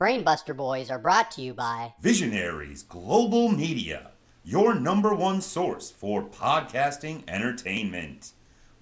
[0.00, 4.10] Brainbuster Boys are brought to you by Visionaries Global Media,
[4.44, 8.32] your number one source for podcasting entertainment.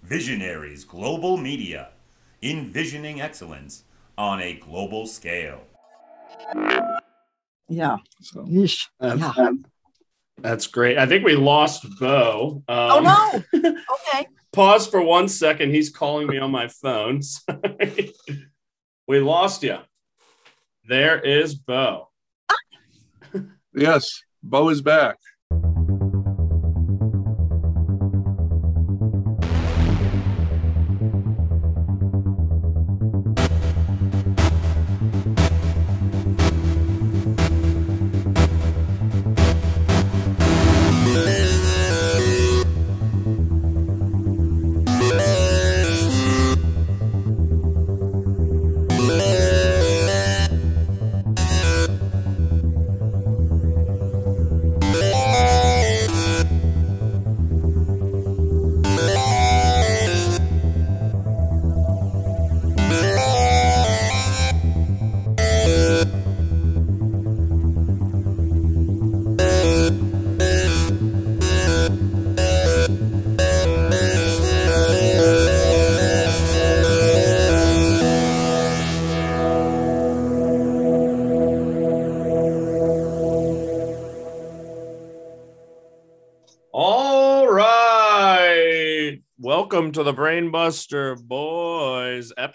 [0.03, 1.91] Visionaries Global Media,
[2.43, 3.85] envisioning excellence
[4.19, 5.61] on a global scale.
[7.69, 7.99] Yeah.
[8.21, 8.89] So Yeesh.
[8.99, 9.33] that- Yeah.
[9.37, 9.65] that-
[10.39, 10.99] that's great.
[10.99, 12.65] I think we lost Bo.
[12.67, 13.43] Oh Um, no.
[13.63, 14.27] Okay.
[14.53, 15.71] Pause for one second.
[15.71, 17.23] He's calling me on my phone.
[17.23, 18.13] Sorry.
[19.07, 19.79] we lost you.
[20.87, 22.09] There is Bo.
[23.75, 25.17] Yes, Bo is back.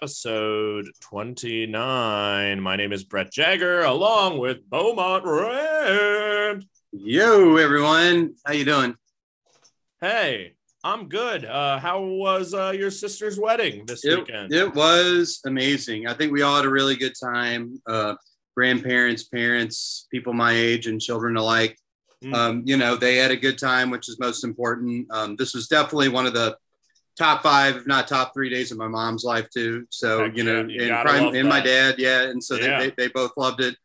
[0.02, 2.62] Episode 29.
[2.62, 6.66] My name is Brett Jagger, along with Beaumont Rand.
[6.94, 8.34] Yo, everyone.
[8.46, 8.96] How you doing?
[10.00, 10.54] Hey,
[10.86, 11.44] I'm good.
[11.44, 14.54] Uh, how was uh, your sister's wedding this It, weekend?
[14.54, 16.08] it was amazing.
[16.08, 17.82] I think we all had a really good time.
[17.86, 18.16] Uh,
[18.56, 21.78] grandparents, parents, people my age, and children alike.
[22.24, 22.34] Mm.
[22.34, 25.08] Um, you know, they had a good time, which is most important.
[25.12, 26.56] Um, this was definitely one of the
[27.20, 29.86] top five, if not top three days of my mom's life too.
[29.92, 32.80] So Heck you know, yeah, you and, prime- and my dad, yeah, and so Yeah.
[32.80, 33.76] they, they they both loved it.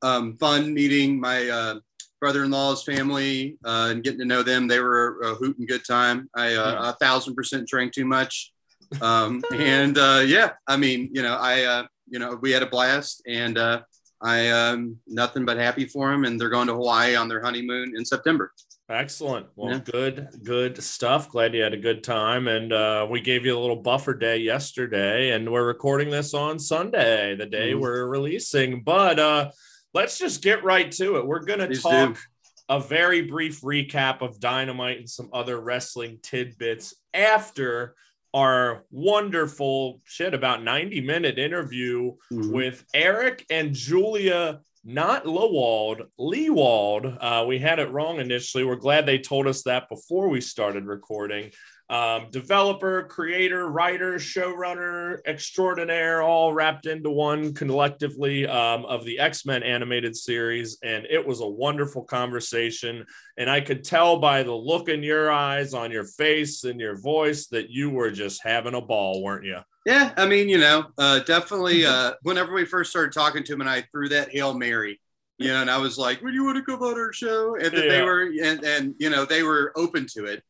[0.00, 1.74] Um, fun meeting my uh,
[2.20, 4.68] brother-in-law's family uh, and getting to know them.
[4.68, 6.30] They were a hoot and good time.
[6.36, 8.52] I uh, a thousand percent drank too much,
[9.02, 12.66] um, and uh, yeah, I mean, you know, I uh, you know we had a
[12.66, 13.80] blast, and uh,
[14.22, 16.24] I um, nothing but happy for them.
[16.24, 18.52] And they're going to Hawaii on their honeymoon in September.
[18.90, 19.46] Excellent.
[19.56, 19.80] Well, Yeah.
[19.80, 21.30] good, good stuff.
[21.30, 22.48] Glad you had a good time.
[22.48, 26.58] And uh, we gave you a little buffer day yesterday, and we're recording this on
[26.58, 27.80] Sunday, the day Mhm.
[27.80, 28.82] we're releasing.
[28.82, 29.50] But uh,
[29.94, 31.26] let's just get right to it.
[31.26, 32.20] We're going to talk do.
[32.68, 37.94] a very brief recap of Dynamite and some other wrestling tidbits after
[38.34, 42.52] our wonderful shit about 90 minute interview Mhm.
[42.52, 47.16] with Eric and Julia, not Lewald, Leewald.
[47.20, 48.64] Uh, we had it wrong initially.
[48.64, 51.50] We're glad they told us that before we started recording.
[51.90, 59.44] Um, developer, creator, writer, showrunner, extraordinaire, all wrapped into one collectively um, of the X
[59.44, 60.78] Men animated series.
[60.82, 63.04] And it was a wonderful conversation.
[63.36, 66.98] And I could tell by the look in your eyes, on your face, and your
[66.98, 69.58] voice that you were just having a ball, weren't you?
[69.84, 71.84] Yeah, I mean, you know, uh, definitely.
[71.84, 75.00] Uh, whenever we first started talking to him, and I threw that hail mary,
[75.38, 77.66] you know, and I was like, "Would you want to come on our show?" And
[77.66, 80.42] that they were, and and you know, they were open to it.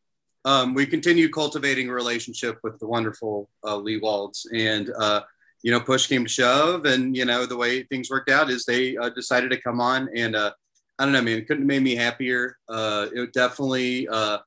[0.44, 5.22] Um, we continued cultivating a relationship with the wonderful uh, Lewalds, and uh,
[5.62, 8.64] you know, push came to shove, and you know, the way things worked out is
[8.64, 10.52] they uh, decided to come on, and uh,
[10.98, 12.56] I don't know, man, it couldn't have made me happier.
[12.68, 14.38] Uh, it definitely uh,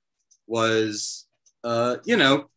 [0.45, 1.25] was,
[1.63, 2.49] uh, you know,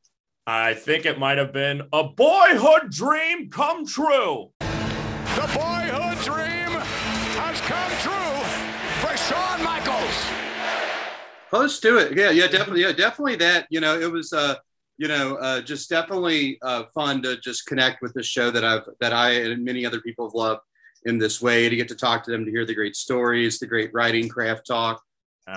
[0.53, 4.51] I think it might have been a boyhood dream come true.
[4.59, 6.73] The boyhood dream
[7.39, 8.43] has come true
[9.01, 10.27] for Shawn Michaels.
[11.51, 12.19] Close to it.
[12.19, 12.83] Yeah, yeah, definitely.
[12.83, 13.69] Yeah, definitely that.
[13.71, 14.57] You know, it was uh,
[14.99, 18.89] you know, uh just definitely uh fun to just connect with the show that I've
[19.01, 20.63] that I and many other people have loved
[21.05, 23.69] in this way to get to talk to them, to hear the great stories, the
[23.69, 25.01] great writing, craft talk,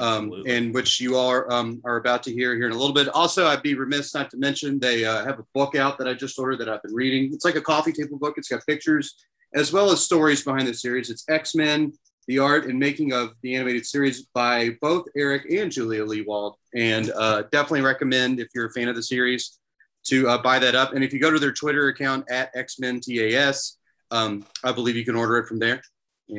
[0.01, 3.07] um, and which you are um are about to hear here in a little bit.
[3.09, 6.13] Also, I'd be remiss not to mention they uh, have a book out that I
[6.13, 7.33] just ordered that I've been reading.
[7.33, 8.35] It's like a coffee table book.
[8.37, 9.15] It's got pictures
[9.53, 11.09] as well as stories behind the series.
[11.09, 11.93] It's X Men
[12.27, 16.55] the art and making of the animated series by both Eric and Julia Lewald.
[16.75, 19.59] And uh, definitely recommend if you're a fan of the series
[20.05, 20.93] to uh, buy that up.
[20.93, 23.77] And if you go to their Twitter account at X Men TAS,
[24.11, 25.81] um, I believe you can order it from there.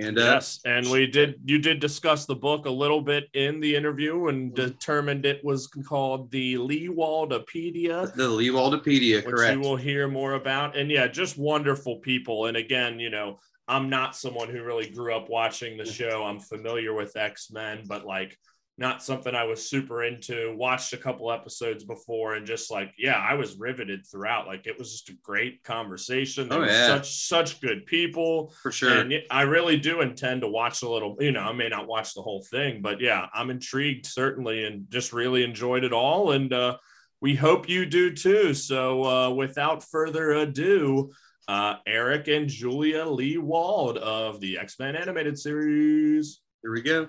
[0.00, 1.40] And uh, yes, and we did.
[1.44, 5.66] You did discuss the book a little bit in the interview, and determined it was
[5.66, 9.54] called the Lee Waldopedia, the Leewaldopedia, which correct.
[9.54, 10.76] you will hear more about.
[10.76, 12.46] And yeah, just wonderful people.
[12.46, 13.38] And again, you know,
[13.68, 16.24] I'm not someone who really grew up watching the show.
[16.24, 18.38] I'm familiar with X Men, but like
[18.76, 20.52] not something I was super into.
[20.56, 24.48] Watched a couple episodes before and just like, yeah, I was riveted throughout.
[24.48, 26.48] Like it was just a great conversation.
[26.48, 26.88] There Oh, yeah.
[26.88, 28.52] such such good people.
[28.62, 28.98] For sure.
[28.98, 32.14] And I really do intend to watch a little, you know, I may not watch
[32.14, 36.32] the whole thing, but yeah, I'm intrigued certainly and just really enjoyed it all.
[36.32, 36.78] And uh,
[37.20, 38.54] we hope you do too.
[38.54, 41.12] So uh, without further ado,
[41.46, 46.40] uh, Eric and Julia Lewald of the X Men animated series.
[46.62, 47.08] Here we go.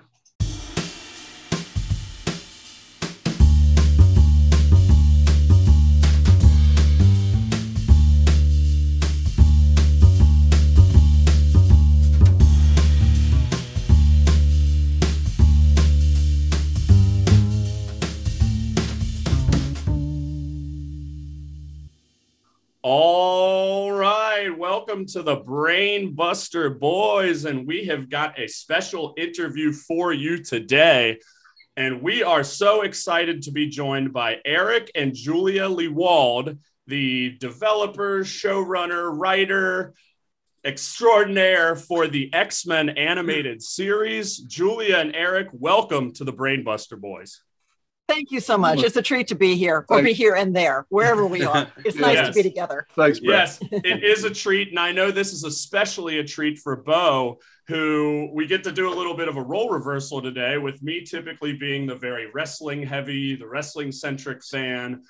[24.86, 30.40] Welcome to the Brain Buster Boys, and we have got a special interview for you
[30.40, 31.18] today.
[31.76, 38.20] And we are so excited to be joined by Eric and Julia Lewald, the developer,
[38.20, 39.92] showrunner, writer
[40.64, 44.38] extraordinaire for the X Men animated series.
[44.38, 47.42] Julia and Eric, welcome to the Brain Buster Boys.
[48.08, 48.82] Thank you so much.
[48.84, 51.66] It's a treat to be here or be here and there, wherever we are.
[51.84, 52.28] It's nice Yes.
[52.28, 52.86] to be together.
[52.94, 53.58] Thanks, Brett.
[53.60, 54.68] Yes, it is a treat.
[54.70, 58.88] And I know this is especially a treat for Bo, who we get to do
[58.88, 62.82] a little bit of a role reversal today, with me typically being the very wrestling
[62.84, 65.02] heavy, the wrestling centric fan.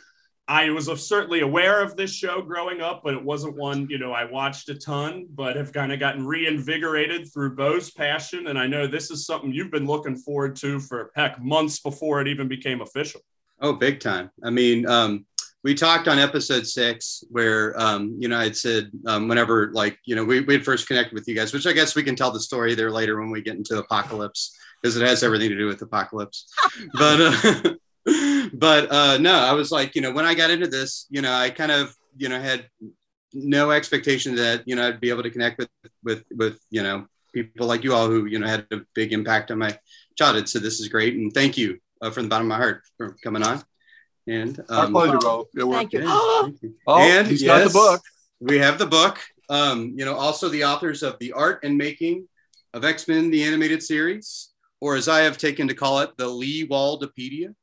[0.48, 4.12] I was certainly aware of this show growing up, but it wasn't one, you know,
[4.12, 8.46] I watched a ton, but have kind of gotten reinvigorated through Bo's passion.
[8.46, 12.20] And I know this is something you've been looking forward to for heck months before
[12.20, 13.22] it even became official.
[13.60, 14.31] Oh, big time.
[14.44, 15.26] I mean, um,
[15.64, 20.14] we talked on episode six where, um, you know, I'd said um, whenever, like, you
[20.14, 22.31] know, we, we had first connected with you guys, which I guess we can tell
[22.31, 25.66] the story there later when we get into Apocalypse because it has everything to do
[25.66, 26.46] with Apocalypse.
[26.94, 27.75] but, uh,
[28.58, 31.32] but uh, no, I was like, you know, when I got into this, you know,
[31.32, 32.69] I kind of, you know, had
[33.35, 35.69] no expectation that, you know, I'd be able to connect with,
[36.03, 39.50] with, with, you know, people like you all who, you know, had a big impact
[39.50, 39.79] on my
[40.17, 40.49] childhood.
[40.49, 41.14] So this is great.
[41.14, 43.62] And thank you uh, from the bottom of my heart for coming on.
[44.26, 45.47] And Our um, pleasure, Bo.
[45.55, 46.03] Thank you.
[46.03, 46.75] yeah, thank you.
[46.87, 48.00] Oh, And he's got the book.
[48.41, 49.20] We have the book.
[49.49, 52.26] Um, you know, also the authors of the art and making
[52.75, 54.49] of X Men the animated series,
[54.81, 57.55] or as I have taken to call it, the Lee Waldopedia.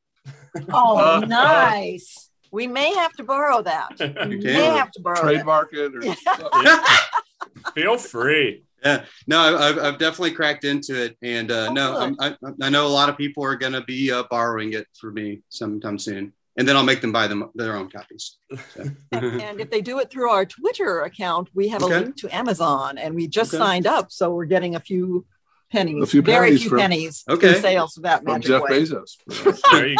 [0.72, 2.30] Oh, Uh, nice.
[2.52, 3.90] We may have to borrow that.
[4.30, 5.24] We You may have to borrow that.
[5.24, 5.96] Trademark it.
[5.96, 8.64] Or, Feel free.
[8.86, 12.36] Yeah, no, I- I've, I've definitely cracked into it, and uh, Oh, no, I'm, I,
[12.62, 15.42] I know a lot of people are going to be uh, borrowing it for me
[15.50, 18.38] sometime soon, and then I'll make them buy them their own copies.
[18.76, 18.84] So.
[19.14, 21.96] And if they do it through our Twitter account, we have Okay.
[21.96, 23.58] a link to Amazon and we just Okay.
[23.64, 24.12] signed up.
[24.12, 25.26] So we're getting a few
[25.74, 27.52] pennies, A few very pennies few from- pennies Okay.
[27.54, 28.70] through sales of that from magic Jeff way.
[28.84, 29.18] Bezos.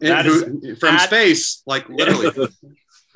[0.00, 2.48] There That And is who- from at- space, like literally.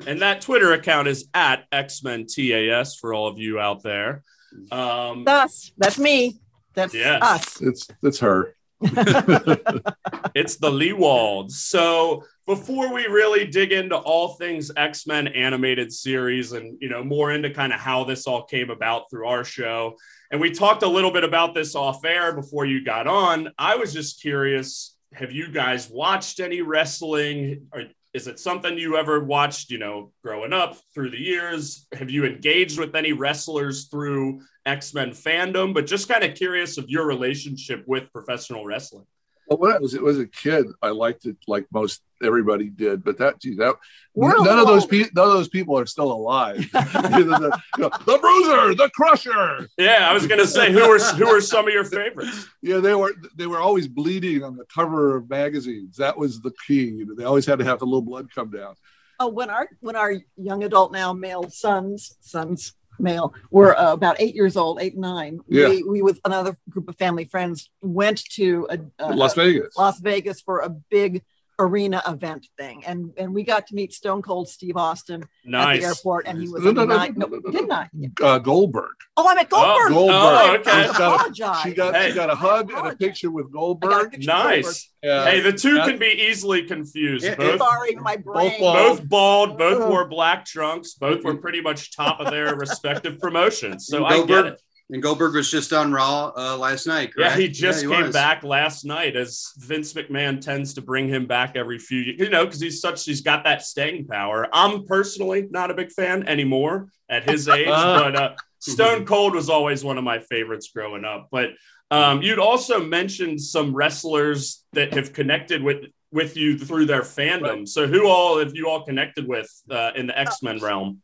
[0.05, 4.23] And that Twitter account is at X Men TAS for all of you out there.
[4.69, 5.71] Um, Us.
[5.77, 6.41] That's me.
[6.73, 7.21] That's Yes.
[7.21, 7.61] us.
[7.61, 8.53] it's it's her.
[8.81, 11.51] it's the Lewalds.
[11.51, 17.03] So before we really dig into all things X Men animated series and you know
[17.03, 19.95] more into kind of how this all came about through our show,
[20.33, 23.51] and we talked a little bit about this off air before you got on.
[23.59, 27.67] I was just curious: Have you guys watched any wrestling?
[27.71, 27.83] Or
[28.15, 29.69] is it something you ever watched?
[29.69, 34.95] You know, growing up through the years, have you engaged with any wrestlers through X
[34.95, 35.71] Men fandom?
[35.71, 39.05] But just kind of curious of your relationship with professional wrestling.
[39.53, 43.03] Well, when I was, was a kid, I liked it like most everybody did.
[43.03, 43.75] But that, gee, that
[44.15, 46.57] We're none of those people, none of those people are still alive.
[47.13, 49.69] You know, the, you know, the Bruiser, the Crusher.
[49.77, 52.47] Yeah, I was gonna say who are who are some of your favorites?
[52.61, 55.97] Yeah, they were they were always bleeding on the cover of magazines.
[55.97, 56.85] That was the key.
[56.85, 58.75] You know, they always had to have a little blood come down.
[59.19, 64.15] Oh, when our when our young adult now male sons sons male were uh, about
[64.19, 65.39] eight years old, eight nine.
[65.47, 65.69] Yeah.
[65.69, 69.75] We we with another group of family friends went to a, a, Las Vegas.
[69.77, 71.23] Las Vegas for a big
[71.67, 75.83] arena event thing, and and we got to meet Stone Cold Steve Austin at the
[75.85, 77.05] airport, and he was No, no, no,
[77.51, 77.89] didn't I?
[78.21, 78.91] Uh, Goldberg.
[79.17, 79.91] Oh, I meant Goldberg.
[79.91, 80.15] Oh, Goldberg.
[80.15, 80.71] oh, okay.
[80.71, 82.09] I She's got a- She got Hey.
[82.09, 84.11] she got a hug and a picture with I got a Goldberg.
[84.11, 84.89] picture of Nice.
[85.03, 85.25] Yeah.
[85.25, 85.85] Hey, the two Yeah.
[85.87, 87.25] can be easily confused.
[87.25, 88.59] Yeah, Both Sorry, my brain.
[88.59, 88.75] bald.
[88.99, 93.85] both bald, both wore black trunks, both were pretty much top of their respective promotions.
[93.87, 94.61] So I get it.
[94.91, 97.13] And Goldberg was just on Raw uh, last night.
[97.17, 98.13] Yeah, he just he came was.
[98.13, 102.29] back last night as Vince McMahon tends to bring him back every few years, you
[102.29, 104.47] know, because he's such, he's got that staying power.
[104.51, 109.49] I'm personally not a big fan anymore at his age, but uh, Stone Cold was
[109.49, 111.29] always one of my favorites growing up.
[111.31, 111.51] But
[111.89, 117.67] um, you'd also mentioned some wrestlers that have connected with with you through their fandom.
[117.67, 121.01] So who all have you all connected with uh, in the X Men realm?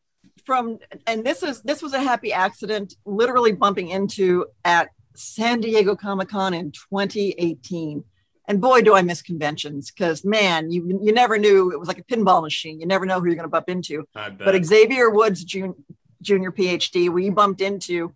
[0.49, 5.95] From and this is this was a happy accident literally bumping into at san diego
[5.95, 8.03] comic-con in 2018
[8.47, 11.99] and boy do i miss conventions because man you you never knew it was like
[11.99, 12.79] a pinball machine.
[12.79, 14.05] You never know who you're going to bump into.
[14.43, 15.83] But xavier woods Jun-
[16.19, 18.15] junior phd we bumped into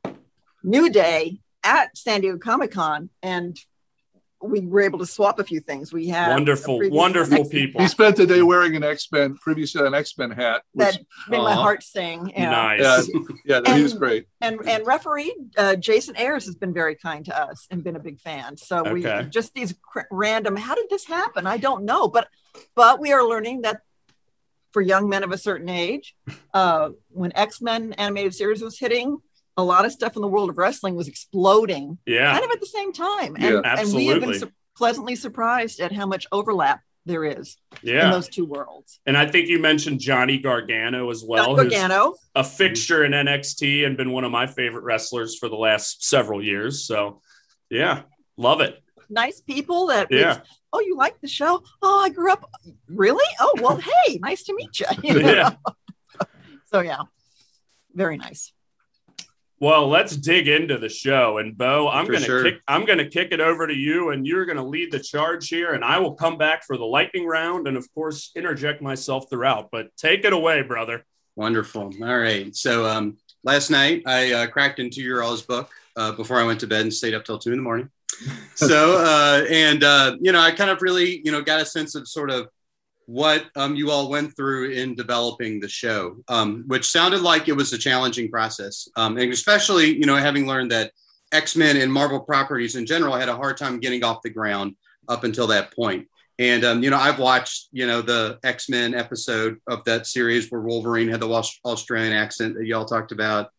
[0.64, 3.60] new day at san diego comic-con and
[4.44, 7.82] we were able to swap a few things we had wonderful, wonderful X-Men people.
[7.82, 10.64] He spent the day wearing an X Men, previously an X Men hat.
[10.74, 12.50] Which, that made my heart sing yeah.
[12.50, 13.10] Nice.
[13.46, 14.28] yeah, yeah, he was great.
[14.42, 18.00] and and referee uh, Jason Ayers has been very kind to us and been a
[18.00, 18.58] big fan.
[18.58, 20.56] So we just these cr- random.
[20.56, 21.48] How did this happen?
[21.48, 22.28] I don't know, but
[22.76, 23.82] but we are learning that
[24.72, 26.16] for young men of a certain age,
[26.54, 29.20] uh, when X Men animated series was hitting,
[29.58, 32.32] a lot of stuff in the world of wrestling was exploding, Yeah.
[32.34, 33.36] kind of at the same time.
[33.40, 33.62] Yeah.
[33.64, 37.96] And, and we have been su- pleasantly surprised at how much overlap there is in
[37.96, 38.10] Yeah.
[38.12, 39.00] those two worlds.
[39.06, 43.96] And I think you mentioned Johnny Gargano as well, Gargano, a fixture in NXT and
[43.98, 46.86] been one of my favorite wrestlers for the last several years.
[46.88, 47.22] So,
[47.70, 48.04] yeah,
[48.38, 48.80] love it.
[49.10, 50.40] nice people that Yeah.
[50.72, 51.62] oh, you like the show?
[51.84, 52.50] Oh, I grew up.
[52.88, 53.26] Really?
[53.40, 54.88] Oh, well, hey, nice to meet you.
[55.04, 55.32] You know?
[55.32, 55.52] Yeah.
[56.72, 57.02] So yeah,
[57.94, 58.52] very nice.
[59.64, 61.38] Well, let's dig into the show.
[61.38, 62.44] And Bo, I'm For gonna sure.
[62.44, 65.72] kick I'm gonna kick it over to you, and you're gonna lead the charge here,
[65.72, 69.70] and I will come back for the lightning round, and of course interject myself throughout.
[69.72, 71.06] But take it away, brother.
[71.38, 71.94] Wonderful.
[72.02, 72.54] All right.
[72.54, 73.16] So um,
[73.46, 76.82] last night I uh, cracked into your all's book uh, before I went to bed
[76.82, 77.90] and stayed up till two in the morning.
[78.56, 81.96] So uh, and uh, you know I kind of really you know got a sense
[81.96, 82.50] of sort of
[83.06, 87.56] what um, you all went through in developing the show, um, which sounded like it
[87.56, 90.92] was a challenging process, um, and especially you know having learned that
[91.32, 94.76] X Men and Marvel properties in general had a hard time getting off the ground
[95.10, 96.08] up until that point.
[96.40, 100.50] And um, you know, I've watched you know the X Men episode of that series
[100.50, 103.50] where Wolverine had the Australian accent that y'all talked about.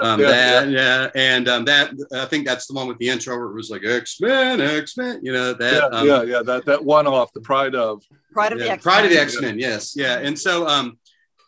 [0.00, 3.36] Um, Yeah, that yeah, and um, that I think that's the one with the intro
[3.36, 5.20] where it was like X Men, X Men.
[5.22, 5.72] You know that.
[5.92, 6.42] Yeah, um, yeah, yeah.
[6.42, 8.02] That that one off the pride of.
[8.32, 8.82] Pride of the yeah, X.
[8.82, 9.58] Pride of the X Men.
[9.58, 10.18] Yes, yeah.
[10.18, 10.98] And so, um,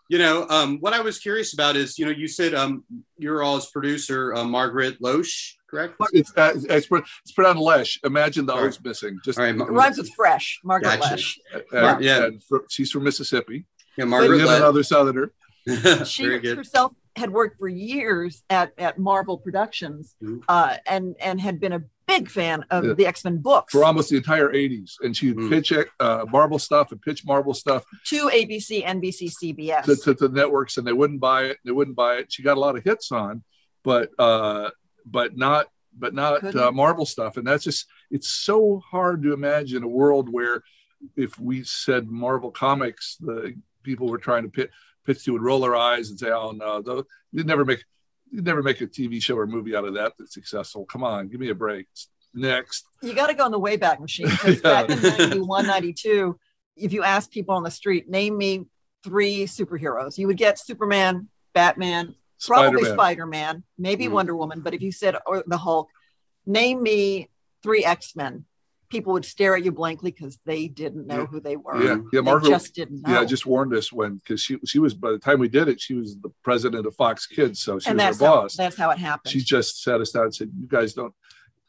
[0.09, 2.85] you know, um, what I was curious about is, you know, you said um,
[3.19, 5.95] you're all's producer, uh, Margaret Loesch, correct?
[6.13, 7.99] It's, uh, it's, pr- it's pronounced Lesh.
[8.05, 8.69] Imagine the All right.
[8.69, 9.19] O's missing.
[9.25, 10.61] Just All right, It Mar- rhymes with fresh.
[10.63, 11.11] Margaret Gotcha.
[11.11, 11.41] Lesh.
[11.73, 12.25] and, Yeah.
[12.27, 13.65] and fr- she's from Mississippi.
[13.97, 14.39] yeah, Margaret.
[14.39, 15.33] yet another Southerner.
[16.05, 20.43] She herself had worked for years at at Marvel Productions, Mhm.
[20.49, 22.93] uh, and and had been a big fan of Yeah.
[22.93, 23.73] the X Men books.
[23.73, 24.97] for almost the entire 80s.
[25.03, 25.49] And she'd Mm.
[25.49, 29.85] pitch uh, Marvel stuff and pitch Marvel stuff to ABC, NBC, CBS.
[29.87, 31.59] to, to, to networks, and they wouldn't buy it.
[31.65, 32.33] They wouldn't buy it.
[32.33, 33.43] She got a lot of hits on,
[33.83, 34.71] but uh,
[35.05, 35.67] but not
[35.99, 36.75] but not uh, Couldn't.
[36.77, 37.37] Marvel stuff.
[37.39, 40.63] And that's just it's so hard to imagine a world where
[41.17, 44.71] if we said Marvel comics, the people were trying to pitch,
[45.15, 47.85] to would roll her eyes and say, "Oh no, you'd never make."
[48.33, 50.85] You'd never make a TV show or movie out of that that's successful.
[50.87, 51.87] Come on, give me a break.
[52.35, 54.83] Next, you got to go on the Wayback Machine because Yeah.
[54.83, 56.37] back in 91, 92,
[56.77, 58.65] if you ask people on the street, name me
[59.05, 62.95] three superheroes, you would get Superman, Batman, probably Spider-Man.
[62.97, 64.11] Spider Man, maybe Mhm.
[64.11, 64.61] Wonder Woman.
[64.61, 65.89] But if you said or the Hulk,
[66.47, 67.31] name me
[67.63, 68.45] three X Men,
[68.89, 71.27] people would stare at you blankly because they didn't know Yeah.
[71.27, 71.83] who they were.
[71.83, 72.21] Yeah, yeah.
[72.21, 73.13] They just didn't know.
[73.13, 75.69] Yeah, I just warned us when because she she was by the time we did
[75.69, 78.57] it, she was the president of Fox Kids, so she and was our how, boss.
[78.57, 79.33] that's how it happened.
[79.33, 81.15] She just sat us down and said, "You guys don't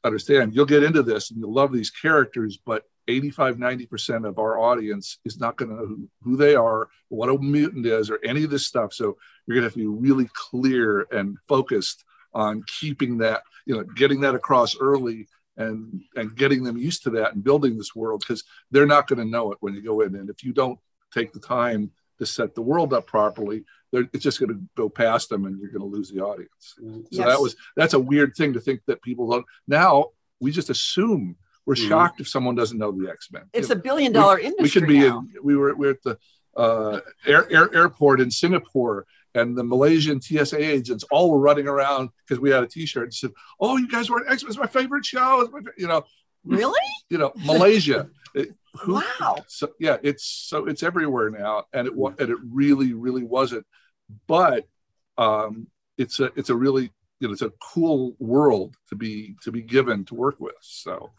[0.04, 0.54] understand.
[0.56, 5.18] You'll get into this and you'll love these characters, but 85 90% of our audience
[5.26, 8.44] is not going to know who, who they are, what a mutant is, or any
[8.44, 8.94] of this stuff.
[8.94, 13.76] So you're going to have to be really clear and focused on keeping that, you
[13.76, 15.28] know, getting that across early."
[15.58, 19.18] And, and getting them used to that and building this world because they're not going
[19.18, 20.14] to know it when you go in.
[20.16, 20.78] And if you don't
[21.12, 25.30] take the time to set the world up properly, it's just going to go past
[25.30, 26.76] them and you're going to lose the audience.
[26.78, 27.26] So Yes.
[27.28, 29.46] that was that's a weird thing to think that people don't.
[29.68, 30.10] Now
[30.40, 31.36] we just assume
[31.66, 31.88] we're Mhm.
[31.88, 33.44] shocked if someone doesn't know the X Men.
[33.52, 34.64] it's a billion dollar industry.
[34.64, 35.20] we could be now.
[35.20, 35.30] in.
[35.44, 36.20] We were we are at the
[36.56, 39.06] uh, air, air, airport in Singapore,
[39.38, 43.14] and the Malaysian TSA agents all were running around because we had a T-shirt and
[43.14, 44.50] said, "Oh, you guys were X Men.
[44.50, 46.04] It's my favorite show." My fa-" you know,
[46.44, 46.80] really?
[47.10, 48.10] you know, Malaysia.
[48.36, 49.38] It- who- Wow.
[49.48, 53.66] so yeah, it's so it's everywhere now, and it and it really really wasn't,
[54.28, 54.68] but
[55.18, 55.68] um,
[55.98, 59.62] it's a it's a really you know it's a cool world to be to be
[59.64, 60.56] given to work with.
[60.62, 61.12] So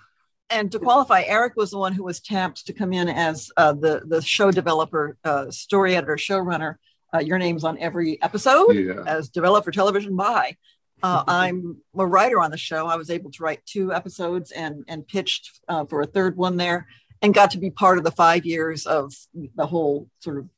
[0.50, 3.72] and to qualify, Eric was the one who was tapped to come in as uh,
[3.72, 6.76] the the show developer, uh, story editor, showrunner.
[7.14, 10.56] Uh, your name's on every episode yeah, as developed for television by.
[11.02, 12.86] Uh, I'm a writer on the show.
[12.86, 16.56] I was able to write two episodes and and pitched uh, for a third one
[16.56, 16.86] there,
[17.22, 19.12] and got to be part of the five years of
[19.54, 20.48] the whole sort of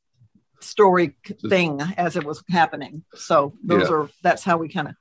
[0.60, 1.16] story
[1.48, 3.04] thing as it was happening.
[3.14, 3.94] So those Yeah.
[3.94, 4.94] are that's how we kind of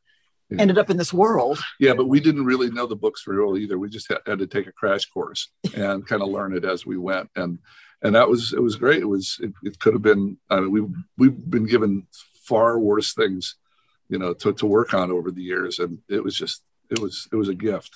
[0.49, 0.61] Yeah.
[0.61, 1.59] ended up in this world.
[1.79, 3.77] Yeah, but we didn't really know the books very well either.
[3.77, 6.85] We just had, had to take a crash course and kind of learn it as
[6.85, 7.59] we went, and
[8.01, 9.01] and that was it was great.
[9.01, 10.37] It was it, it could have been.
[10.49, 12.07] I mean, we've we've been given
[12.43, 13.55] far worse things,
[14.07, 17.27] you know, to to work on over the years, and it was just it was
[17.31, 17.95] it was a gift.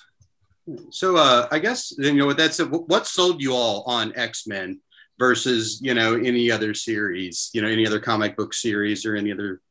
[0.89, 4.47] So uh, I guess you know with that said, what sold you all on X
[4.47, 4.79] Men
[5.19, 9.31] versus you know any other series, you know any other comic book series or any
[9.31, 9.61] other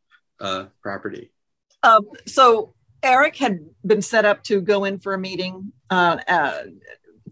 [0.41, 1.31] uh, property?
[1.83, 6.63] Um, so Eric had been set up to go in for a meeting uh, uh,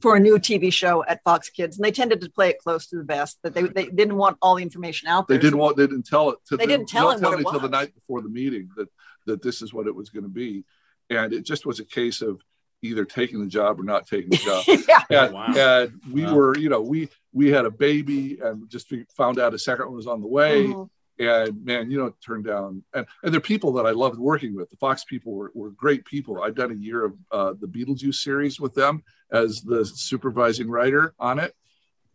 [0.01, 2.87] for a new TV show at Fox Kids, and they tended to play it close
[2.89, 3.39] to the vest.
[3.43, 5.37] That they, they didn't want all the information out there.
[5.39, 6.39] They didn't want they didn't tell it.
[6.47, 8.71] To They them- didn't tell don't what me it till the night before the meeting
[8.77, 8.89] that
[9.27, 10.65] that this is what it was going to be,
[11.11, 12.41] and it just was a case of
[12.83, 14.37] either taking the job or not taking the
[14.89, 15.07] job.
[15.11, 15.53] yeah, and, Wow.
[15.55, 16.35] and we Wow.
[16.35, 19.87] were, you know, we we had a baby and just we found out a second
[19.87, 20.67] one was on the way.
[20.67, 20.89] Mhm.
[21.19, 22.83] And man, you know, turned down.
[22.95, 24.71] And and they're people that I loved working with.
[24.71, 26.43] The Fox people were, were great people.
[26.43, 29.03] I'd done a year of uh, the Beetlejuice series with them
[29.33, 31.55] as the supervising writer on it,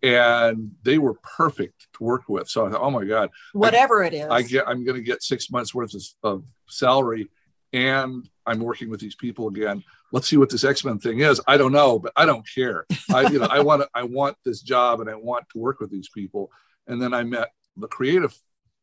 [0.04, 2.48] and they were perfect to work with.
[2.48, 4.28] So I thought, oh my god, whatever it is.
[4.30, 7.30] I get I'm going to get six months worth of, of salary,
[7.74, 9.84] and I'm working with these people again.
[10.12, 11.42] Let's see what this X Men thing is.
[11.48, 12.86] I don't know, but I don't care.
[13.14, 15.90] I you know I want I want this job, and I want to work with
[15.90, 16.52] these people.
[16.88, 18.38] And then I met the creative,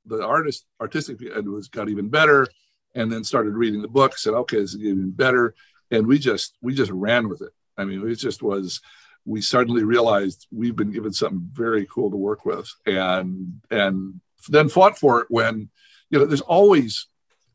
[0.07, 2.49] the artist, artistic, and it was got even better.
[2.95, 4.19] And then started reading the book.
[4.19, 5.55] Said, okay, this is even better.
[5.91, 7.53] And we just we just ran with it.
[7.77, 8.81] I mean, it just was.
[9.25, 14.69] We suddenly realized we've been given something very cool to work with, and and then
[14.69, 15.71] fought for it when
[16.11, 17.07] you know there's always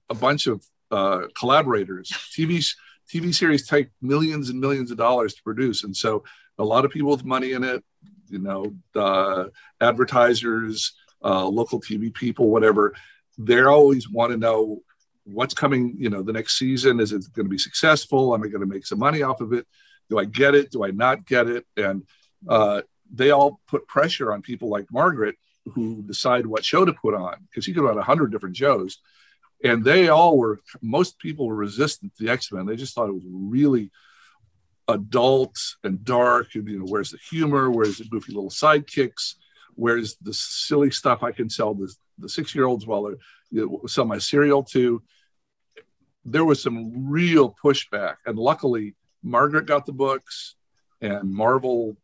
[0.09, 2.65] a bunch of uh, collaborators tv
[3.13, 5.83] tv series take millions and millions of dollars to produce.
[5.83, 6.23] And so
[6.57, 7.83] a lot of people with money in it
[8.29, 9.45] you know uh,
[9.81, 12.93] advertisers uh, local tv people whatever
[13.37, 14.81] they always want to know
[15.23, 16.99] what's coming you know the next season.
[16.99, 18.33] Is it going to be successful?
[18.33, 19.67] Am i going to make some money off of it
[20.09, 20.71] do i get it?
[20.71, 21.65] Do i not get it?
[21.75, 22.03] And
[22.47, 25.35] uh, they all put pressure on people like margaret
[25.73, 28.99] who decide what show to put on because you could run a hundred different shows.
[29.63, 32.65] And they all were most people were resistant to the x-men.
[32.65, 33.91] They just thought it was really
[34.87, 37.69] adult and dark and you know where's the humor?
[37.69, 39.35] Where's the goofy little sidekicks?
[39.75, 43.17] Where's the silly stuff i can sell the, the six year olds while they're
[43.51, 45.01] you know, sell my cereal to?
[46.23, 48.15] There was some real pushback.
[48.25, 50.55] And luckily margaret got the books
[51.01, 51.97] and marvel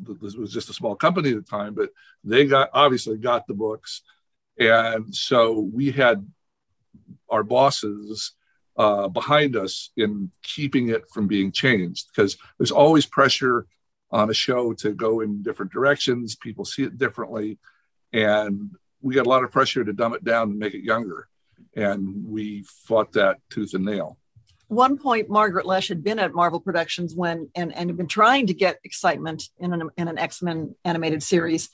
[0.00, 1.90] this was just a small company at the time but
[2.24, 4.02] they got obviously got the books.
[4.58, 6.26] And so we had
[7.30, 8.32] our bosses
[8.76, 13.66] uh, behind us in keeping it from being changed because there's always pressure
[14.10, 17.58] on a show to go in different directions people see it differently
[18.12, 18.70] and
[19.02, 21.28] we got a lot of pressure to dumb it down and make it younger.
[21.76, 24.18] And we fought that tooth and nail
[24.68, 28.46] one point margaret loesch had been at marvel productions when and, and had been trying
[28.46, 31.70] to get excitement in an, in an x-men animated series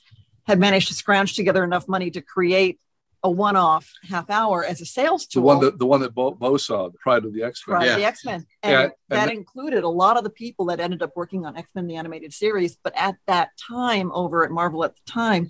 [0.47, 2.79] had managed to scrounge together enough money to create
[3.23, 6.31] a one-off half hour as a sales the tool one that the one that Bo,
[6.31, 8.45] Bo saw the pride of the x-men Pride of the X-Men.
[8.61, 11.43] And Yeah, and that the- included a lot of the people that ended up working
[11.45, 15.49] on X-Men the animated series, but at that time over at Marvel at the time,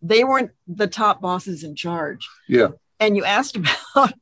[0.00, 2.28] they weren't the top bosses in charge.
[2.48, 2.68] yeah
[3.00, 3.56] And you asked
[3.94, 4.14] about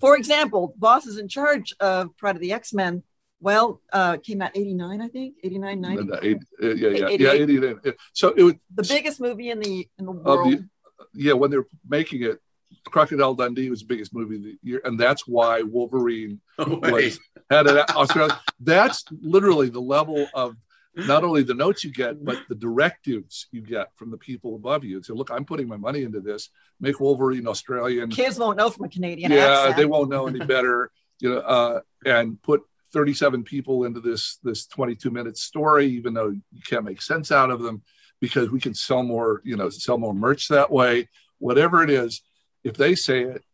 [0.00, 3.02] for example, bosses in charge of Pride of the X-Men,
[3.40, 6.12] well, uh came out 89, I think, 89, 90.
[6.12, 7.20] Uh, eight- uh, yeah yeah 88.
[7.20, 7.76] yeah 88.
[7.84, 7.92] Yeah.
[8.12, 10.52] so it was The biggest movie in the in the world.
[10.52, 10.68] the-
[11.16, 12.38] yeah, when they're making it,
[12.86, 17.18] Crocodile Dundee was the biggest movie of the year, and that's why Wolverine Oh, was
[17.50, 18.38] had an Australia.
[18.60, 20.56] That's literally the level of
[20.96, 24.84] not only the notes you get, but the directives you get from the people above
[24.84, 25.02] you.
[25.02, 26.50] So, look, I'm putting my money into this.
[26.80, 28.10] Make Wolverine Australian.
[28.10, 29.76] Kids won't know from a Canadian yeah, accent.
[29.76, 30.90] they won't know any better.
[31.20, 36.30] You know, uh, and put 37 people into this this 22 minute story, even though
[36.30, 37.82] you can't make sense out of them,
[38.20, 39.42] because we can sell more.
[39.44, 41.08] You know, sell more merch that way.
[41.38, 42.22] Whatever it is,
[42.62, 43.44] if they say it,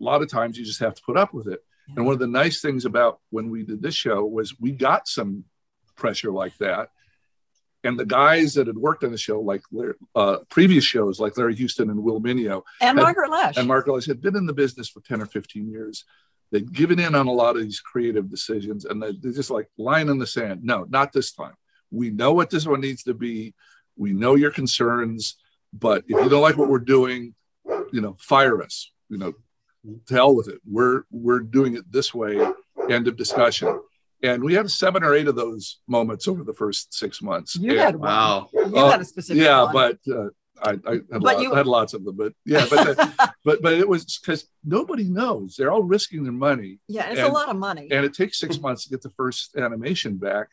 [0.00, 1.60] a lot of times you just have to put up with it.
[1.96, 5.08] And one of the nice things about when we did this show was we got
[5.08, 5.44] some
[5.98, 6.90] pressure like that.
[7.84, 9.62] And the guys that had worked on the show, like
[10.14, 13.56] uh, previous shows, like Larry Houston and Will Meugniot, and and- Margaret Loesch.
[13.56, 16.04] and Margaret Ellis had been in the business for 10 or 15 years.
[16.50, 19.68] They'd given in on a lot of these creative decisions and they- they're just like
[19.76, 20.64] line in the sand.
[20.64, 21.54] No, not this time.
[21.90, 23.54] We know what this one needs to be.
[23.96, 25.36] We know your concerns,
[25.72, 27.34] but if you don't like what we're doing,
[27.92, 29.34] you know, fire us, you know,
[30.06, 30.60] to hell with it.
[30.66, 32.44] We're, we're doing it this way
[32.90, 33.80] End of discussion.
[34.22, 37.54] And we had seven or eight of those moments over the first six months.
[37.56, 38.08] You And- had one.
[38.08, 38.48] Wow.
[38.52, 39.72] You Oh, had a specific yeah, one.
[39.72, 40.28] but uh,
[40.60, 42.16] I, I, had But lot- you- had lots of them.
[42.16, 45.54] But yeah, but the, but but it was because nobody knows.
[45.56, 47.88] They're all risking their money, yeah, it's and- a lot of money.
[47.92, 50.48] and it takes six months to get the first animation back.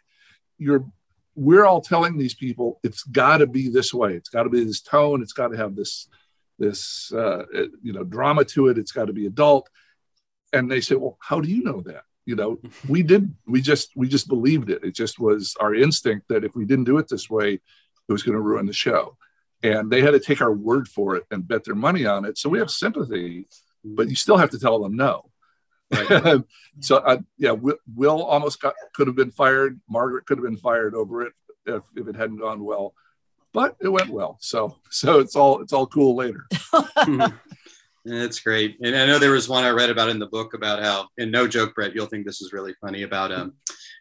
[0.60, 0.86] You're
[1.34, 4.13] we're all telling these people it's got to be this way.
[4.13, 5.21] It's got to be this tone.
[5.23, 6.08] It's got to have this
[6.60, 7.45] this uh,
[7.82, 8.78] you know drama to it.
[8.78, 9.69] It's got to be adult.
[10.54, 12.04] And they say, well, how do you know that?
[12.26, 13.34] You know, we did.
[13.48, 14.84] We just we just believed it.
[14.84, 18.24] It just was our instinct that if we didn't do it this way, it was
[18.24, 19.18] going to ruin the show.
[19.64, 22.38] And they had to take our word for it and bet their money on it.
[22.38, 23.48] So we have sympathy,
[23.84, 25.32] but you still have to tell them no.
[25.92, 26.44] Right.
[26.80, 29.80] so uh, yeah, Will, Will almost got could have been fired.
[29.90, 31.34] Margaret could have been fired over it
[31.66, 32.94] if, if it hadn't gone well,
[33.54, 34.38] but it went well.
[34.40, 36.48] So so it's all it's all cool later.
[38.06, 38.78] That's great.
[38.84, 41.32] And I know there was one I read about in the book about how, and
[41.32, 43.54] no joke, Brett, you'll think this is really funny about um,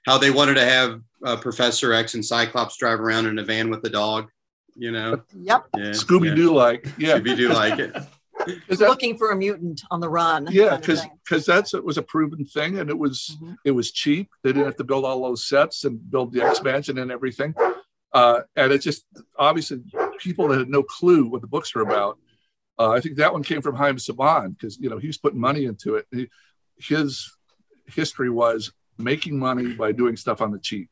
[0.07, 3.71] how they wanted to have uh, Professor X and Cyclops drive around in a van
[3.71, 4.29] with the dog.
[4.77, 5.67] You know, yep.
[5.77, 7.95] yeah, Scooby Doo like yeah, Scooby Doo like it.
[8.69, 10.49] Is that- Looking for a mutant on the run.
[10.51, 11.11] yeah, kind because thing.
[11.25, 13.57] because that's it was a proven thing and it was Mhm.
[13.65, 14.29] it was cheap.
[14.43, 17.55] They didn't have to build all those sets and build the expansion and everything.
[18.13, 19.07] Uh, and it just
[19.39, 19.81] obviously
[20.19, 22.19] people that had no clue what the books were about.
[22.79, 25.41] Uh, I think that one came from Haim Saban because you know he was putting
[25.41, 26.07] money into it.
[26.13, 26.29] He,
[26.79, 27.31] his
[27.87, 30.91] history was making money by doing stuff on the cheap,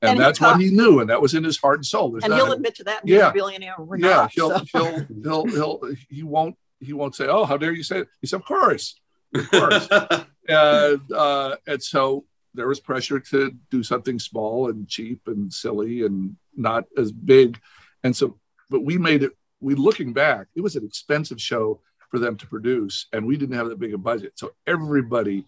[0.00, 2.12] and, And that's taught- what he knew, and that was in his heart and soul.
[2.12, 3.00] There's And he'll a- admit to that.
[3.02, 3.30] and Yeah.
[3.32, 3.74] Billionaire.
[3.78, 4.64] We're yeah, not, he'll, so.
[4.72, 8.26] he'll he'll he'll he won't he won't say, "Oh, how dare you say it?" He
[8.26, 8.98] said, "Of course."
[9.34, 9.88] Of course.
[10.48, 16.02] and uh, and so there was pressure to do something small and cheap and silly
[16.04, 17.58] and not as big,
[18.04, 18.38] and so
[18.70, 19.32] but we made it.
[19.64, 23.56] We looking back, it was an expensive show for them to produce, and we didn't
[23.56, 25.44] have that big a budget, so everybody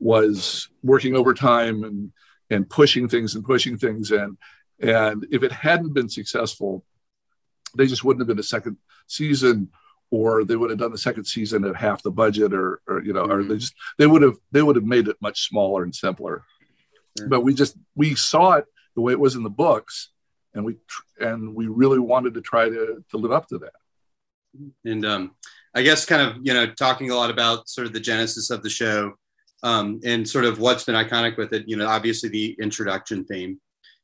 [0.00, 2.12] was working overtime and
[2.50, 4.10] and pushing things and pushing things.
[4.10, 4.38] And
[4.80, 6.84] and if it hadn't been successful,
[7.76, 9.68] they just wouldn't have been a second season
[10.10, 13.12] or they would have done the second season at half the budget or, or you
[13.12, 13.58] know or they mm-hmm.
[13.58, 16.44] just they would have they would have made it much smaller and simpler.
[17.18, 17.28] Sure.
[17.28, 20.10] but we just we saw it the way it was in the books
[20.54, 20.76] and we
[21.20, 23.72] and we really wanted to try to to live up to that
[24.84, 25.32] and um,
[25.74, 28.62] I guess kind of you know talking a lot about sort of the genesis of
[28.62, 29.14] the show
[29.62, 31.68] um, and sort of what's been iconic with it.
[31.68, 33.60] You know, obviously the introduction theme,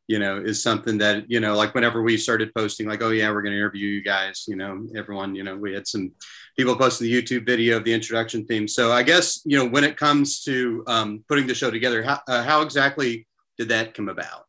[0.08, 3.30] you know, is something that you know, like whenever we started posting, like, oh yeah,
[3.30, 4.44] we're going to interview you guys.
[4.46, 6.12] You know, everyone, you know, we had some
[6.56, 8.68] people posting the YouTube video of the introduction theme.
[8.68, 12.20] So I guess you know when it comes to um, putting the show together, how,
[12.28, 13.26] uh, how exactly
[13.58, 14.43] did that come about?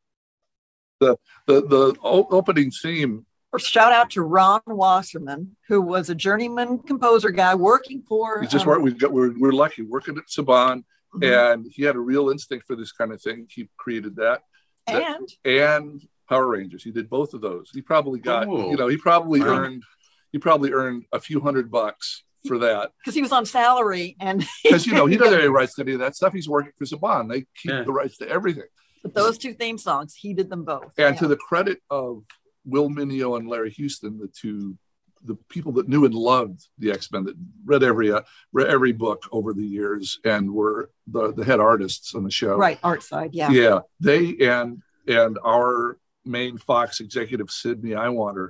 [1.00, 3.26] The the o- opening theme
[3.58, 8.42] Shout out to Ron Wasserman, who was a journeyman composer guy working for.
[8.42, 10.84] we just um, weren't we got we're, we're lucky working at saban
[11.16, 11.54] mhm.
[11.54, 14.42] and he had a real instinct for this kind of thing he created that
[14.88, 16.84] and and Power Rangers.
[16.84, 17.70] He did both of those.
[17.72, 18.72] He probably got, Oh.
[18.72, 19.60] you know, he probably Wow.
[19.60, 19.84] earned,
[20.32, 24.44] he probably earned a few hundred bucks for that because he was on salary and
[24.64, 26.34] because you know he doesn't have any rights to any of that stuff.
[26.34, 27.30] He's working for Saban.
[27.30, 27.84] They keep Yeah.
[27.84, 28.64] the rights to everything.
[29.06, 30.94] But those two theme songs, he did them both.
[30.98, 31.20] And Yeah.
[31.22, 32.24] to the credit of
[32.66, 34.78] Will Meugniot and Larry Houston, the two,
[35.24, 38.94] the people that knew and loved the X Men, that read every uh, read every
[38.94, 42.56] book over the years and were the the head artists on the show.
[42.56, 43.52] right art side, yeah.
[43.52, 48.50] yeah they and and our main fox executive sidney iwanter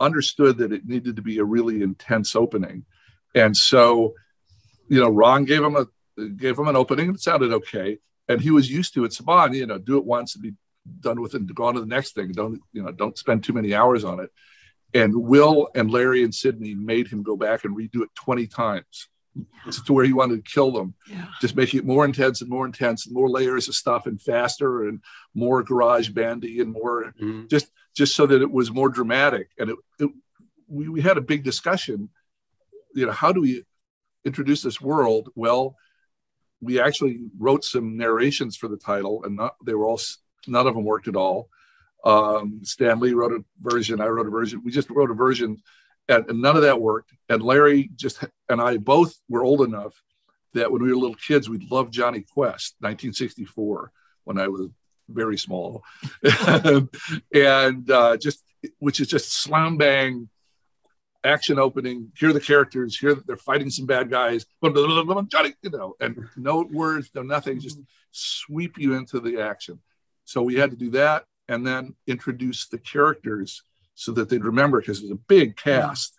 [0.00, 2.84] understood that it needed to be a really intense opening
[3.34, 4.14] and so
[4.88, 5.86] you know ron gave him a
[6.36, 9.12] gave him an opening it sounded okay and he was used to it.
[9.12, 10.52] Saban you know do it once and be
[11.00, 12.32] done with it and go on to the next thing.
[12.32, 14.30] Don't you know don't spend too many hours on it.
[14.92, 19.08] And will and larry and sidney made him go back and redo it 20 times
[19.84, 20.94] to where he wanted to kill them.
[21.10, 21.26] Yeah.
[21.40, 24.86] just making it more intense and more intense and more layers of stuff and faster
[24.86, 25.00] and
[25.34, 27.50] more garage bandy and more Mhm.
[27.50, 29.50] just just so that it was more dramatic.
[29.58, 30.10] And it, it
[30.68, 32.10] we, we had a big discussion
[32.94, 33.64] you know how do we
[34.24, 35.30] introduce this world?
[35.34, 35.76] Well
[36.64, 40.00] we actually wrote some narrations for the title and not they were all
[40.46, 41.48] none of them worked at all.
[42.04, 45.62] Um stan lee wrote a version i wrote a version we just wrote a version
[46.08, 47.12] and, and none of that worked.
[47.28, 49.94] And larry just and i both were old enough
[50.52, 53.92] that when we were little kids we loved jonny quest 1964
[54.24, 54.68] when i was
[55.08, 55.82] very small.
[57.34, 58.42] And uh, just
[58.78, 60.28] which is just slam bang
[61.24, 65.54] action opening here are the characters here they're fighting some bad guys blah blah Johnny,
[65.62, 69.78] you know and no words no nothing just sweep you into the action
[70.24, 73.62] so we had to do that and then introduce the characters
[73.94, 76.18] so that they'd remember because it was a big cast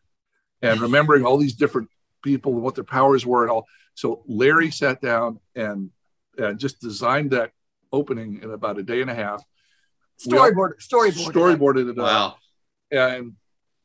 [0.62, 1.90] and remembering all these different
[2.24, 5.92] people and what their powers were and all so larry sat down and
[6.38, 7.52] and just designed that
[7.94, 9.42] opening in about a day and a half.
[10.20, 11.32] Storyboard, storyboard.
[11.32, 12.36] Storyboarded it up Wow.
[12.92, 13.34] and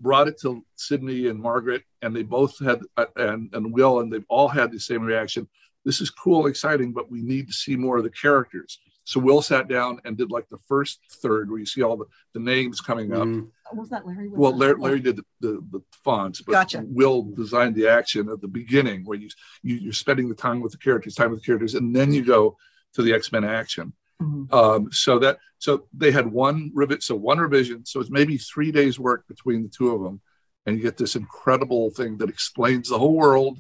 [0.01, 4.13] brought it to Sidney and Margaret, and they both had uh, and and Will, and
[4.13, 5.49] they've all had the same reaction.
[5.85, 8.79] This is cool, exciting, but we need to see more of the characters.
[9.05, 12.05] So Will sat down and did like the first third where you see all the,
[12.35, 13.27] the names coming up.
[13.27, 13.49] Mhm.
[13.73, 14.29] Was that Larry?
[14.29, 14.57] with Well.
[14.57, 16.85] Larry, Larry did the, the, the fonts, but Gotcha.
[16.87, 19.29] Will designed the action at the beginning where you,
[19.63, 22.25] you you're spending the time with the characters, time with the characters, and then you
[22.25, 22.57] go
[22.95, 23.93] to the X Men action.
[24.21, 24.53] Mhm.
[24.53, 28.71] Um, so that so they had one revi- so one revision, so it's maybe three
[28.73, 30.21] days work between the two of them,
[30.67, 33.59] and you get this incredible thing that explains the whole world.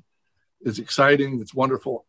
[0.63, 2.07] It's exciting, it's wonderful.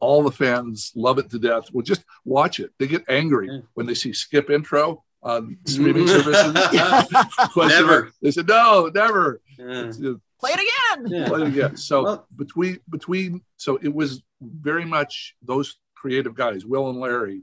[0.00, 1.68] All the fans love it to death.
[1.72, 2.72] Well, just watch it.
[2.78, 3.60] They get angry Yeah.
[3.74, 6.52] when they see skip intro on streaming services.
[7.56, 8.12] Never.
[8.20, 9.40] They said no, never.
[9.58, 9.86] Yeah.
[9.86, 11.06] It's, uh, Play it again.
[11.10, 11.28] Yeah.
[11.28, 11.76] play it again.
[11.78, 17.36] So Well- between between so it was very much those creative guys, Will and Larry,
[17.36, 17.42] m-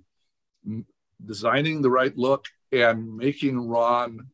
[1.25, 4.27] designing the right look and making Ron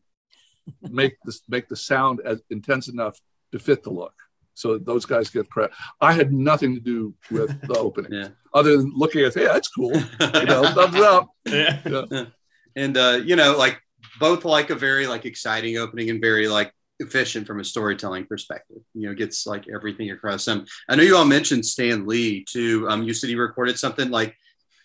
[0.82, 3.20] make this make the sound as intense enough
[3.52, 4.14] to fit the look.
[4.54, 5.72] So those guys get credit.
[6.02, 8.30] I had nothing to do with the opening, Yeah.
[8.54, 9.94] other than looking at, hey, that's cool.
[9.94, 11.30] You know, thumbs up.
[11.46, 12.26] Yeah.
[12.76, 13.80] and uh, you know, like
[14.20, 18.80] both like a very like exciting opening and very like efficient from a storytelling perspective.
[18.96, 20.66] You know, gets like everything across them.
[20.90, 22.88] I know you all mentioned Stan Lee too.
[22.90, 24.36] Um, you said he recorded something like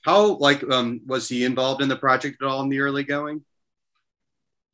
[0.03, 3.45] how like um was he involved in the project at all in the early going?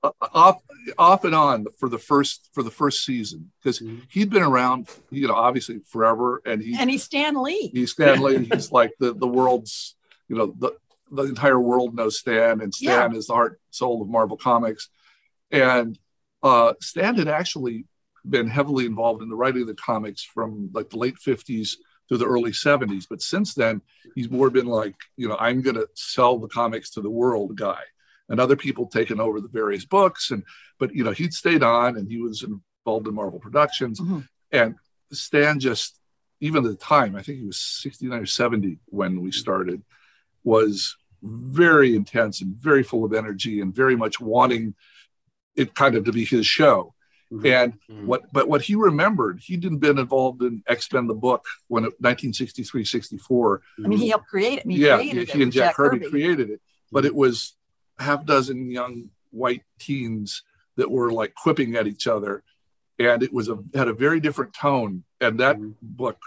[0.02, 0.62] Uh, off
[0.96, 4.02] off and on for the first for the first season because Mhm.
[4.10, 7.70] he'd been around, you know, obviously forever, and he And he's Stan Lee.
[7.74, 8.44] he's Stan Lee.
[8.44, 9.96] He's like the the world's,
[10.28, 10.72] you know, the
[11.10, 14.88] the entire world knows Stan, and Stan is the heart soul of Marvel Comics.
[15.50, 15.98] And
[16.42, 17.86] uh, Stan had actually
[18.28, 21.76] been heavily involved in the writing of the comics from like the late '50s
[22.08, 23.06] to the early '70s.
[23.08, 23.82] But since then,
[24.14, 27.56] he's more been like, you know, I'm going to sell the comics to the world
[27.56, 27.82] guy,
[28.28, 30.30] and other people taken over the various books.
[30.30, 30.42] And
[30.78, 34.28] but you know, he'd stayed on, and he was involved in Marvel Productions, Mhm.
[34.52, 34.74] and
[35.12, 36.00] Stan just
[36.40, 39.82] even at the time, I think he was 69 or 70 when we started,
[40.44, 44.76] was very intense and very full of energy and very much wanting
[45.56, 46.94] it kind of to be his show.
[47.32, 47.44] Mhm.
[47.46, 48.04] And Mhm.
[48.06, 51.92] what, but what he remembered, he'd been involved in X Men the book when it,
[52.00, 53.62] 1963, 64.
[53.84, 54.66] I mean, he helped create it.
[54.66, 56.10] He yeah, he, it he and Jack, Kirby, Kirby.
[56.10, 56.60] created it,
[56.90, 57.54] but it was
[57.98, 60.42] half dozen young white teens
[60.76, 62.42] that were like quipping at each other,
[62.98, 65.04] and it was a had a very different tone.
[65.20, 65.74] And that Mhm.
[65.82, 66.18] book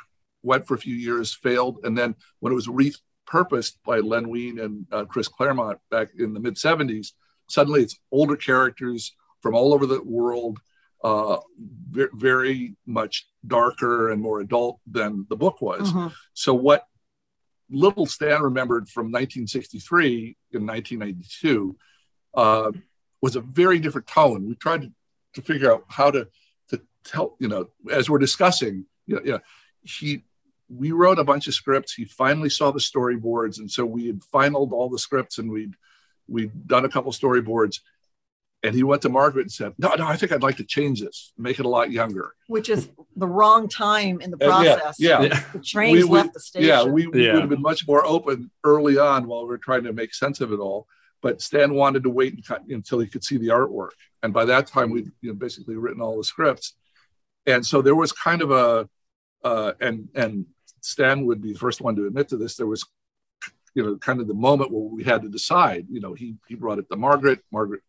[0.43, 4.59] went for a few years, failed, and then when it was repurposed by Len Wein
[4.59, 7.13] and uh, Chris Claremont back in the mid '70s,
[7.47, 10.59] suddenly it's older characters from all over the world,
[11.03, 11.37] uh,
[11.89, 15.91] ve- very much darker and more adult than the book was.
[15.91, 16.13] Mhm.
[16.33, 16.85] So what
[17.69, 21.75] little Stan remembered from 1963 in 1992
[22.33, 22.71] uh,
[23.21, 24.47] was a very different tone.
[24.47, 24.91] We tried to,
[25.35, 26.27] to figure out how to
[26.69, 29.39] to tell, you know, as we're discussing, you know, you know,
[29.83, 30.23] he
[30.69, 31.93] we wrote a bunch of scripts.
[31.93, 35.73] He finally saw the storyboards, and so we had finalized all the scripts, and we'd
[36.27, 37.79] we'd done a couple storyboards.
[38.63, 41.01] And he went to Margaret and said, "No, no, I think I'd like to change
[41.01, 44.75] this, make it a lot younger." Which is the wrong time in the Uh, yeah,
[44.75, 44.99] process.
[44.99, 45.21] yeah.
[45.23, 45.43] Yeah.
[45.53, 46.67] The trains We- we- left the station.
[46.69, 47.33] Yeah, we, we Yeah.
[47.33, 50.41] would have been much more open early on while we were trying to make sense
[50.41, 50.87] of it all.
[51.23, 53.91] But Stan wanted to wait until he could see the artwork,
[54.23, 56.75] and by that time we'd you know, basically written all the scripts,
[57.47, 58.87] and so there was kind of a,
[59.43, 60.45] uh, and and
[60.81, 62.55] Stan would be the first one to admit to this.
[62.55, 62.83] There was,
[63.75, 65.85] you know, kind of the moment where we had to decide.
[65.91, 67.39] You know, he he brought it to Margaret.
[67.51, 67.81] Margaret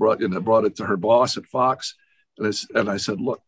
[0.00, 1.94] brought you know brought it to her boss at Fox,
[2.38, 3.40] and I, and I said, look,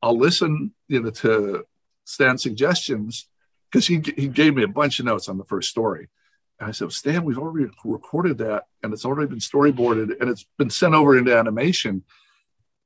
[0.00, 1.64] I'll listen, you know, to
[2.04, 3.26] Stan's suggestions
[3.70, 6.08] because he he gave me a bunch of notes on the first story.
[6.60, 10.46] And I said, Stan, we've already recorded that and it's already been storyboarded and it's
[10.58, 12.04] been sent over into animation.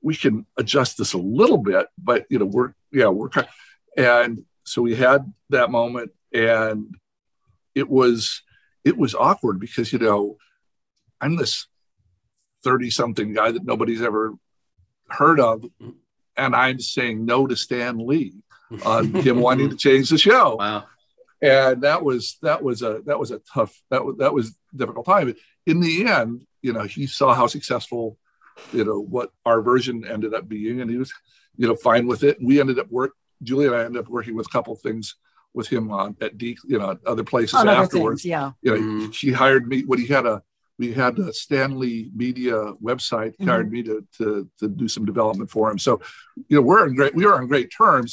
[0.03, 3.49] We can adjust this a little bit, but you know, we're yeah, we're kind
[3.97, 6.95] and so we had that moment and
[7.75, 8.43] it was
[8.85, 10.37] it was awkward because you know,
[11.21, 11.67] I'm this
[12.64, 14.35] 30 something guy that nobody's ever
[15.09, 15.64] heard of,
[16.37, 18.35] and I'm saying no to Stan Lee
[18.85, 20.85] on him wanting to change the show Wow.
[21.42, 25.05] and that was that was a that was a tough that was that was difficult
[25.05, 28.16] time but in the end you know he saw how successful
[28.72, 31.12] you know what our version ended up being and he was
[31.59, 34.35] you know fine with it we ended up work julie and i ended up working
[34.35, 35.16] with a couple of things
[35.53, 38.53] with him on at D, you know other places On other afterwards things, yeah.
[38.62, 39.14] you know Mhm.
[39.14, 40.42] he hired me when he had a
[40.83, 42.57] we had a stanley media
[42.90, 44.27] website he hired me to, to
[44.61, 45.92] to do some development for him so
[46.49, 48.11] you know we're in great we are on great terms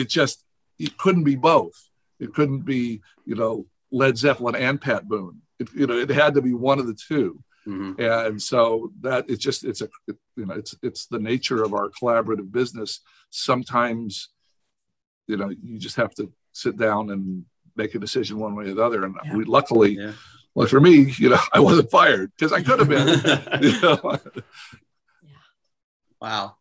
[0.00, 0.36] it just
[0.86, 1.76] it couldn't be both
[2.24, 2.82] it couldn't be
[3.30, 3.54] you know
[3.90, 5.36] Led Zeppelin and Pat Boone.
[5.58, 7.92] It, you know, it had to be one of the 2 Mhm.
[8.28, 8.60] and so
[9.06, 12.48] that it's just it's a it- you know it's it's the nature of our collaborative
[12.60, 12.90] business.
[13.48, 14.10] Sometimes,
[15.30, 17.24] you know, you just have to sit down and
[17.80, 19.00] make a decision one way or the other.
[19.06, 19.36] And Yeah.
[19.38, 20.12] we luckily, Yeah.
[20.58, 23.62] Well, for me, you know, I wasn't fired because I could have been.
[23.62, 24.18] you know?
[26.20, 26.56] Wow.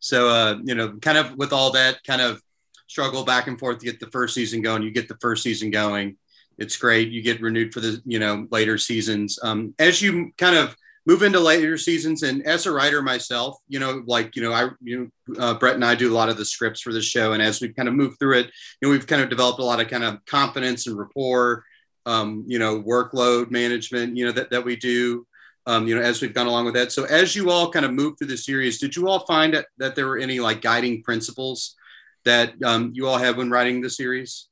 [0.00, 2.40] So, uh, you know, kind of with all that kind of
[2.86, 5.70] struggle back and forth to get the first season going, you get the first season
[5.70, 6.16] going.
[6.56, 7.10] It's great.
[7.10, 9.38] You get renewed for the, you know, later seasons.
[9.42, 13.78] Um, as you kind of move into later seasons, and as a writer myself, you
[13.78, 16.38] know, like, you know, I, you know, uh, Brett and I do a lot of
[16.38, 17.34] the scripts for the show.
[17.34, 19.64] And as we kind of move through it, you know, we've kind of developed a
[19.64, 21.64] lot of kind of confidence and rapport,
[22.06, 25.26] um, you know, workload management, you know, that, that we do
[25.66, 26.92] um, you know, as we've gone along with that.
[26.92, 29.66] So as you all kind of moved through the series, did you all find that,
[29.78, 31.76] that there were any like guiding principles
[32.24, 34.48] that um, you all had when writing the series?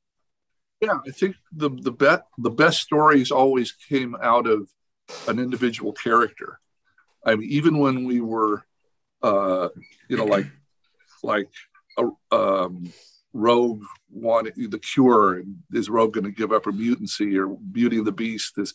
[0.81, 4.71] Yeah, I think the the bet the best stories always came out of
[5.29, 6.59] an individual character.
[7.25, 8.65] I mean, even when we were,
[9.23, 9.69] uh,
[10.09, 10.47] you know, like
[11.23, 11.51] like
[11.99, 12.91] a um,
[13.33, 15.43] Rogue wanted the cure.
[15.73, 18.75] Is Rogue going to give up her mutancy, or Beauty and the Beast is,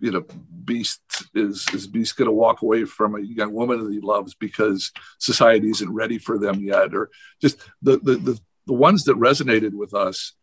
[0.00, 0.24] you know,
[0.64, 1.00] Beast
[1.34, 4.92] is is Beast going to walk away from a young woman that he loves because
[5.18, 7.10] society isn't ready for them yet, or
[7.40, 10.34] just the the the, the ones that resonated with us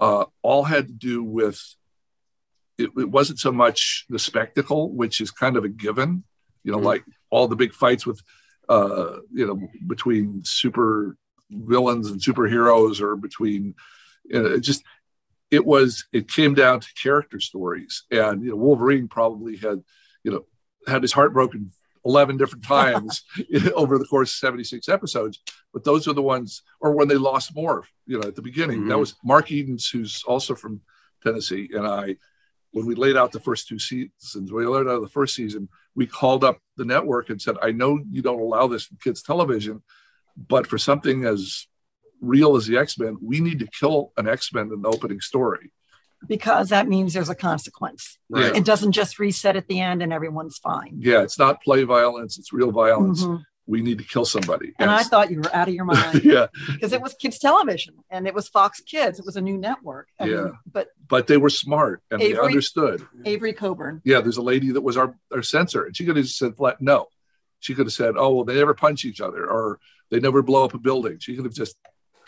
[0.00, 1.60] uh, all had to do with
[2.78, 6.24] it, it wasn't so much the spectacle, which is kind of a given,
[6.64, 6.84] you know, Mhm.
[6.84, 8.22] like all the big fights with,
[8.68, 11.16] uh, you know, between super
[11.54, 13.74] villains and superheroes or between,
[14.24, 14.82] you know, it just,
[15.50, 18.04] it was, it came down to character stories.
[18.10, 19.82] And, you know, Wolverine probably had,
[20.24, 20.44] you know,
[20.86, 21.70] had his heart broken
[22.04, 23.22] 11 different times
[23.74, 25.40] over the course of 76 episodes
[25.72, 28.88] but those are the ones or when they lost Morph, you know, at the beginning.
[28.88, 29.00] That Mhm.
[29.00, 30.82] was Mark Edens, who's also from
[31.22, 32.16] Tennessee, and I,
[32.72, 36.06] when we laid out the first two seasons, we laid out the first season, we
[36.06, 39.82] called up the network and said, I know you don't allow this in kids' television,
[40.36, 41.66] but for something as
[42.20, 45.72] real as the X-Men, we need to kill an X-Men in the opening story.
[46.28, 48.16] because that means there's a consequence.
[48.30, 48.54] Right.
[48.54, 50.94] It doesn't just reset at the end and everyone's fine.
[51.00, 53.24] Yeah, it's not play violence, it's real violence.
[53.24, 53.42] Mhm.
[53.66, 54.72] We need to kill somebody.
[54.78, 57.94] And I thought you were out of your mind yeah, because it was kids television
[58.08, 59.18] and it was Fox Kids.
[59.18, 60.08] It was a new network.
[60.20, 60.48] I mean, Yeah.
[60.70, 63.04] but but they were smart and they understood.
[63.24, 64.00] Avery Coburn.
[64.04, 66.56] yeah, there's a lady that was our, our censor, and she could have just said
[66.56, 67.06] flat no.
[67.62, 69.78] She could have said, oh, well, they never punch each other, or
[70.10, 71.18] they never blow up a building.
[71.20, 71.76] She could have just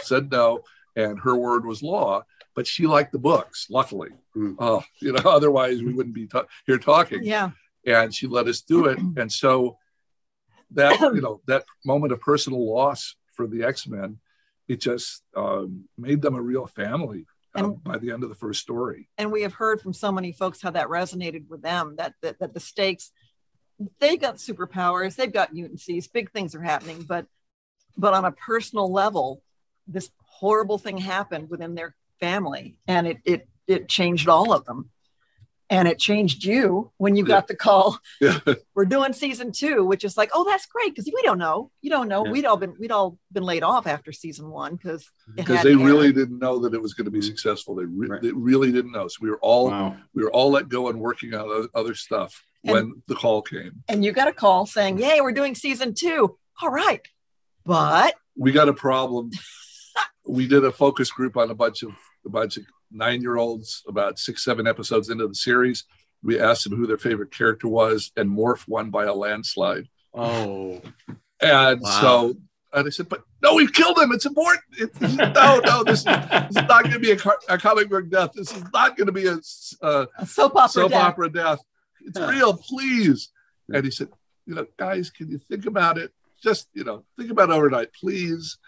[0.00, 0.60] said no,
[0.94, 2.22] and her word was law.
[2.54, 4.10] But she liked the books, luckily.
[4.36, 4.54] Mm.
[4.60, 7.24] Oh, you know, otherwise we wouldn't be ta- here talking.
[7.24, 7.50] Yeah.
[7.84, 9.76] And she let us do it, and so
[10.70, 14.18] that you know that moment of personal loss for the X Men,
[14.68, 18.34] it just um, made them a real family uh, And- by the end of the
[18.36, 19.08] first story.
[19.18, 22.38] and we have heard from so many folks how that resonated with them that that,
[22.38, 23.10] that the stakes
[24.00, 27.26] they got superpowers they've got mutancies big things are happening but
[27.96, 29.42] but on a personal level
[29.86, 34.90] this horrible thing happened within their family and it it it changed all of them
[35.70, 38.38] and it changed you when you got the call Yeah.
[38.74, 41.90] we're doing season two which is like oh that's great because we don't know you
[41.90, 42.30] don't know Yeah.
[42.32, 46.12] we'd all been we'd all been laid off after season one because because they really
[46.12, 47.26] didn't know that it was going to be mm-hmm.
[47.28, 47.74] successful.
[47.74, 48.22] They, re- Right.
[48.22, 49.08] they really didn't know.
[49.08, 49.96] So we were all Wow.
[50.14, 51.94] we were all let go and working on other, other
[52.64, 53.82] stuff when the call came.
[53.88, 56.36] and you got a call saying, "Yay, we're doing season two.
[56.62, 57.00] All right,
[57.64, 59.30] but We got a problem.
[60.26, 61.90] we did a focus group on a bunch of
[62.24, 65.84] a bunch of nine year olds about six seven episodes into the series.
[66.22, 69.88] We asked them who their favorite character was, and Morph won by a landslide.
[70.14, 70.80] Oh.
[71.40, 72.00] And Wow.
[72.00, 72.34] so
[72.72, 74.10] and I said, "But no, we've killed him.
[74.12, 74.64] It's important.
[74.78, 77.88] It, no, no, this is, this is not going to be a, car- a comic
[77.90, 78.30] book death.
[78.34, 79.38] This is not going to be a
[79.82, 80.68] uh, a soap opera.
[80.70, 81.04] soap death.
[81.04, 81.60] opera death.
[82.04, 83.30] It's real, please.
[83.72, 84.08] And he said,
[84.46, 86.12] you know, guys, can you think about it?
[86.42, 88.58] Just, you know, think about it overnight, please.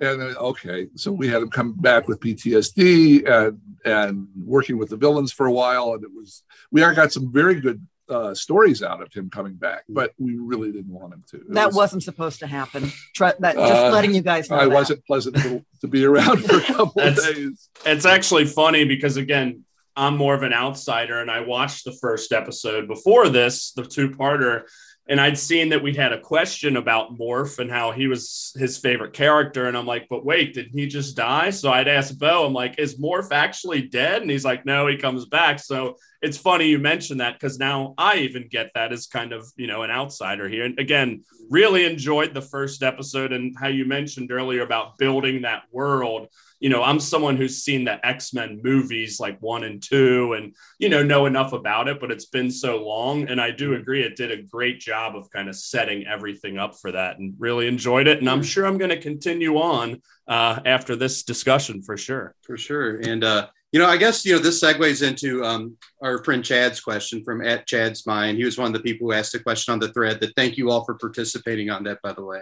[0.00, 4.90] And then, okay, so we had him come back with PTSD and and working with
[4.90, 8.34] the villains for a while, and it was we are got some very good uh,
[8.34, 11.36] stories out of him coming back, but we really didn't want him to.
[11.38, 12.92] It That was- wasn't supposed to happen.
[13.14, 14.56] Try, that just Uh, letting you guys know.
[14.56, 14.74] I that.
[14.74, 17.68] wasn't pleasant to, to be around for a couple of That's- days.
[17.86, 19.64] it's actually funny because again
[19.96, 24.64] i'm more of an outsider and i watched the first episode before this the two-parter
[25.08, 28.76] and i'd seen that we had a question about morph and how he was his
[28.78, 31.50] favorite character and i'm like but wait did he just die?
[31.50, 34.22] So i'd ask bo i'm like is morph actually dead?
[34.22, 35.58] And he's like no he comes back.
[35.58, 39.46] So it's funny you mentioned that because now i even get that as kind of
[39.56, 40.64] you know an outsider here.
[40.64, 45.62] And again really enjoyed the first episode and how you mentioned earlier about building that
[45.70, 46.28] world
[46.60, 50.54] you know, I'm someone who's seen the X Men movies like one and two and,
[50.78, 53.28] you know, know enough about it, but it's been so long.
[53.28, 53.80] And I do Mm-hmm.
[53.82, 57.34] agree it did a great job of kind of setting everything up for that and
[57.38, 58.18] really enjoyed it.
[58.20, 62.34] And I'm sure I'm going to continue on uh, after this discussion for sure.
[62.42, 62.96] For sure.
[62.96, 66.80] And, uh, you know, I guess, you know, this segues into um, our friend Chad's
[66.80, 68.38] question from at Chad's Mind.
[68.38, 70.56] He was one of the people who asked a question on the thread that thank
[70.56, 72.40] you all for participating on that, by the way.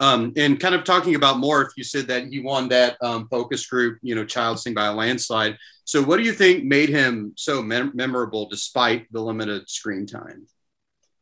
[0.00, 3.28] Um, and kind of talking about more, if you said that he won that um,
[3.28, 5.56] focus group, you know, Child Sing by a landslide.
[5.84, 10.48] So what do you think made him so mem- memorable despite the limited screen time?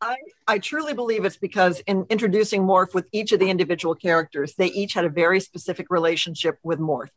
[0.00, 0.16] I,
[0.48, 4.68] I truly believe it's because in introducing Morph with each of the individual characters, they
[4.68, 7.10] each had a very specific relationship with Morph.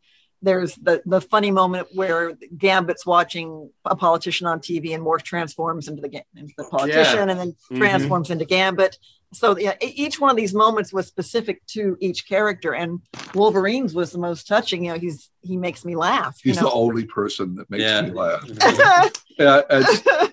[0.45, 5.87] There's the, the funny moment where Gambit's watching a politician on TV and Morph transforms
[5.87, 7.77] into the, into the politician and then Mhm.
[7.79, 8.99] transforms into Gambit.
[9.33, 13.01] So yeah, each one of these moments was specific to each character, and
[13.33, 14.85] Wolverine's was the most touching.
[14.85, 16.37] You know, he's he makes me laugh.
[16.41, 18.01] He's you the only person that makes Yeah.
[18.03, 19.11] me laugh.
[19.37, 19.85] Yeah, and,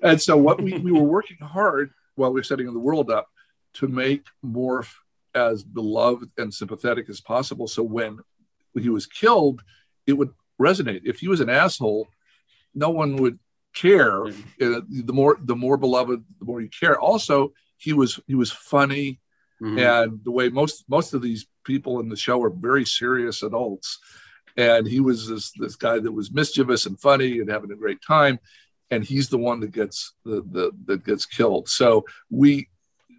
[0.05, 3.27] and so what we, we were working hard while we were setting the world up
[3.75, 4.93] to make Morph
[5.35, 7.67] as beloved and sympathetic as possible.
[7.67, 8.19] So when
[8.79, 9.63] he was killed,
[10.07, 10.31] it would
[10.61, 11.03] resonate.
[11.05, 12.09] If he was an asshole,
[12.75, 13.39] no one would
[13.75, 14.27] care.
[14.27, 16.99] Uh, the more the more beloved, the more you care.
[17.01, 19.21] Also, he was he was funny,
[19.61, 19.79] Mhm.
[19.81, 23.99] and the way most most of these people in the show are very serious adults,
[24.57, 28.01] and he was this this guy that was mischievous and funny and having a great
[28.07, 28.39] time,
[28.91, 31.69] and he's the one that gets the, the that gets killed.
[31.69, 32.69] So we.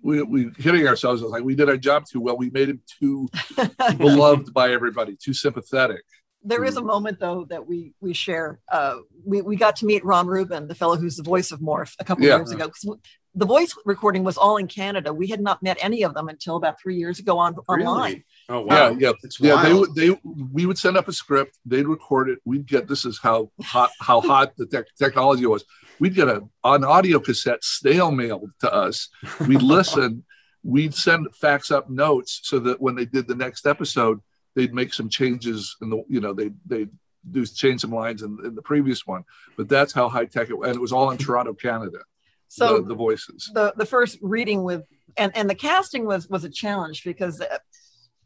[0.05, 2.36] We, we hitting ourselves I was like we did our job too well.
[2.36, 3.29] We made him too
[3.97, 6.03] beloved by everybody, too sympathetic.
[6.44, 8.60] There is a moment though that we we share.
[8.72, 11.96] Uh, we we got to meet Ron Rubin, the fellow who's the voice of Morph,
[12.00, 12.38] a couple Yeah.
[12.38, 12.68] years ago.
[12.70, 12.98] 'Cause
[13.36, 15.12] the voice recording was all in Canada.
[15.12, 18.12] We had not met any of them until about three years ago on online.
[18.14, 18.26] Really?
[18.50, 18.89] Oh, wow.
[18.91, 19.64] Yeah, yeah, It's yeah.
[19.64, 20.20] They would they
[20.52, 21.58] we would send up a script.
[21.66, 22.39] They'd record it.
[22.46, 25.64] We'd get this is how hot how hot the tech technology was.
[26.00, 29.10] We'd get a an audio cassette snail mailed to us.
[29.48, 30.26] We'd listen.
[30.66, 34.22] We'd send fax up notes so that when they did the next episode,
[34.56, 36.88] they'd make some changes in the you know they they
[37.32, 39.24] do change some lines in, in the previous one.
[39.58, 41.99] But that's how high tech it was, and it was all in Toronto, Canada.
[42.49, 43.49] So the, the voices.
[43.54, 44.84] the the first reading with
[45.18, 47.58] and and the casting was was a challenge because uh,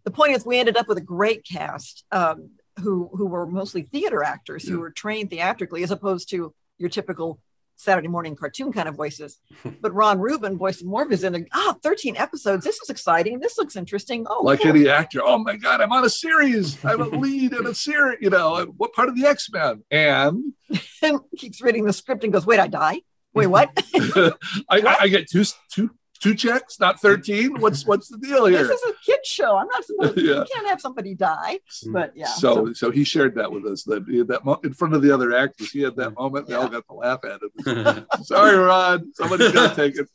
[0.04, 2.50] the point is we ended up with a great cast um,
[2.82, 4.80] who who were mostly theater actors who Yeah.
[4.80, 7.40] were trained theatrically as opposed to your typical
[7.78, 9.40] Saturday morning cartoon kind of voices.
[9.82, 12.66] But Ron Rubin, voice of Morph, in a ah 13 episodes.
[12.66, 13.40] This is exciting.
[13.40, 14.26] This looks interesting.
[14.30, 14.70] Oh, like cool.
[14.72, 15.22] any actor.
[15.24, 16.84] Oh my God, I'm on a series.
[16.84, 18.18] I'm a lead in a series.
[18.22, 19.84] You know, what part of the X Men?
[19.92, 20.54] And
[21.02, 23.02] and keeps reading the script and goes, "Wait, I die.
[23.34, 23.72] Wait, what?
[23.96, 24.32] I,
[24.70, 27.60] I, I get two two two checks, not thirteen.
[27.60, 28.64] What's what's the deal here?
[28.64, 29.58] this is a kid show.
[29.58, 30.18] I'm not supposed.
[30.28, 30.40] Yeah.
[30.40, 31.60] You can't have somebody die."
[31.92, 33.84] But yeah, So so he shared that with us.
[33.84, 35.72] That he had that mo- in front of the other actors.
[35.72, 36.18] He had that mm.
[36.18, 36.48] moment.
[36.48, 38.06] They all got to laugh at him.
[38.24, 39.04] Sorry, Rod.
[39.14, 40.08] Somebody's got to take it.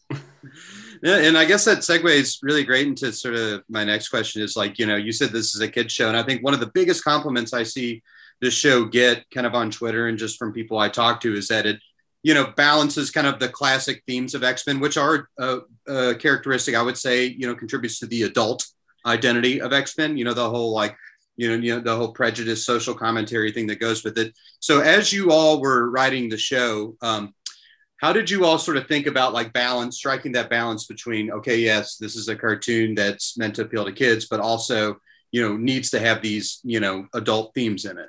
[1.03, 4.57] Yeah, and I guess that segues really great into sort of my next question is
[4.57, 6.61] like, you know, you said this is a kid show, and I think one of
[6.61, 8.03] the biggest compliments I see
[8.41, 11.49] this show get kind of on Twitter and just from people I talk to is
[11.49, 11.81] that it,
[12.23, 16.14] you know, balances kind of the classic themes of X Men, which are a, a
[16.14, 18.64] characteristic I would say, you know, contributes to the adult
[19.07, 20.16] identity of X Men.
[20.16, 20.97] You know, the whole like,
[21.37, 24.35] you know, you know, the whole prejudice, social commentary thing that goes with it.
[24.61, 27.35] So as you all were writing the show, um,
[28.03, 31.59] how did you all sort of think about like balance striking that balance between okay
[31.59, 34.97] yes this is a cartoon that's meant to appeal to kids but also
[35.31, 38.09] you know needs to have these you know adult themes in it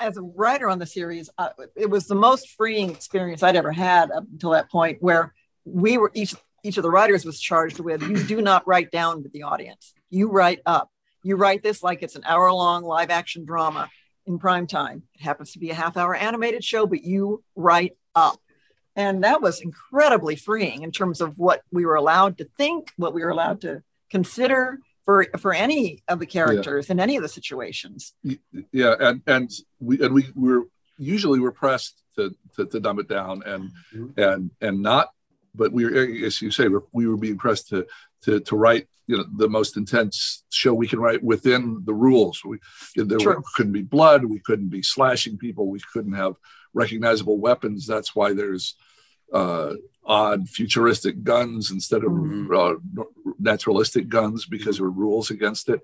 [0.00, 3.72] as a writer on the series, uh, it was the most freeing experience I'd ever
[3.72, 5.34] had up until that point, where
[5.64, 6.34] we were each
[6.64, 9.94] each of the writers was charged with you do not write down to the audience,
[10.10, 10.90] you write up.
[11.22, 13.90] You write this like it's an hour long live action drama
[14.26, 15.02] in prime time.
[15.14, 18.38] It happens to be a half hour animated show, but you write up.
[18.94, 23.14] And that was incredibly freeing in terms of what we were allowed to think, what
[23.14, 24.78] we were allowed to consider
[25.08, 28.12] for for any of the characters in any of the situations.
[28.72, 29.50] Yeah, and and
[29.80, 30.64] we and we were
[30.98, 34.20] usually we're pressed to to, to dumb it down and mm-hmm.
[34.20, 35.08] and and not,
[35.54, 37.86] but we were as you say we're, we were being pressed to
[38.24, 42.42] to to write you know the most intense show we can write within the rules.
[42.44, 42.58] We
[42.94, 46.34] there were, couldn't be blood, we couldn't be slashing people, we couldn't have
[46.74, 47.86] recognizable weapons.
[47.86, 48.74] That's why there's
[49.32, 49.74] uh,
[50.04, 52.76] odd futuristic guns instead of Mhm.
[52.98, 53.04] uh,
[53.38, 55.80] naturalistic guns because there were rules against it.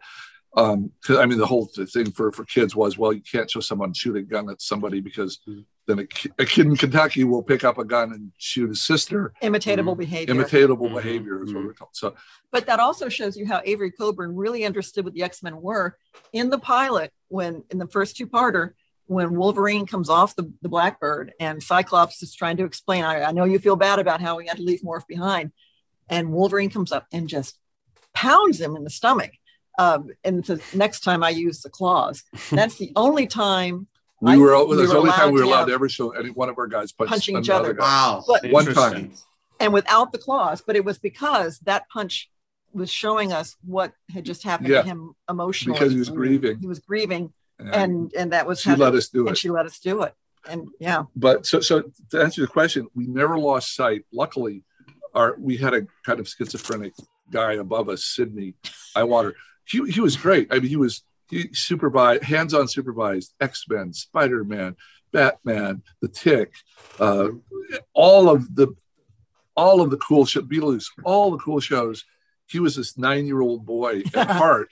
[0.56, 3.60] Um, 'cause, I mean, the whole thing for for kids was, well, you can't show
[3.60, 5.64] someone shoot a gun at somebody because Mhm.
[5.86, 8.80] then a, ki- a kid in Kentucky will pick up a gun and shoot his
[8.80, 9.32] sister.
[9.42, 10.32] Imitatable behavior.
[10.34, 10.94] Imitatable Mhm.
[10.94, 11.90] behavior is what we're told.
[11.92, 12.14] So
[12.52, 15.98] but that also shows you how Avery Coburn really understood what the X-Men were
[16.32, 18.74] in the pilot when in the first two-parter
[19.06, 23.32] when Wolverine comes off the, the Blackbird and Cyclops is trying to explain, I, I
[23.32, 25.52] know you feel bad about how we had to leave Morph behind.
[26.08, 27.58] And Wolverine comes up and just
[28.14, 29.32] pounds him in the stomach.
[29.78, 32.22] Um, and says, next time I use the claws.
[32.50, 33.88] That's the only time
[34.20, 34.64] we I- were.
[34.66, 36.48] we That's the only time allowed we were to allowed to ever show any one
[36.48, 37.72] of our guys punch Punching each other.
[37.74, 37.82] guy.
[37.84, 38.24] Wow.
[38.26, 39.12] But- One time.
[39.60, 42.30] and without the claws, but it was because that punch
[42.72, 44.82] was showing us what had just happened Yeah.
[44.82, 45.78] to him emotionally.
[45.78, 46.58] Because he was grieving.
[46.60, 49.38] He was grieving, And and and that was she how- let us do it.
[49.38, 50.14] she let us do it.
[50.48, 54.04] And yeah, but so so to answer your question, we never lost sight.
[54.12, 54.62] Luckily,
[55.14, 56.92] our we had a kind of schizophrenic
[57.30, 58.54] guy above us, Sidney
[58.96, 59.32] Iwanter.
[59.64, 60.48] He he was great.
[60.50, 64.76] I mean, he was he supervised, hands-on supervised X Men, Spider Man,
[65.12, 66.52] Batman, The Tick,
[67.00, 67.28] uh,
[67.94, 68.74] all of the
[69.56, 72.04] all of the cool Beetlejuice, all the cool shows.
[72.46, 74.68] He was this nine-year-old boy at heart,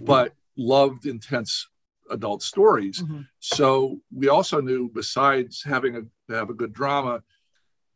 [0.00, 1.68] but loved intense
[2.12, 3.02] adult stories.
[3.02, 3.26] Mhm.
[3.40, 7.22] So we also knew, besides having a to have a good drama,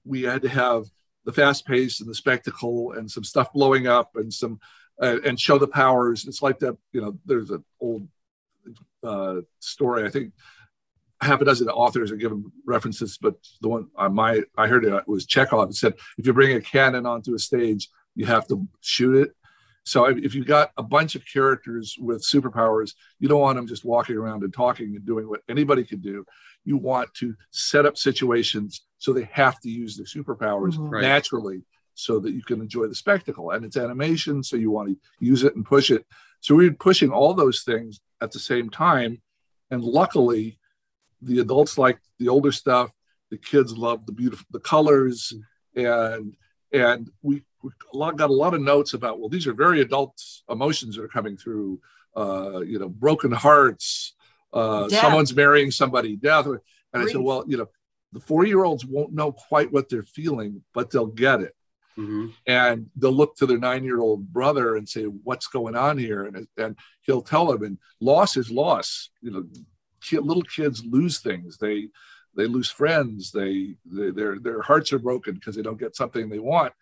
[0.04, 0.84] we had to have
[1.24, 4.58] the fast pace and the spectacle and some stuff blowing up and some
[5.02, 6.26] uh, and show the powers.
[6.26, 7.18] It's like that, you know.
[7.26, 8.08] There's an old
[9.02, 10.04] uh, story.
[10.06, 10.32] I think
[11.20, 15.08] half a dozen authors are given references, but the one on my I heard it
[15.08, 15.70] was Chekhov.
[15.70, 19.35] It said if you bring a cannon onto a stage, you have to shoot it.
[19.86, 23.68] So if if you've got a bunch of characters with superpowers, you don't want them
[23.68, 26.26] just walking around and talking and doing what anybody could do.
[26.64, 31.00] You want to set up situations so they have to use their superpowers Mhm.
[31.00, 31.62] Naturally
[31.94, 33.52] so that you can enjoy the spectacle.
[33.52, 36.04] And it's animation, so you want to use it and push it.
[36.40, 39.22] So we we're pushing all those things at the same time.
[39.70, 40.58] And luckily,
[41.22, 42.90] the adults like the older stuff,
[43.30, 45.32] the kids love the beautiful the colors,
[45.74, 46.36] and
[46.72, 47.70] and we, we
[48.16, 51.36] got a lot of notes about well, these are very adult emotions that are coming
[51.36, 51.80] through.
[52.16, 54.14] Uh, you know, broken hearts,
[54.54, 56.46] uh, someone's marrying somebody, death.
[56.46, 56.58] And
[56.94, 57.66] I said, well, you know,
[58.12, 61.54] the four year olds won't know quite what they're feeling, but they'll get it
[61.98, 62.32] Mhm.
[62.46, 66.76] and they'll look to their nine-year-old brother and say, "What's going on here?" And and
[67.02, 67.62] he'll tell them.
[67.62, 69.10] And loss is loss.
[69.20, 69.44] You know,
[70.00, 71.58] ki- little kids lose things.
[71.58, 71.88] They
[72.36, 73.32] they lose friends.
[73.32, 76.72] They, they their their hearts are broken because they don't get something they want.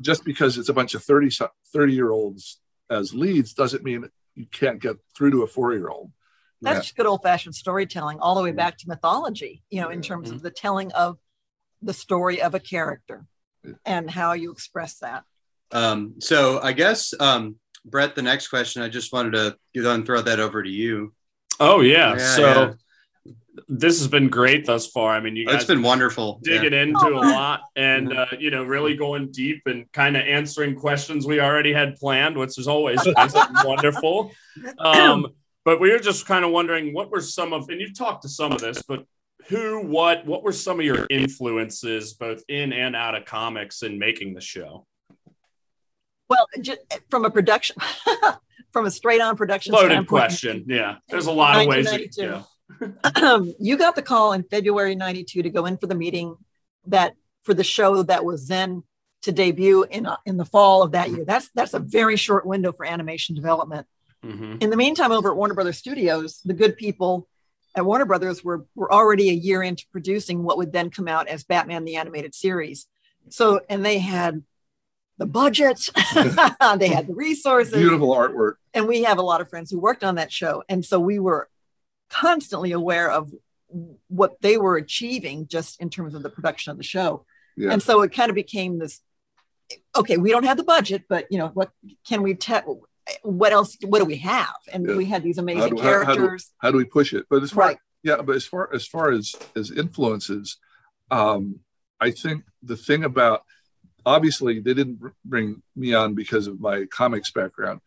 [0.00, 1.30] Just because it's a bunch of 30
[1.72, 2.60] 30 year olds
[2.90, 6.12] as leads doesn't mean you can't get through to a four year old.
[6.60, 9.62] that's just good old fashioned storytelling, all the way back to mythology.
[9.70, 11.18] You know, in terms of the telling of
[11.82, 13.26] the story of a character
[13.84, 15.24] and how you express that.
[15.70, 20.04] Um, so I guess um, Brett, the next question, I just wanted to get on
[20.04, 21.12] throw that over to you.
[21.60, 22.16] Oh yeah.
[22.16, 22.72] Yeah, so yeah.
[23.68, 25.12] This has been great thus far.
[25.14, 26.40] I mean, you guys It's been wonderful.
[26.44, 26.60] Yeah.
[26.62, 30.74] digging into a lot and uh, you know really going deep and kind of answering
[30.76, 33.00] questions we already had planned which is always
[33.64, 34.30] wonderful
[34.78, 35.26] um,
[35.64, 38.28] but we were just kind of wondering what were some of and you've talked to
[38.28, 39.04] some of this but
[39.48, 43.98] who what what were some of your influences both in and out of comics in
[43.98, 44.86] making the show
[46.28, 47.76] Well, just from a production,
[48.72, 51.92] from a straight on production loaded standpoint, question yeah there's a lot of ways you
[51.92, 52.22] 1992.
[52.22, 52.42] yeah.
[53.58, 56.36] you got the call in February 92 to go in for the meeting
[56.86, 58.82] that for the show that was then
[59.22, 61.24] to debut in uh, in the fall of that year.
[61.24, 63.86] That's that's a very short window for animation development.
[64.24, 64.62] Mhm.
[64.62, 67.28] In the meantime, over at Warner Brothers Studios, the good people
[67.74, 71.28] at Warner Brothers were were already a year into producing what would then come out
[71.28, 72.86] as Batman the Animated Series.
[73.30, 74.42] So, and they had
[75.18, 78.54] the budget, they had the resources, Beautiful artwork.
[78.72, 81.18] and we have a lot of friends who worked on that show and so we
[81.18, 81.48] were
[82.10, 83.32] constantly aware of
[84.08, 87.24] what they were achieving just in terms of the production of the show
[87.56, 87.72] Yeah.
[87.72, 89.00] and so it kind of became this
[89.94, 91.70] okay we don't have the budget but you know what
[92.08, 92.80] can we tell
[93.22, 94.96] what else what do we have and Yeah.
[94.96, 97.26] we had these amazing do- how- how do- characters How do we push it?
[97.28, 100.56] But as far right yeah but as far as far as as influences
[101.10, 101.60] um
[102.00, 103.42] i think the thing about
[104.06, 107.80] obviously they didn't bring me on because of my comics background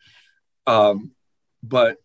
[0.68, 1.10] um
[1.64, 1.96] but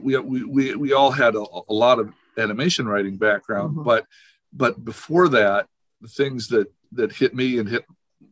[0.00, 3.84] we we we, all had a, a lot of animation writing background Mhm.
[3.84, 4.06] but
[4.52, 5.66] but before that
[6.00, 7.84] the things that that hit me and hit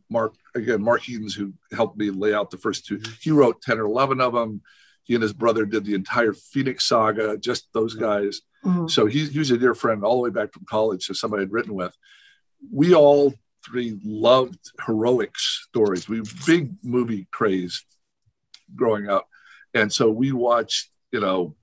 [0.09, 3.79] mark again mark Edens, who helped me lay out the first two he wrote 10
[3.79, 4.61] or 11 of them
[5.03, 8.89] he and his brother did the entire phoenix saga just those guys Mhm.
[8.89, 11.05] so he's, he was a dear friend all the way back from college.
[11.05, 11.95] So somebody I'd written with.
[12.73, 16.09] We all three loved heroic stories.
[16.09, 17.85] We big movie craze
[18.75, 19.27] growing up,
[19.75, 21.55] and so we watched you know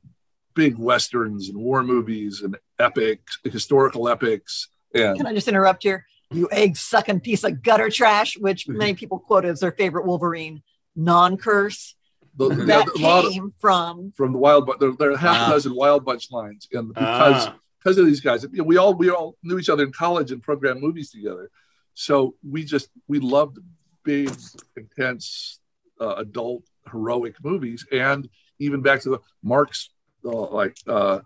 [0.55, 4.69] big westerns and war movies and epics, historical epics.
[4.95, 6.07] And Can I just interrupt here?
[6.31, 10.63] You egg sucking piece of gutter trash, which many people quote as their favorite Wolverine
[10.95, 11.97] non curse.
[12.37, 15.17] the, the- That a lot of- came from from the wild, but there, there are
[15.17, 17.57] half a dozen wild bunch lines, and because Ah.
[17.79, 20.31] because of these guys, you know, we all we all knew each other in college
[20.33, 21.51] and programmed movies together,
[21.95, 23.59] so we just we loved
[24.05, 24.31] big,
[24.77, 25.61] intense,
[26.01, 28.29] uh, adult, heroic movies, and
[28.59, 29.91] even back to the Mark's
[30.25, 31.21] uh, like uh,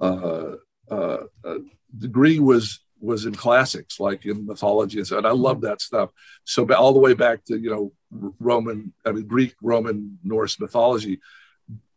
[0.00, 0.52] uh,
[0.90, 1.58] uh, uh,
[1.96, 6.10] degree was was in classics like in mythology and so and I love that stuff.
[6.44, 7.92] So all the way back to you know
[8.38, 11.20] Roman, I mean Greek, Roman, Norse mythology,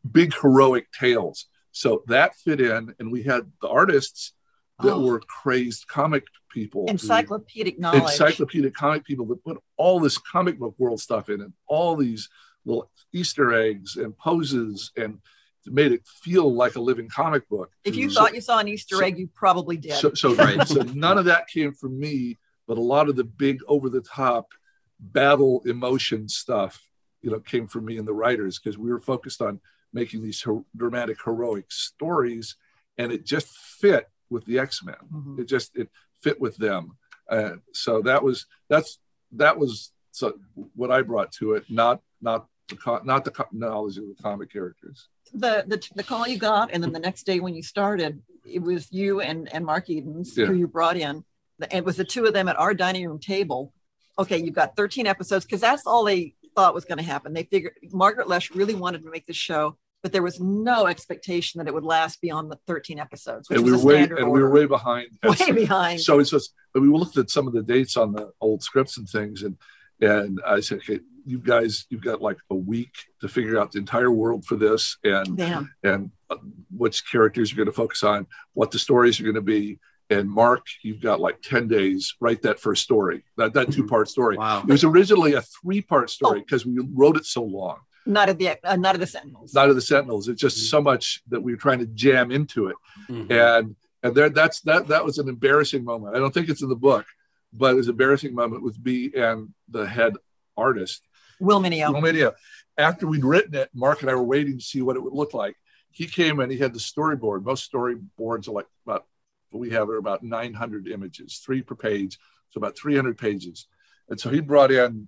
[0.10, 1.46] big heroic tales.
[1.72, 4.34] So that fit in, and we had the artists
[4.82, 5.06] that Oh.
[5.06, 8.02] were crazed comic people, who- encyclopedic knowledge.
[8.04, 12.30] encyclopedic comic people that put all this comic book world stuff in it, all these
[12.68, 15.20] little Easter eggs and poses, and
[15.66, 17.72] made it feel like a living comic book.
[17.84, 19.94] if you So- thought you saw an Easter so- egg, you probably did.
[19.96, 20.66] so, so, Right.
[20.68, 22.38] so none of that came from me,
[22.68, 24.54] but a lot of the big over the top
[25.00, 26.90] battle emotion stuff,
[27.22, 29.60] you know, came from me and the writers because we were focused on
[29.94, 32.56] making these her- dramatic, heroic stories,
[32.98, 34.96] and it just fit with the X Men.
[35.14, 35.40] Mhm.
[35.40, 35.90] It just it
[36.22, 36.98] fit with them.
[37.30, 39.00] Uh, so that was that's
[39.34, 40.40] that was so
[40.76, 45.08] what I brought to it, not not the not the knowledge of the comic characters.
[45.34, 48.62] the, the the call you got, and then the next day when you started, it
[48.62, 50.46] was you and and Mark Edens Yeah.
[50.48, 51.24] who you brought in.
[51.60, 53.74] The- It was the two of them at our dining room table.
[54.20, 57.34] Okay, you've got 13 episodes because that's all they thought was going to happen.
[57.34, 61.60] They figured Margaret Loesch really wanted to make the show, but there was no expectation
[61.60, 64.42] that it would last beyond the 13 episodes, which and we were way and we
[64.42, 65.10] were way behind.
[65.24, 66.02] way behind.
[66.02, 69.08] So it's just, we looked at some of the dates on the old scripts and
[69.08, 69.56] things, and
[70.02, 73.80] and I said, okay, you guys, you've got like a week to figure out the
[73.80, 75.74] entire world for this, and Damn.
[75.84, 76.38] and uh,
[76.76, 79.80] which characters you're going to focus on, what the stories are going to be.
[80.10, 82.16] And Mark, you've got like ten days.
[82.22, 84.38] Write that first story, that that two part story.
[84.38, 84.62] Wow.
[84.62, 86.08] It was originally a three part Oh.
[86.08, 87.80] story because we wrote it so long.
[88.06, 89.54] Not of the uh, not of the Sentinels.
[89.54, 90.30] not of the Sentinels.
[90.30, 92.78] It's just so much that we were trying to jam into it
[93.10, 93.30] Mhm.
[93.32, 96.70] and and there that's that that was an embarrassing moment i don't think it's in
[96.70, 97.06] the book
[97.52, 100.14] but it was an embarrassing moment with me and the head
[100.56, 101.02] artist
[101.40, 101.94] Will Meugniot.
[101.94, 102.34] no idea
[102.78, 105.34] after we'd written it mark and i were waiting to see what it would look
[105.34, 105.56] like.
[105.92, 107.44] He came and he had the storyboard.
[107.44, 109.06] Most storyboards are like about
[109.50, 112.20] what we have are about 900 images three per page
[112.50, 113.68] so about 300 pages.
[114.10, 115.08] And so he brought in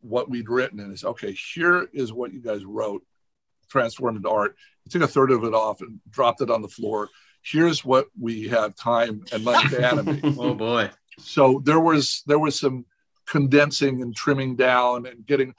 [0.00, 3.02] what we'd written and he said okay here is what you guys wrote
[3.68, 4.56] transformed into art.
[4.84, 7.08] He took a third of it off and dropped it on the floor.
[7.42, 10.24] Here's what we have time and money to animate.
[10.38, 10.90] Oh boy.
[11.18, 12.84] so there was there was some
[13.28, 15.54] condensing and trimming down and getting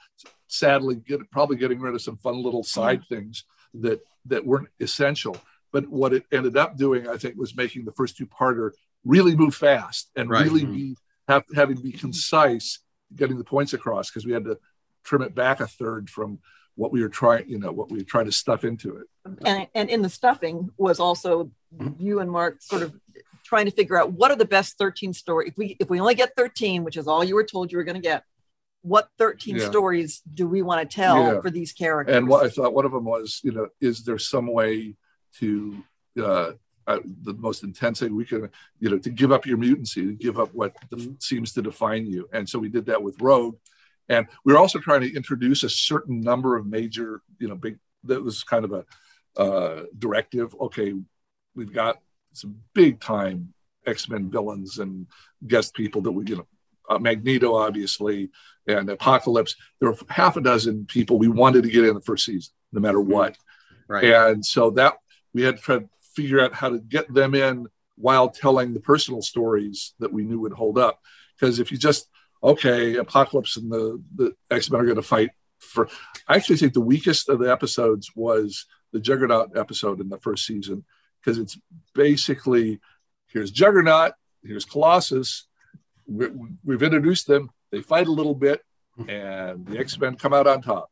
[0.48, 2.80] sadly get, probably getting rid of some fun little mm-hmm.
[2.80, 3.44] side things
[3.74, 5.36] that that weren't essential.
[5.72, 8.72] But what it ended up doing i think was making the first two parter
[9.04, 10.44] really move fast and Right.
[10.44, 10.72] really mm-hmm.
[10.72, 10.96] be
[11.28, 12.80] have, having to be concise
[13.14, 14.58] getting the points across because we had to
[15.04, 16.38] trim it back a third from
[16.74, 19.06] what we were trying you know what we were trying to stuff into it.
[19.44, 22.02] And, and in the stuffing was also mm-hmm.
[22.02, 22.94] you and Mark sort of
[23.50, 25.50] trying to figure out what are the best 13 stories.
[25.50, 27.84] If we if we only get 13, which is all you were told you were
[27.84, 28.22] going to get,
[28.82, 29.68] what 13 Yeah.
[29.68, 31.40] stories do we want to tell Yeah.
[31.40, 32.16] for these characters?
[32.16, 34.94] And what I thought one of them was, you know, is there some way
[35.40, 35.82] to
[36.18, 36.52] uh,
[36.86, 38.48] uh, the most intense thing we can,
[38.78, 42.06] you know, to give up your mutancy, to give up what the, seems to define
[42.06, 42.28] you.
[42.32, 43.56] And so we did that with Rogue,
[44.08, 47.78] and we are also trying to introduce a certain number of major, you know, big.
[48.04, 48.82] That was kind of a
[49.36, 50.54] uh, directive.
[50.66, 50.94] Okay,
[51.54, 51.98] we've got
[52.32, 53.52] some big time
[53.86, 55.06] X Men villains and
[55.46, 56.46] guest people that we, you know,
[56.88, 58.30] uh, Magneto obviously,
[58.66, 59.56] and Apocalypse.
[59.80, 62.80] There were half a dozen people we wanted to get in the first season, no
[62.80, 63.36] matter what.
[63.88, 64.04] Right.
[64.04, 64.98] And so that
[65.32, 67.66] we had to try to figure out how to get them in
[67.96, 71.00] while telling the personal stories that we knew would hold up.
[71.38, 72.08] Because if you just
[72.42, 75.88] okay, Apocalypse and the the X Men are going to fight for.
[76.28, 80.46] I actually think the weakest of the episodes was the Juggernaut episode in the first
[80.46, 80.84] season
[81.22, 81.58] because it's
[81.94, 82.80] basically
[83.28, 84.12] here's Juggernaut,
[84.42, 85.46] here's Colossus.
[86.06, 86.28] We,
[86.64, 87.50] we've introduced them.
[87.70, 88.62] They fight a little bit,
[89.08, 90.90] and the X Men come out on top.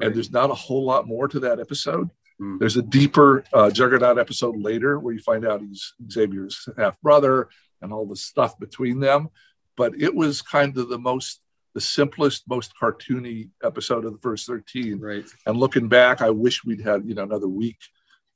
[0.00, 2.10] And there's not a whole lot more to that episode.
[2.40, 2.58] Mm.
[2.58, 7.48] There's a deeper uh, Juggernaut episode later where you find out he's Xavier's half brother
[7.80, 9.28] and all the stuff between them.
[9.76, 11.42] But it was kind of the most,
[11.74, 14.98] the simplest, most cartoony episode of the first 13.
[15.00, 15.24] Right.
[15.46, 17.78] And looking back, I wish we'd had you know another week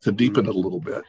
[0.03, 1.05] to deepen it a little bit.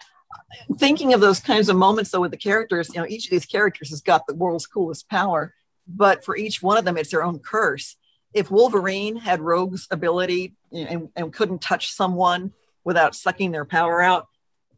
[0.77, 3.45] Thinking of those kinds of moments, though, with the characters, you know, each of these
[3.45, 5.53] characters has got the world's coolest power,
[5.87, 7.95] but for each one of them, it's their own curse.
[8.33, 12.53] if Wolverine had Rogue's ability and, and couldn't touch someone
[12.83, 14.27] without sucking their power out,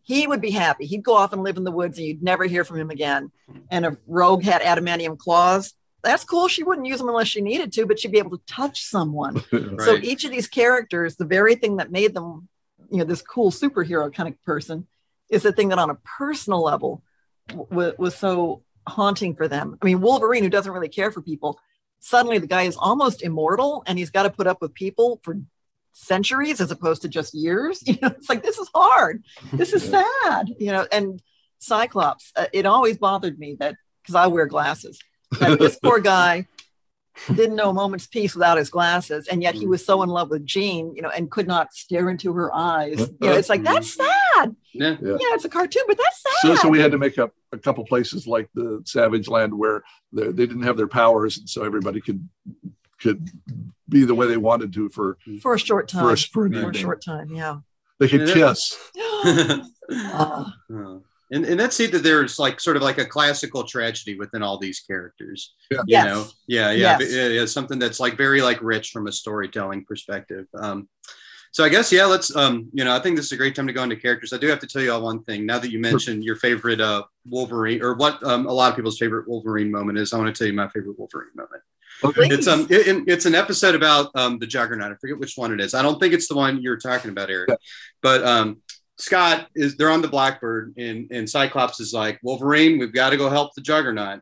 [0.01, 0.85] he would be happy.
[0.85, 3.31] He'd go off and live in the woods and you'd never hear from him again.
[3.69, 5.73] And if Rogue had adamantium claws,
[6.03, 6.47] that's cool.
[6.49, 9.41] She wouldn't use them unless she needed to, but she'd be able to touch someone.
[9.85, 12.49] So each of these characters, the very thing that made them,
[12.91, 14.87] you know, this cool superhero kind of person
[15.33, 17.03] is the thing that on a personal level
[17.47, 19.77] w- was so haunting for them.
[19.81, 21.59] I mean, Wolverine, who doesn't really care for people,
[21.99, 25.39] suddenly the guy is almost immortal and he's got to put up with people for
[25.93, 27.83] centuries as opposed to just years.
[27.87, 29.23] You know, it's like, this is hard.
[29.51, 31.21] This is sad, you know, and
[31.59, 34.99] Cyclops, uh, it always bothered me that because I wear glasses,
[35.39, 36.45] that this poor guy
[37.33, 40.29] didn't know a moment's peace without his glasses, and yet he was so in love
[40.29, 42.99] with Jean, you know, and could not stare into her eyes.
[42.99, 44.22] You know, it's like that's sad.
[44.35, 44.45] Yeah.
[44.73, 44.95] Yeah.
[45.01, 46.61] Yeah, it's a cartoon, but that's So, sad.
[46.61, 50.25] so we had to make up a couple places like the Savage Land where they,
[50.25, 52.27] they didn't have their powers, and so everybody could
[53.01, 53.29] could
[53.89, 56.03] be the way they wanted to for for a short time.
[56.05, 57.57] for a, for an For a short time, yeah.
[57.99, 58.33] They could Yeah.
[58.33, 58.77] kiss.
[59.91, 60.99] Ah, Uh,
[61.31, 64.57] and and that's it that there's like sort of like a classical tragedy within all
[64.57, 65.53] these characters.
[65.71, 65.77] Yeah.
[65.79, 66.05] You Yes.
[66.05, 67.11] know, yeah, yeah, Yes.
[67.13, 70.45] yeah, yeah, something that's like very like rich from a storytelling perspective.
[70.57, 70.87] Um,
[71.53, 73.67] so I guess yeah, let's um, you know, I think this is a great time
[73.67, 74.33] to go into characters.
[74.33, 75.45] I do have to tell you all one thing.
[75.45, 78.97] Now that you mentioned your favorite uh Wolverine or what um, a lot of people's
[78.97, 81.61] favorite Wolverine moment is, I want to tell you my favorite Wolverine moment.
[82.33, 84.91] It's um, it- it's an episode about um the Juggernaut.
[84.91, 85.73] I forget which one it is.
[85.73, 87.49] I don't think it's the one you're talking about, Eric.
[87.49, 87.55] Yeah.
[88.01, 88.61] But um,
[88.97, 92.77] Scott is they're on the Blackbird, and and Cyclops is like Wolverine.
[92.79, 94.19] We've got to go help the Juggernaut,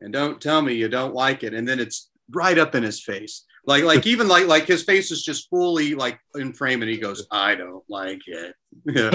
[0.00, 1.54] and don't tell me you don't like it.
[1.54, 5.10] And then it's right up in his face, like like even like like his face
[5.10, 8.54] is just fully like in frame, and he goes, "I don't like it."
[8.86, 9.10] Yeah,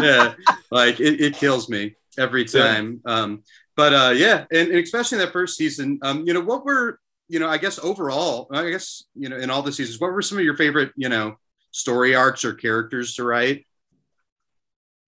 [0.00, 0.34] yeah.
[0.70, 2.62] like it, it kills me every Yeah.
[2.74, 3.00] time.
[3.04, 3.42] Um,
[3.76, 6.98] but uh, yeah, and, and especially in that first season, um, you know, what were
[7.28, 10.22] you know, I guess overall, I guess you know, in all the seasons, what were
[10.22, 11.36] some of your favorite, you know,
[11.72, 13.66] story arcs or characters to write?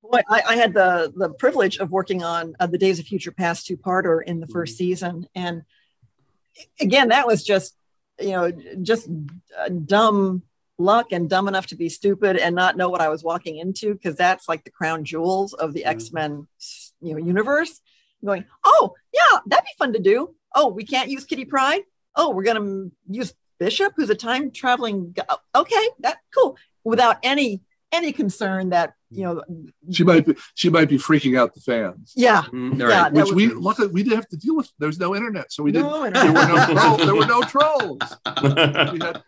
[0.03, 3.33] Boy, I, I had the the privilege of working on uh, the Days of Future
[3.33, 5.63] Past two parter in the first season, and
[6.81, 7.77] again, that was just
[8.21, 8.51] you know
[8.83, 9.09] just
[9.59, 10.43] uh, dumb
[10.79, 13.95] luck and dumb enough to be stupid and not know what I was walking into
[13.95, 15.87] because that's like the crown jewels of the Mhm.
[15.89, 16.47] X Men
[17.01, 17.81] you know universe.
[18.25, 20.35] Going, oh yeah, that'd be fun to do.
[20.55, 21.83] Oh, we can't use Kitty Pryde.
[22.17, 25.15] Oh, we're gonna use Bishop, who's a time traveling.
[25.55, 26.57] Okay, that cool.
[26.85, 27.61] Without any
[27.93, 29.43] any concern that you know
[29.91, 32.13] She might be she might be freaking out the fans.
[32.17, 33.13] yeah Mm, all Yeah, right.
[33.13, 34.71] Which was- we luckily we didn't have to deal with.
[34.79, 35.89] There was no internet, so we didn't.
[35.91, 36.99] No, There were no trolls.
[37.07, 38.01] There were no trolls.
[38.93, 39.23] We had,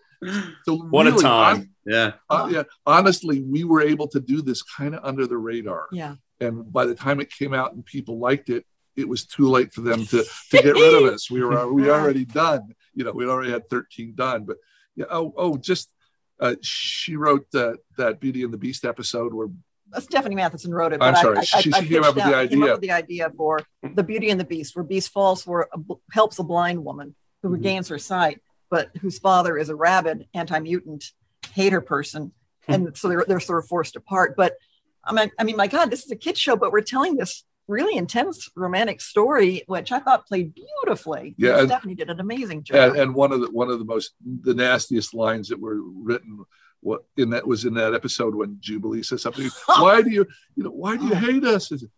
[0.67, 1.57] so What a time.
[1.57, 2.13] hon- yeah.
[2.29, 5.87] uh, yeah, honestly, we were able to do this kind of under the radar.
[5.93, 8.67] yeah And by the time it came out and people liked it,
[8.97, 10.19] it was too late for them to
[10.51, 11.31] to get rid of us.
[11.31, 12.75] We were we already done.
[12.95, 14.45] You know, we'd already had 13 done.
[14.45, 14.59] But
[14.95, 15.91] yeah, oh oh, just
[16.39, 19.51] uh, she wrote that that Beauty and the Beast episode where Uh,
[19.99, 21.03] Stephanie Matheson wrote it.
[21.03, 22.59] I'm but sorry, I, I, she- I she came up with came up idea.
[22.73, 23.61] with the idea for
[23.95, 25.79] the Beauty and the Beast, where Beast falls for a,
[26.13, 27.55] helps a blind woman who Mm-hmm.
[27.55, 31.05] regains her sight, but whose father is a rabid anti-mutant
[31.53, 32.33] hater person,
[32.67, 32.73] Hmm.
[32.73, 34.35] and so they're they're sort of forced apart.
[34.37, 34.55] But
[35.03, 37.45] I mean, I mean, my God, this is a kid show, but we're telling this
[37.69, 41.35] really intense romantic story, which I thought played beautifully.
[41.39, 42.91] Yeah, and- Stephanie did an amazing job.
[42.91, 44.13] and, and one of the one of the most
[44.43, 46.45] the nastiest lines that were written
[46.81, 49.49] what in that was in that episode when Jubilee says something.
[49.67, 50.27] why do you
[50.57, 51.73] you know why do you hate us?
[51.73, 51.91] Is it,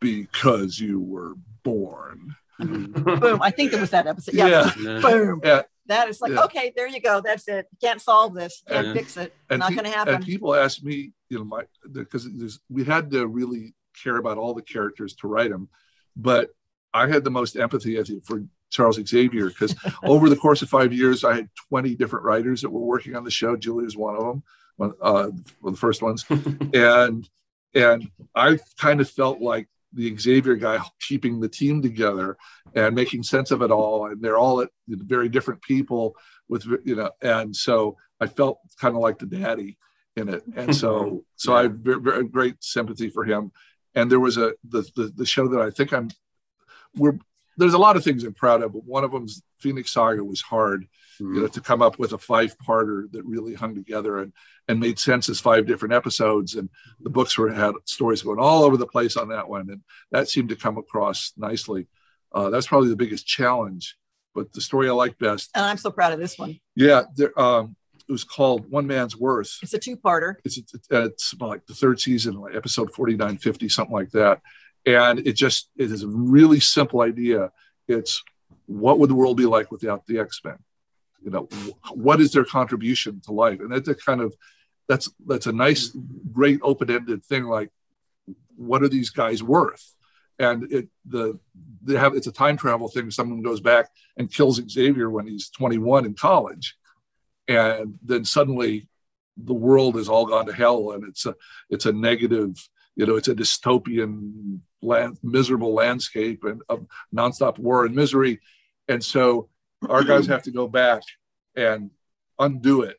[0.00, 2.34] because you were born.
[2.60, 3.20] Mm-hmm.
[3.20, 3.42] Boom!
[3.42, 4.34] I think it was that episode.
[4.34, 4.48] Yeah.
[4.48, 4.72] Yeah.
[4.80, 5.00] Yeah.
[5.00, 5.40] Boom.
[5.44, 5.62] Yeah.
[5.86, 7.20] That is like, okay, there you go.
[7.20, 7.66] That's it.
[7.82, 8.62] Can't solve this.
[8.68, 9.34] Can't fix it.
[9.48, 10.14] And Not pe- going to happen.
[10.14, 12.28] And people ask me, you know, my because
[12.68, 15.68] we had to really care about all the characters to write them,
[16.16, 16.50] but
[16.94, 20.68] I had the most empathy I think for Charles Xavier because over the course of
[20.68, 23.56] five years, I had 20 different writers that were working on the show.
[23.56, 24.42] Julie was one of them,
[24.76, 25.28] one, uh,
[25.60, 26.24] one of the first ones,
[26.74, 27.28] and
[27.74, 32.36] and I kind of felt like the Xavier guy keeping the team together
[32.74, 34.06] and making sense of it all.
[34.06, 36.16] And they're all at very different people
[36.48, 39.78] with you know, and so I felt kind of like the daddy
[40.16, 43.52] in it, and so so I have very, very great sympathy for him.
[43.94, 46.10] And there was a the the, the show that I think I'm
[46.96, 47.18] we're
[47.60, 50.40] there's a lot of things I'm proud of, but one of them's Phoenix Saga was
[50.40, 50.86] hard,
[51.18, 54.32] you know, to come up with a five parter that really hung together and
[54.66, 56.54] and made sense as five different episodes.
[56.54, 59.82] And the books were had stories going all over the place on that one, and
[60.10, 61.86] that seemed to come across nicely.
[62.32, 63.96] Uh, that's probably the biggest challenge.
[64.34, 66.58] But the story I like best, and I'm so proud of this one.
[66.76, 67.76] yeah, there, um,
[68.08, 69.58] it was called One Man's Worth.
[69.62, 70.36] It's a two-parter.
[70.44, 74.40] It's it's, it's about like the third season, like episode 49, 50, something like that.
[74.86, 77.50] And it just it is a really simple idea.
[77.86, 78.22] It's
[78.66, 80.58] what would the world be like without the X Men?
[81.22, 81.48] you know
[81.92, 84.34] what is their contribution to life and that's a kind of
[84.88, 85.96] that's that's a nice
[86.32, 87.70] great open-ended thing like
[88.56, 89.94] what are these guys worth
[90.38, 91.38] and it the
[91.82, 95.50] they have it's a time travel thing someone goes back and kills xavier when he's
[95.50, 96.76] 21 in college
[97.48, 98.88] and then suddenly
[99.36, 101.34] the world has all gone to hell and it's a
[101.68, 107.84] it's a negative you know it's a dystopian land, miserable landscape and of nonstop war
[107.84, 108.40] and misery
[108.88, 109.48] and so
[109.88, 111.02] our guys have to go back
[111.56, 111.90] and
[112.38, 112.96] undo it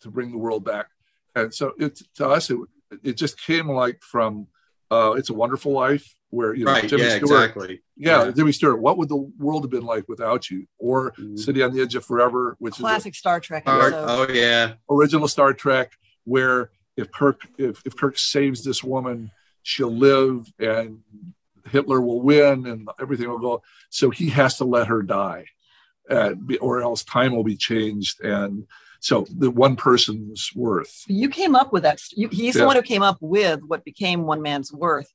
[0.00, 0.86] to bring the world back
[1.34, 2.58] and so it to us it,
[3.02, 4.46] it just came like from
[4.90, 6.88] uh it's a wonderful life where you know right.
[6.88, 7.82] Jimmy yeah, Stewart exactly.
[7.96, 8.30] yeah, Yeah.
[8.32, 8.80] Jimmy Stewart.
[8.80, 10.66] What would the world have been like without you?
[10.78, 11.38] Or Mhm.
[11.38, 14.30] City on the Edge of Forever, which Classic Star Trek Oh, episode.
[14.30, 14.72] oh, yeah.
[14.90, 15.92] original Star Trek,
[16.24, 19.30] where if Kirk if, if Kirk saves this woman,
[19.64, 21.00] she'll live and
[21.70, 23.62] Hitler will win and everything will go.
[23.90, 25.46] So he has to let her die,
[26.60, 28.20] or else time will be changed.
[28.22, 28.66] And
[29.00, 31.04] so the one person's worth.
[31.08, 32.00] you came up with that.
[32.12, 32.62] You, he's Yeah.
[32.62, 35.10] the one who came up with what became one man's worth.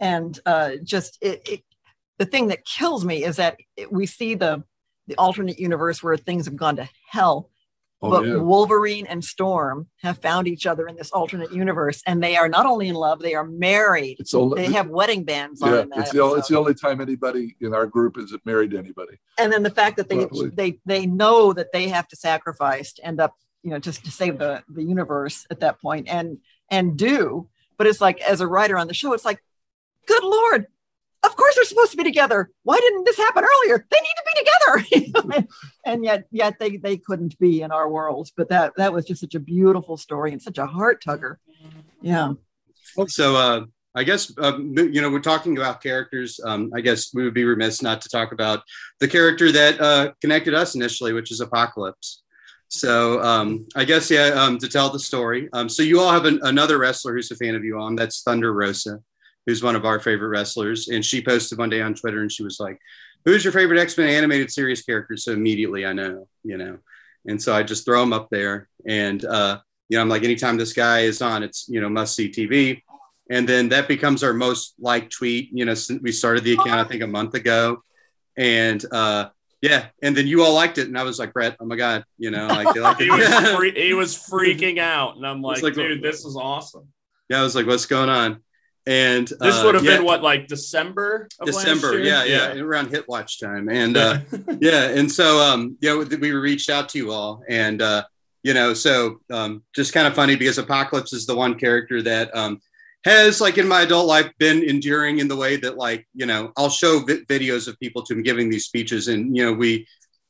[0.00, 1.60] And uh, just it, it,
[2.18, 3.56] the thing that kills me is that
[3.90, 4.64] we see the
[5.08, 7.50] the alternate universe where things have gone to hell.
[8.02, 8.36] Oh, but yeah.
[8.36, 12.66] Wolverine and Storm have found each other in this alternate universe, and they are not
[12.66, 14.16] only in love; they are married.
[14.18, 15.70] It's only they have wedding bands on.
[15.72, 15.84] yeah.
[16.00, 19.18] It's the, only, it's the only time anybody in our group is married to anybody.
[19.38, 20.50] and then the fact that they Lovely.
[20.50, 24.10] they they know that they have to sacrifice to end up you know just to
[24.10, 26.38] save the the universe at that point and
[26.70, 27.48] and do
[27.78, 29.42] but it's like as a writer on the show it's like
[30.06, 30.66] good lord
[31.24, 34.24] of course they're supposed to be together why didn't this happen earlier they need to
[34.34, 35.46] be together
[35.86, 39.20] and yet yet they they couldn't be in our worlds but that that was just
[39.20, 41.36] such a beautiful story and such a heart tugger
[42.00, 42.32] yeah
[43.08, 43.64] So uh,
[43.94, 46.40] I guess um, you know we're talking about characters.
[46.44, 48.62] Um, I guess we would be remiss not to talk about
[49.00, 52.22] the character that uh, connected us initially, which is Apocalypse.
[52.68, 55.48] So um, I guess yeah, um, to tell the story.
[55.52, 57.94] Um, so you all have an, another wrestler who's a fan of you on.
[57.94, 59.00] That's Thunder Rosa,
[59.46, 62.42] who's one of our favorite wrestlers, and she posted one day on Twitter, and she
[62.42, 62.78] was like,
[63.24, 66.78] "Who's your favorite X Men animated series character?" So immediately I know, you know,
[67.26, 70.56] and so I just throw him up there, and uh, you know, I'm like, anytime
[70.56, 72.82] this guy is on, it's you know must see TV
[73.30, 76.80] and then that becomes our most liked tweet you know since we started the account
[76.80, 77.82] i think a month ago.
[78.36, 79.28] And uh
[79.60, 79.86] yeah.
[80.02, 80.88] And then you all liked it.
[80.88, 83.72] And i was like brett oh my god you know like, like He was free,
[83.72, 86.88] he was freaking out, and I'm like, like- dude, this is awesome.
[87.28, 88.42] yeah i was like what's going on
[88.86, 91.28] and This uh, would have yeah, been what, like December?
[91.38, 92.24] Of last december year?
[92.24, 93.68] yeah, yeah around hit watch time.
[93.68, 94.18] And uh
[94.60, 97.42] yeah and so um know we reached out to you all.
[97.48, 98.04] And uh
[98.42, 102.34] you know so um just kind of funny because apocalypse is the one character that
[102.36, 102.60] um
[103.04, 106.52] has like in my adult life been enduring in the way that like you know
[106.56, 109.08] i'll show vi- videos of people to him giving these speeches.
[109.08, 109.86] And you know we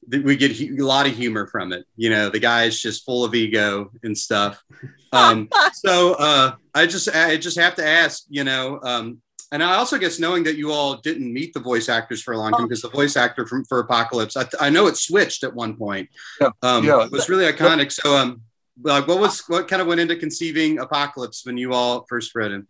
[0.08, 3.24] we get a lot of humor from it you know the guy is just full
[3.24, 4.62] of ego and stuff
[5.12, 9.20] um so uh i just i just have to ask you know um
[9.52, 12.38] and I also guess knowing that you all didn't meet the voice actors for a
[12.38, 15.54] long time because the voice actor from for Apocalypse, I, I know it switched at
[15.54, 16.08] one point.
[16.40, 17.04] Yeah, um, yeah.
[17.04, 17.92] it was really iconic.
[17.92, 18.40] So, um,
[18.82, 22.50] like, what was what kind of went into conceiving Apocalypse when you all first read
[22.50, 22.66] him?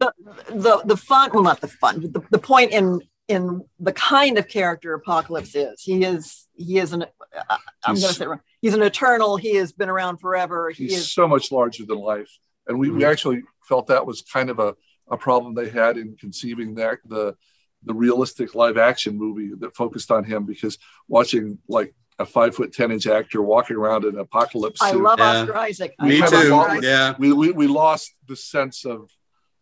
[0.00, 3.00] the the fun well not the fun but the, the point in
[3.30, 8.08] in the kind of character apocalypse is he is he is an uh, i'm going
[8.08, 11.28] to say wrong he's an eternal he has been around forever he he's is so
[11.28, 12.30] much larger than life
[12.66, 13.10] and we, we Mhm.
[13.10, 14.74] actually felt that was kind of a,
[15.10, 17.36] a problem they had in conceiving that the
[17.84, 20.76] the realistic live action movie that focused on him because
[21.08, 25.02] watching like a five foot ten inch actor walking around in an apocalypse i suit,
[25.02, 25.42] love Yeah.
[25.42, 26.52] oscar isaac I Me love have a too.
[26.52, 26.84] Oscar lot- Isaac.
[26.84, 29.08] Yeah, we, we we lost the sense of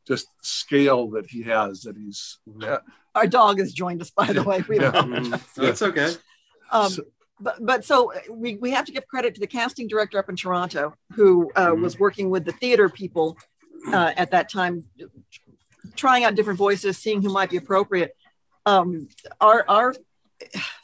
[0.08, 2.78] just scale that he has that he's yeah,
[3.14, 4.90] our dog has joined us by the way we Yeah.
[4.92, 5.54] Mhm.
[5.54, 6.14] that's okay.
[6.72, 7.04] um, So-
[7.40, 10.34] but but so we, we have to give credit to the casting director up in
[10.34, 11.82] Toronto who uh, Mhm.
[11.82, 13.36] was working with the theater people
[13.92, 14.82] uh, at that time,
[15.94, 18.10] trying out different voices, seeing who might be appropriate.
[18.66, 19.08] Um,
[19.40, 19.94] our our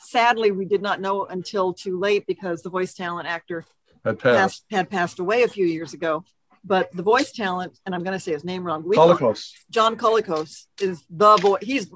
[0.00, 3.64] sadly we did not know until too late because the voice talent actor
[4.04, 4.36] had passed.
[4.38, 6.24] passed, had passed away a few years ago.
[6.66, 9.54] But the voice talent, and I'm going to say his name wrong, we- Holocaust.
[9.70, 11.62] John Colicos is the voice.
[11.62, 11.90] He's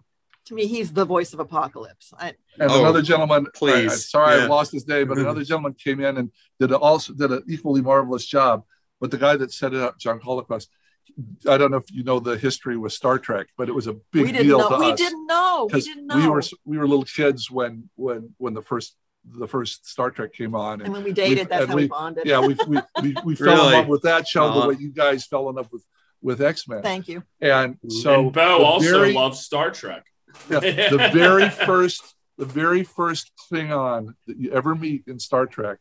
[0.47, 2.13] to me, he's the voice of Apocalypse.
[2.19, 3.75] I, And Oh, another gentleman, please.
[3.75, 4.45] I, am sorry Yeah.
[4.45, 7.43] I lost his name, but another gentleman came in and did a, also did an
[7.49, 8.65] equally marvelous job.
[9.01, 10.67] But the guy that set it up, John Colicos,
[11.49, 13.95] I don't know if you know the history with Star Trek, but it was a
[14.13, 14.69] big we didn't deal know.
[14.71, 15.69] to We us didn't know.
[15.73, 16.17] We didn't know.
[16.17, 18.97] we were we were little kids when when when the first
[19.37, 21.77] the first Star Trek came on, and and when we dated, we- that's and how
[21.77, 22.27] we, we- bonded.
[22.27, 24.53] yeah, we we we, we fell in love with that show Aw.
[24.53, 24.69] the uh-huh.
[24.69, 25.85] way you guys fell in love with
[26.21, 27.23] with X Men, Thank you.
[27.41, 30.05] and so and Bo also very- loves Star Trek.
[30.51, 35.79] yeah, the very first the very first Klingon that you ever meet in Star Trek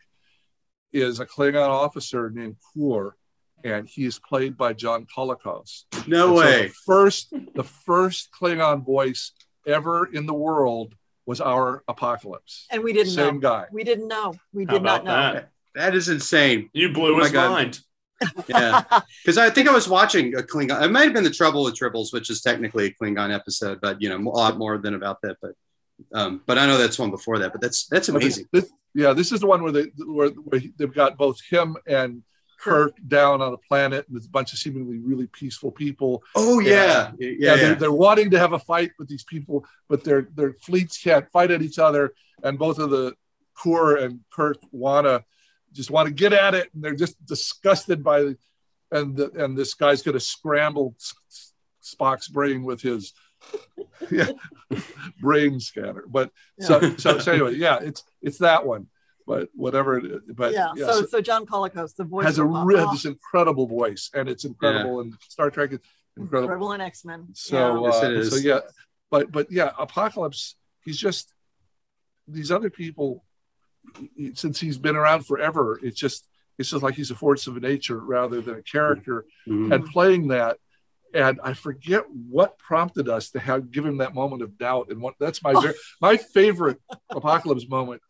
[0.93, 3.15] is a Klingon officer named Kor,
[3.63, 5.83] and he is played by John Colicos.
[6.07, 6.67] No And so way.
[6.67, 9.33] the first, the first Klingon voice
[9.67, 10.95] ever in the world
[11.28, 12.65] was our Apocalypse.
[12.71, 13.41] And we didn't Same know.
[13.41, 13.65] guy.
[13.71, 14.34] We didn't know.
[14.53, 15.34] We How did not about know.
[15.34, 15.49] that?
[15.75, 16.69] That is insane.
[16.73, 17.51] You blew Oh my his God.
[17.51, 17.80] mind.
[18.47, 18.82] Yeah.
[19.23, 20.82] Because I think I was watching a Klingon.
[20.82, 24.01] It might have been the Trouble with Tribbles, which is technically a Klingon episode, but
[24.01, 25.38] you know, a lot more than about that.
[25.39, 25.51] But
[26.13, 27.51] um, but I know that's one before that.
[27.51, 28.45] But that's that's amazing.
[28.51, 32.23] This, yeah, this is the one where they where, where they've got both him and
[32.59, 36.23] Kirk down on a planet, and there's a bunch of seemingly really peaceful people.
[36.35, 37.55] Oh yeah, yeah, yeah.
[37.55, 41.29] they're, they're wanting to have a fight with these people, but their their fleets can't
[41.31, 43.13] fight at each other, and both of the
[43.53, 45.23] Kor and Kirk wanna
[45.73, 48.37] just want to get at it, and they're just disgusted by the
[48.91, 50.95] and the, and this guy's to scramble
[51.83, 53.13] Spock's brain with his
[54.11, 54.29] yeah,
[55.21, 56.03] brain scanner.
[56.07, 58.87] But so, so so anyway, yeah, it's it's that one.
[59.28, 60.71] But whatever it is, but yeah.
[60.78, 63.03] yeah, so, so- so John Colicos, the voice has a of Pop- real oh, this
[63.03, 65.80] incredible voice, and it's incredible, and Star Trek is
[66.15, 66.43] incredible.
[66.45, 67.28] incredible in X Men.
[67.34, 68.30] So, Yes, uh, it is.
[68.32, 68.61] so yeah,
[69.11, 70.55] but but yeah, Apocalypse.
[70.86, 71.34] He's just
[72.28, 73.25] these other people.
[74.34, 76.25] Since he's been around forever, it's just
[76.57, 79.73] it's just like he's a force of nature rather than a character, Mhm.
[79.73, 80.57] and playing that.
[81.13, 84.89] And I forget what prompted us to have give him that moment of doubt.
[84.89, 88.01] And what that's my ver- my favorite Apocalypse moment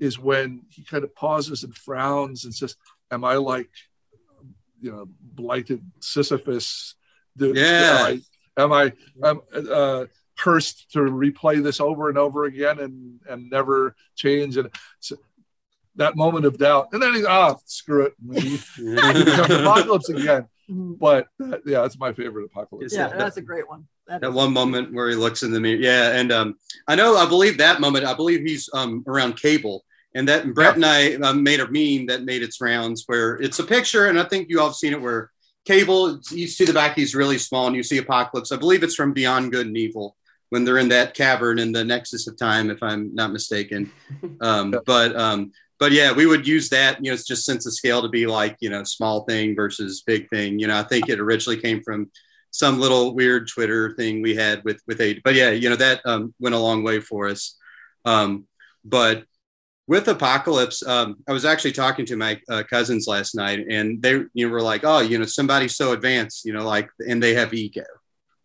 [0.00, 2.76] is when he kind of pauses and frowns and says,
[3.10, 3.70] "Am I like,
[4.80, 6.94] you know, blighted Sisyphus?
[7.36, 8.16] Do- Yeah.
[8.58, 8.92] Am I,
[9.24, 9.40] am I am,
[9.70, 10.04] uh,
[10.38, 14.70] cursed to replay this over and over again and and never change?" And
[15.00, 15.16] so,
[15.96, 20.08] that moment of doubt, and then he's ah, screw it, and he, he becomes Apocalypse
[20.10, 20.46] again.
[20.68, 22.92] But uh, yeah, that's my favorite Apocalypse.
[22.92, 23.86] Is Yeah, that- that's a great one.
[24.08, 25.78] That that is- one moment where he looks in the mirror.
[25.80, 26.54] Yeah, and um,
[26.88, 27.16] I know.
[27.16, 28.04] I believe that moment.
[28.04, 32.06] I believe he's um, around Cable, and that Brett and I um, made a meme
[32.06, 34.92] that made its rounds where it's a picture, and I think you all have seen
[34.92, 35.30] it where
[35.66, 36.20] Cable.
[36.30, 38.52] You see the back; he's really small, and you see Apocalypse.
[38.52, 40.16] I believe it's from Beyond Good and Evil
[40.50, 43.90] when they're in that cavern in the Nexus of Time, if I'm not mistaken.
[44.40, 44.78] Um, Yeah.
[44.86, 48.02] But um, but yeah, we would use that, you know, it's just sense of scale
[48.02, 50.58] to be like, you know, small thing versus big thing.
[50.58, 52.10] You know, I think it originally came from
[52.50, 55.20] some little weird Twitter thing we had with with a.
[55.24, 57.56] But yeah, you know, that um, went a long way for us.
[58.04, 58.46] Um,
[58.84, 59.24] but
[59.86, 64.22] with Apocalypse, um, I was actually talking to my uh, cousins last night, and they
[64.32, 67.34] you know were like, oh, you know, somebody's so advanced, you know, like, and they
[67.34, 67.84] have ego,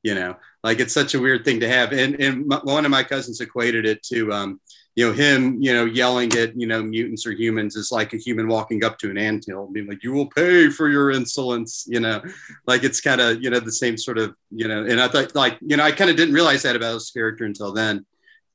[0.03, 1.93] you know, like it's such a weird thing to have.
[1.93, 4.33] And and my, one of my cousins equated it to.
[4.33, 4.59] Um,
[4.95, 8.17] you know him you know yelling at you know mutants or humans is like a
[8.17, 11.85] human walking up to an anthill and being like you will pay for your insolence
[11.87, 12.21] you know?
[12.67, 15.33] Like it's kind of you know the same sort of you know and i thought
[15.35, 18.05] like you know i kind of didn't realize that about his character until then.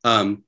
[0.05, 0.43] Um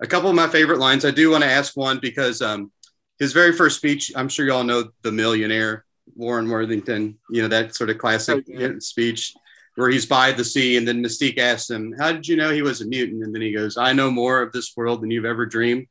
[0.00, 2.70] a couple of my favorite lines i do want to ask one because um
[3.18, 5.84] his very first speech i'm sure y'all know the millionaire
[6.16, 8.72] warren worthington you know that sort of classic Yeah.
[8.78, 9.34] speech
[9.76, 12.62] where he's by the sea and then mystique asks him how did you know he
[12.62, 15.24] was a mutant and then he goes i know more of this world than you've
[15.24, 15.86] ever dreamed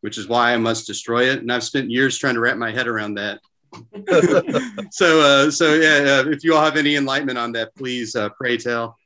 [0.00, 2.70] which is why i must destroy it and i've spent years trying to wrap my
[2.70, 3.40] head around that
[4.90, 8.28] so uh so yeah uh, if you all have any enlightenment on that please uh
[8.30, 8.96] pray tell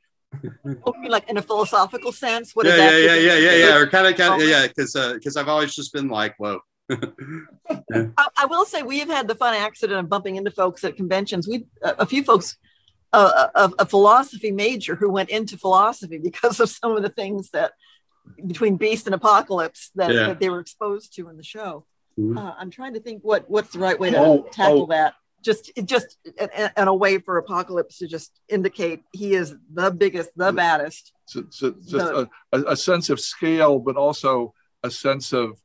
[0.65, 2.55] Oh, you mean like in a philosophical sense?
[2.55, 3.01] What yeah is yeah that?
[3.01, 4.49] yeah yeah yeah yeah or kind of kind of Oh.
[4.49, 6.59] yeah because uh because i've always just been like whoa
[6.89, 10.95] I, I will say we have had the fun accident of bumping into folks at
[10.97, 11.47] conventions.
[11.47, 12.57] We a, a few folks,
[13.13, 17.49] uh, a, a philosophy major who went into philosophy because of some of the things
[17.51, 17.71] that
[18.47, 20.27] between Beast and Apocalypse that, Yeah.
[20.27, 21.85] that they were exposed to in the show.
[22.19, 22.37] Mhm.
[22.37, 24.85] Uh, I'm trying to think what what's the right way to Oh, tackle oh.
[24.87, 25.13] that.
[25.41, 30.29] Just just in, in a way for Apocalypse to just indicate he is the biggest,
[30.37, 31.11] the baddest.
[31.25, 34.53] So, so just a, a, a sense of scale, but also
[34.83, 35.59] a sense of,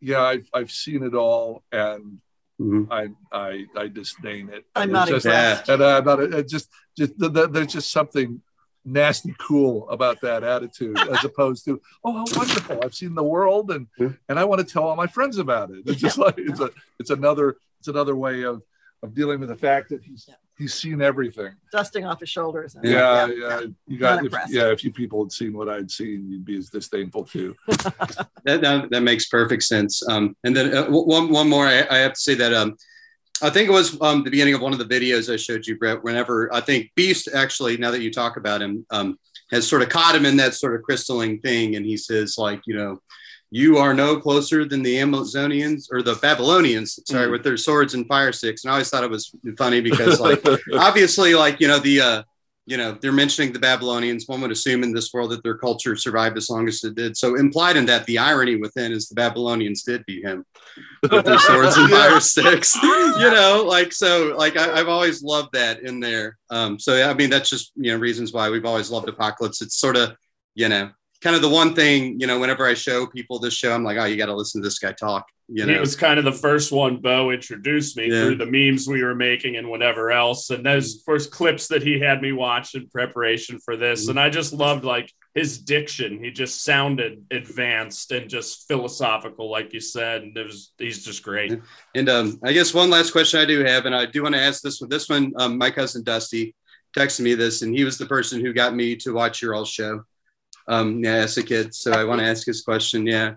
[0.00, 2.20] yeah, I've, I've seen it all, and
[2.60, 2.86] Mhm.
[2.90, 4.66] I I I disdain it.
[4.76, 5.68] I'm And not it's just, impressed.
[5.70, 6.20] and I'm not.
[6.20, 8.42] It just just th- th- there's just something
[8.84, 13.70] nasty cool about that attitude, as opposed to oh how wonderful I've seen the world
[13.70, 14.10] and Yeah.
[14.28, 15.82] and I want to tell all my friends about it.
[15.86, 18.62] It's just like it's a it's another it's another way of
[19.02, 20.34] of dealing with the fact that he's Yeah.
[20.60, 21.52] He's seen everything.
[21.72, 22.74] Dusting off his shoulders.
[22.76, 23.60] and- Yeah, yeah.
[23.88, 24.70] You got if, yeah.
[24.70, 27.56] If you people had seen what I'd seen, you'd be as disdainful too.
[27.66, 28.28] that,
[28.60, 30.06] that that makes perfect sense.
[30.08, 32.76] Um, and then uh, one one more, I, I have to say that um,
[33.42, 35.78] I think it was um, the beginning of one of the videos I showed you,
[35.78, 36.04] Brett.
[36.04, 39.18] Whenever I think Beast actually, now that you talk about him, um,
[39.50, 42.60] has sort of caught him in that sort of crystalline thing, and he says like,
[42.66, 43.00] you know,
[43.50, 47.32] you are no closer than the Amazonians or the Babylonians, sorry, Mhm.
[47.32, 48.64] with their swords and fire sticks.
[48.64, 50.42] And I always thought it was funny because like
[50.74, 52.22] obviously like you know the uh
[52.66, 54.28] you know, they're mentioning the Babylonians.
[54.28, 57.16] One would assume in this world that their culture survived as long as it did.
[57.16, 60.44] So implied in that, the irony within is the Babylonians did beat him
[61.02, 62.76] with their swords and fire sticks.
[62.82, 66.38] you know, like so, like I, have always loved that in there.
[66.50, 69.62] Um, so yeah, I mean, that's just you know reasons why we've always loved Apocalypse.
[69.62, 70.14] It's sort of
[70.54, 70.90] you know
[71.20, 73.98] kind of the one thing, you know, whenever I show people this show, I'm like,
[73.98, 75.26] oh, you got to listen to this guy talk.
[75.52, 75.74] You know?
[75.74, 78.22] He was kind of the first one Bo introduced me yeah.
[78.22, 80.50] through the memes we were making and whatever else.
[80.50, 84.02] And those first clips that he had me watch in preparation for this.
[84.02, 84.10] Mm-hmm.
[84.10, 86.22] And I just loved like his diction.
[86.22, 90.22] He just sounded advanced and just philosophical, like you said.
[90.22, 91.60] And it was he's just great.
[91.96, 94.40] And um, I guess one last question I do have, and I do want to
[94.40, 94.88] ask this one.
[94.88, 96.54] This one, um, my cousin Dusty
[96.96, 99.64] texted me this, and he was the person who got me to watch your all
[99.64, 100.04] show
[100.70, 101.74] um, yeah, as a kid.
[101.74, 103.06] So I want to ask his question.
[103.06, 103.34] Yeah,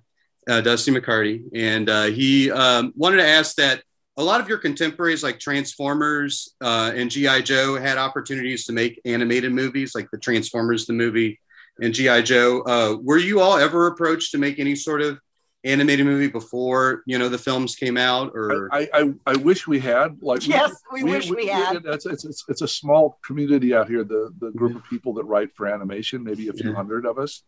[0.47, 3.83] uh, Dusty McCarty, and uh, he um, wanted to ask that
[4.17, 9.01] a lot of your contemporaries, like Transformers uh, and GI Joe, had opportunities to make
[9.05, 11.39] animated movies, like the Transformers the movie
[11.81, 12.61] and GI Joe.
[12.61, 15.19] Uh, were you all ever approached to make any sort of
[15.65, 19.79] animated movie before you know the films came out or i i, I wish we
[19.79, 22.67] had like yes we, we, we wish we, we had it's, it's, it's, it's, a
[22.67, 26.53] small community out here the the group of people that write for animation maybe a
[26.53, 26.75] few yeah.
[26.75, 27.43] hundred of us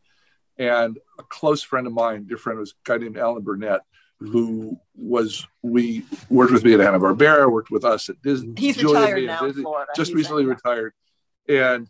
[0.58, 3.82] and a close friend of mine dear friend was a guy named alan burnett
[4.22, 4.32] mm-hmm.
[4.32, 8.54] who was we worked with me at Hanna Barbera, worked with us at Disney.
[8.58, 9.92] He's retired now in Florida.
[9.96, 10.94] Just He's recently retired,
[11.50, 11.90] and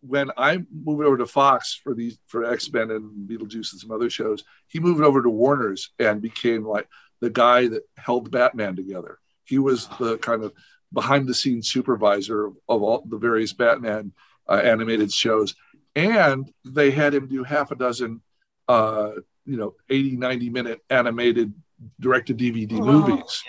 [0.00, 3.90] when I moved over to Fox for these for X Men and Beetlejuice and some
[3.90, 6.88] other shows, he moved over to Warner's and became like
[7.20, 9.18] the guy that held Batman together.
[9.44, 10.52] He was the kind of
[10.92, 14.12] behind the scenes supervisor of, of all the various Batman
[14.48, 15.54] uh, animated shows,
[15.94, 18.22] and they had him do half a dozen,
[18.68, 19.12] uh,
[19.44, 21.52] you know, 80, 90 minute animated
[21.98, 23.44] direct to DVD oh, movies,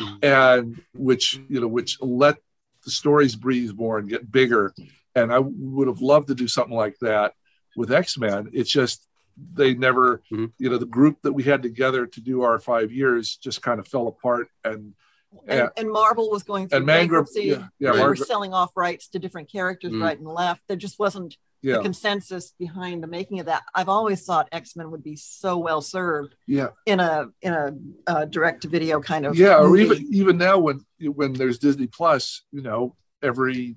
[0.00, 0.54] yeah.
[0.54, 2.36] and which you know which let
[2.84, 4.74] the stories breathe more and get bigger
[5.14, 7.34] and I would have loved to do something like that
[7.76, 8.50] with X Men.
[8.52, 9.06] It's just
[9.52, 10.46] they never, mm-hmm.
[10.58, 13.80] you know, the group that we had together to do our five years just kind
[13.80, 14.94] of fell apart and.
[15.48, 17.46] And, and Marvel was going through and bankruptcy.
[17.46, 20.00] Yeah, yeah they were selling off rights to different characters mm-hmm.
[20.00, 20.62] right and left.
[20.68, 21.78] There just wasn't yeah.
[21.78, 23.64] the consensus behind the making of that.
[23.74, 26.36] I've always thought X Men would be so well served.
[26.46, 26.68] Yeah.
[26.86, 27.72] In a in a
[28.06, 29.36] uh, direct to video kind of.
[29.36, 29.82] Yeah, movie.
[29.82, 33.76] or even even now when when there's Disney Plus, you know, every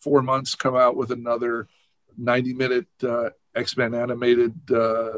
[0.00, 1.68] four months come out with another
[2.16, 5.12] 90 minute uh, X-Men animated uh,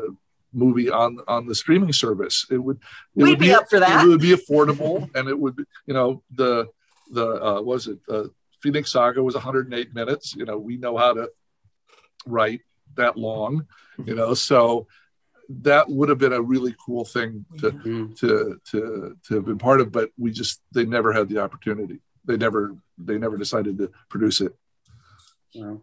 [0.52, 2.46] movie on on the streaming service.
[2.50, 2.76] It would
[3.16, 4.04] it We'd would be, be up for that.
[4.04, 6.68] It would be affordable and it would you know the
[7.10, 8.24] the uh, was it uh,
[8.60, 10.34] Phoenix Saga was 108 minutes.
[10.34, 11.30] You know we know how to
[12.26, 12.60] write
[12.96, 13.66] that long.
[14.04, 14.86] You know so
[15.48, 18.12] that would have been a really cool thing to mm-hmm.
[18.14, 22.00] to to to have been part of, but we just they never had the opportunity.
[22.24, 24.54] They never they never decided to produce it.
[25.60, 25.82] Um,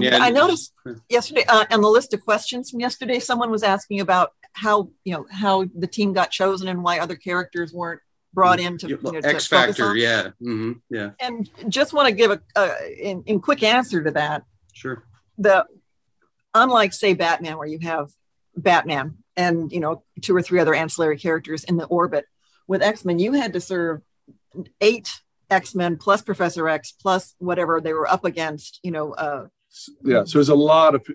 [0.00, 0.72] yeah, I noticed
[1.08, 5.14] yesterday uh, on the list of questions from yesterday, someone was asking about how you
[5.14, 8.00] know how the team got chosen and why other characters weren't
[8.34, 9.96] brought in to, you know, X Factor.
[9.96, 10.72] Yeah, mm-hmm.
[10.90, 11.10] yeah.
[11.20, 14.42] And just want to give a, a in, in quick answer to that.
[14.72, 15.04] Sure.
[15.38, 15.66] The
[16.54, 18.10] unlike say Batman, where you have
[18.56, 22.26] Batman and you know two or three other ancillary characters in the orbit,
[22.66, 24.02] with X Men, you had to serve
[24.80, 25.20] eight
[25.50, 29.12] X Men plus Professor X plus whatever they were up against, you know.
[29.12, 29.46] Uh,
[30.02, 31.06] yeah, so there's a lot of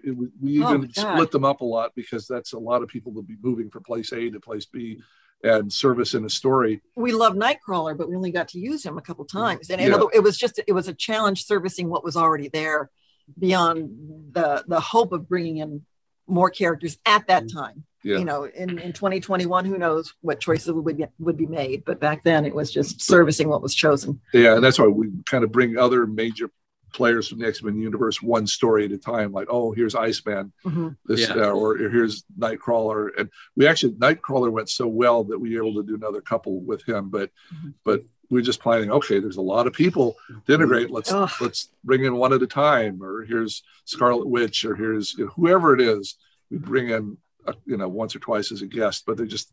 [0.41, 3.13] we oh even oh split them up a lot because that's a lot of people
[3.15, 5.01] to be moving from place A to place B
[5.43, 6.81] and service in a story.
[6.95, 9.99] We love Nightcrawler, but we only got to use him a couple times, and yeah.
[10.13, 12.89] it was just it was a challenge servicing what was already there
[13.37, 13.89] beyond
[14.31, 15.85] the the hope of bringing in
[16.27, 17.53] more characters at that mm.
[17.53, 18.17] time yeah.
[18.17, 21.99] you know in, in 2021 who knows what choices would be, would be made but
[21.99, 25.43] back then it was just servicing what was chosen yeah and that's why we kind
[25.43, 26.49] of bring other major
[26.93, 30.89] players from the x-men universe one story at a time like oh here's iceman mm-hmm.
[31.05, 31.35] this yeah.
[31.35, 35.81] uh, or here's nightcrawler and we actually nightcrawler went so well that we were able
[35.81, 37.69] to do another couple with him but mm-hmm.
[37.83, 40.15] but we're just planning okay there's a lot of people
[40.45, 41.29] to integrate let's Ugh.
[41.41, 45.31] let's bring in one at a time or here's scarlet witch or here's you know,
[45.35, 46.15] whoever it is
[46.49, 47.17] we bring in
[47.65, 49.51] you know once or twice as a guest, but they're just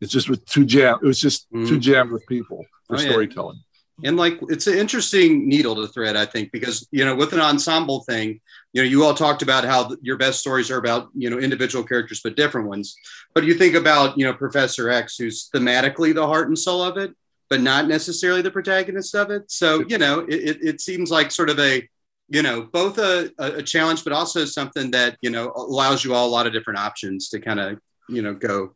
[0.00, 0.98] it's just with too jam.
[1.02, 1.66] It was just mm.
[1.66, 3.56] too jammed with people for oh, storytelling.
[3.56, 4.08] Yeah.
[4.08, 7.40] And like it's an interesting needle to thread, I think, because you know with an
[7.40, 8.40] ensemble thing,
[8.72, 11.84] you know, you all talked about how your best stories are about you know individual
[11.84, 12.96] characters, but different ones.
[13.34, 16.96] But you think about you know Professor X, who's thematically the heart and soul of
[16.96, 17.14] it,
[17.50, 19.50] but not necessarily the protagonist of it.
[19.50, 21.86] So you know, it, it, it seems like sort of a
[22.30, 26.28] you know, both a, a challenge, but also something that, you know, allows you all
[26.28, 27.78] a lot of different options to kind of,
[28.08, 28.74] you know, go.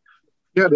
[0.55, 0.69] Yeah,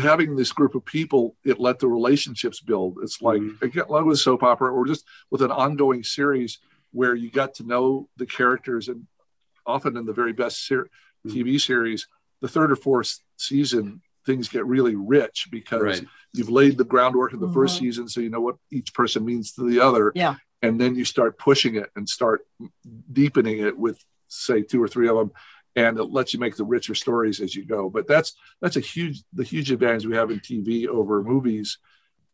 [0.00, 2.98] having this group of people, it let the relationships build.
[3.02, 3.64] It's like, mm-hmm.
[3.64, 6.58] again, like with soap opera or just with an ongoing series,
[6.92, 9.06] where you got to know the characters and
[9.66, 10.88] often in the very best ser-
[11.26, 12.06] TV series,
[12.40, 16.06] the third or fourth season, things get really rich because Right.
[16.32, 17.78] you've laid the groundwork in the 1st Mhm.
[17.80, 20.12] season, so you know what each person means to the other.
[20.14, 20.36] Yeah.
[20.62, 22.46] And then you start pushing it and start
[23.12, 25.30] deepening it with, say, two or three of them,
[25.76, 27.88] and it lets you make the richer stories as you go.
[27.88, 31.78] But that's that's a huge the huge advantage we have in TV over movies,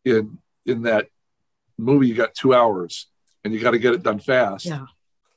[0.05, 1.09] in in that
[1.77, 3.09] movie you got two hours
[3.43, 4.65] and you got to get it done fast.
[4.65, 4.87] Yeah.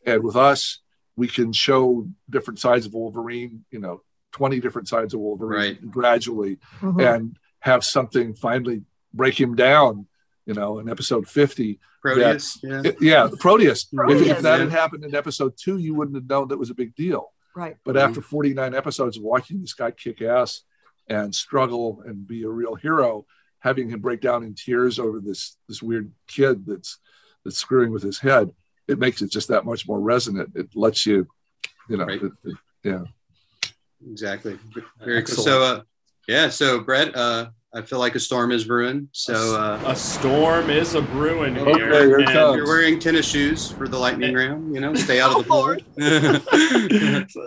[0.06, 0.80] And with us,
[1.18, 4.02] we can show different sides of Wolverine, you know,
[4.34, 5.92] 20 different sides of Wolverine Right.
[5.92, 7.16] gradually Mhm.
[7.16, 8.84] and have something finally
[9.14, 10.08] break him down,
[10.48, 11.80] you know, in episode 50.
[12.02, 12.60] Proteus.
[12.64, 12.82] Yeah.
[12.86, 13.84] It- yeah, Proteus.
[13.92, 14.64] If, Proteus, if that yeah.
[14.66, 17.32] had happened in episode two, you wouldn't have known that was a big deal.
[17.56, 17.76] Right.
[17.84, 20.62] But after 49 episodes of watching this guy kick ass
[21.10, 23.26] and struggle and be a real hero,
[23.60, 27.00] having him break down in tears over this this weird kid that's
[27.44, 28.52] that's screwing with his head,
[28.88, 30.52] it makes it just that much more resonant.
[30.56, 31.28] It lets you,
[31.90, 32.22] you know, Right.
[32.22, 33.04] it- it- yeah.
[34.08, 34.60] Exactly.
[35.04, 35.44] Very cool.
[35.44, 35.82] So, uh,
[36.28, 36.50] yeah.
[36.50, 39.10] So, Brett, uh, I feel like a storm is brewing.
[39.12, 41.90] So, uh, A storm is a brewing Okay, here.
[42.08, 44.74] here and- you're wearing tennis shoes for the lightning round.
[44.74, 45.58] You know, stay out of the pool.
[45.60, 45.84] Lord.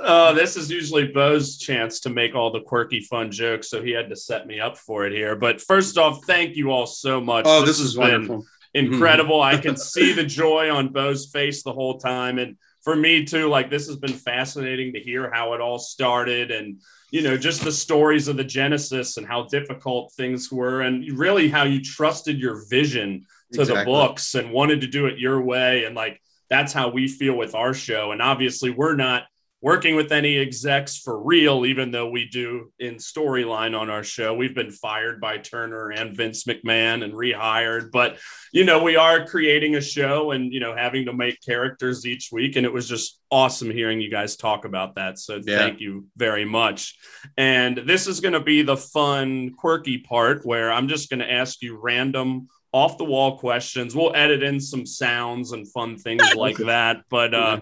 [0.04, 3.92] oh, this is usually Bo's chance to make all the quirky, fun jokes, so he
[3.92, 5.36] had to set me up for it here.
[5.36, 7.44] But first off, thank you all so much.
[7.48, 8.44] oh, this, has is been wonderful.
[8.74, 9.40] incredible.
[9.40, 13.48] I can see the joy on Bo's face the whole time, and for me too.
[13.48, 16.80] Like this has been fascinating to hear how it all started, and
[17.10, 21.48] you know, just the stories of the genesis and how difficult things were, and really
[21.48, 25.84] how you trusted your vision to the books and wanted to do it your way,
[25.84, 28.12] and like that's how we feel with our show.
[28.12, 29.24] And obviously, we're not
[29.62, 34.32] working with any execs for real, even though we do in storyline on our show.
[34.34, 38.18] We've been fired by Turner and Vince McMahon and rehired, but
[38.52, 42.30] you know, we are creating a show and you know, having to make characters each
[42.32, 42.56] week.
[42.56, 45.18] And it was just awesome hearing you guys talk about that.
[45.18, 45.58] So Yeah.
[45.58, 46.96] thank you very much.
[47.36, 51.30] And this is going to be the fun, quirky part where I'm just going to
[51.30, 53.94] ask you random off the wall questions.
[53.94, 57.02] We'll edit in some sounds and fun things like that.
[57.10, 57.60] But uh,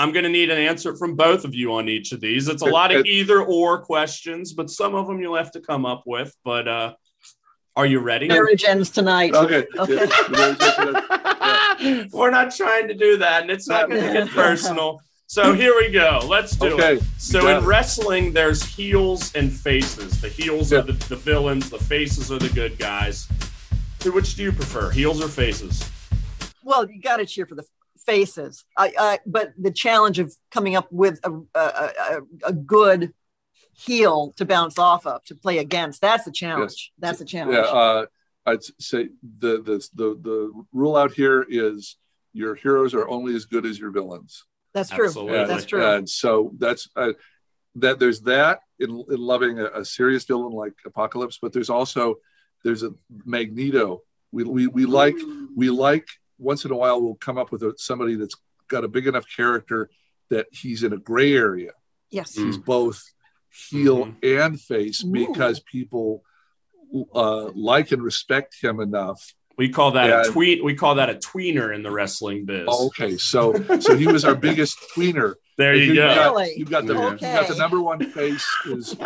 [0.00, 2.48] I'm going to need an answer from both of you on each of these.
[2.48, 5.84] It's a lot of either or questions, but some of them you'll have to come
[5.84, 6.34] up with.
[6.42, 6.94] But uh,
[7.76, 8.26] are you ready?
[8.26, 9.34] Marriage ends tonight.
[9.34, 9.66] Okay.
[9.78, 10.06] Okay.
[12.12, 15.00] We're not trying to do that, and it's not going to get personal.
[15.26, 16.20] So here we go.
[16.26, 17.02] Let's do it.
[17.18, 20.20] So got in wrestling, there's heels and faces.
[20.20, 20.78] The heels Yeah.
[20.78, 23.28] are the, the villains, the faces are the good guys.
[24.02, 25.88] Who which do you prefer, heels or faces?
[26.62, 27.64] Well, you got to cheer for the
[28.06, 28.64] faces.
[28.76, 33.12] I, I, but the challenge of coming up with a, a, a, a good
[33.72, 36.92] heel to bounce off of to play against—that's the challenge.
[36.98, 37.56] That's the challenge.
[37.56, 38.06] Yeah, uh,
[38.46, 39.08] I'd say
[39.38, 41.96] the, the the the rule out here is
[42.32, 44.44] your heroes are only as good as your villains.
[44.72, 45.06] that's true.
[45.06, 45.44] Absolutely.
[45.46, 45.84] That's true.
[45.84, 47.12] And so that's uh,
[47.76, 47.98] that.
[47.98, 52.16] There's that in, in loving a, a serious villain like Apocalypse, but there's also
[52.64, 52.92] there's a
[53.24, 54.02] Magneto.
[54.32, 55.16] We we, we like
[55.56, 56.08] we like
[56.40, 58.34] once in a while we'll come up with a, somebody that's
[58.68, 59.90] got a big enough character
[60.30, 61.72] that he's in a gray area.
[62.10, 62.36] yes.
[62.36, 62.46] Mm.
[62.46, 63.02] He's both
[63.52, 65.10] heel and face Ooh.
[65.12, 66.22] because people
[67.14, 69.34] uh, like and respect him enough.
[69.58, 70.22] We call that Yeah.
[70.22, 70.64] a tweet.
[70.64, 72.66] We call that a tweener in the wrestling biz.
[72.68, 75.34] Okay, so so he was our biggest tweener.
[75.58, 76.14] there you You've go.
[76.14, 76.54] got- Really?
[76.56, 77.10] You've got the Yeah.
[77.10, 78.96] you've got the number one face is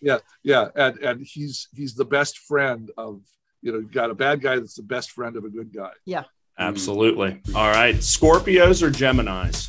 [0.00, 3.20] yeah yeah and and he's he's the best friend of
[3.62, 5.92] you know you've got a bad guy that's the best friend of a good guy.
[6.58, 7.40] Absolutely.
[7.54, 7.96] All right.
[7.96, 9.68] Scorpios or Geminis?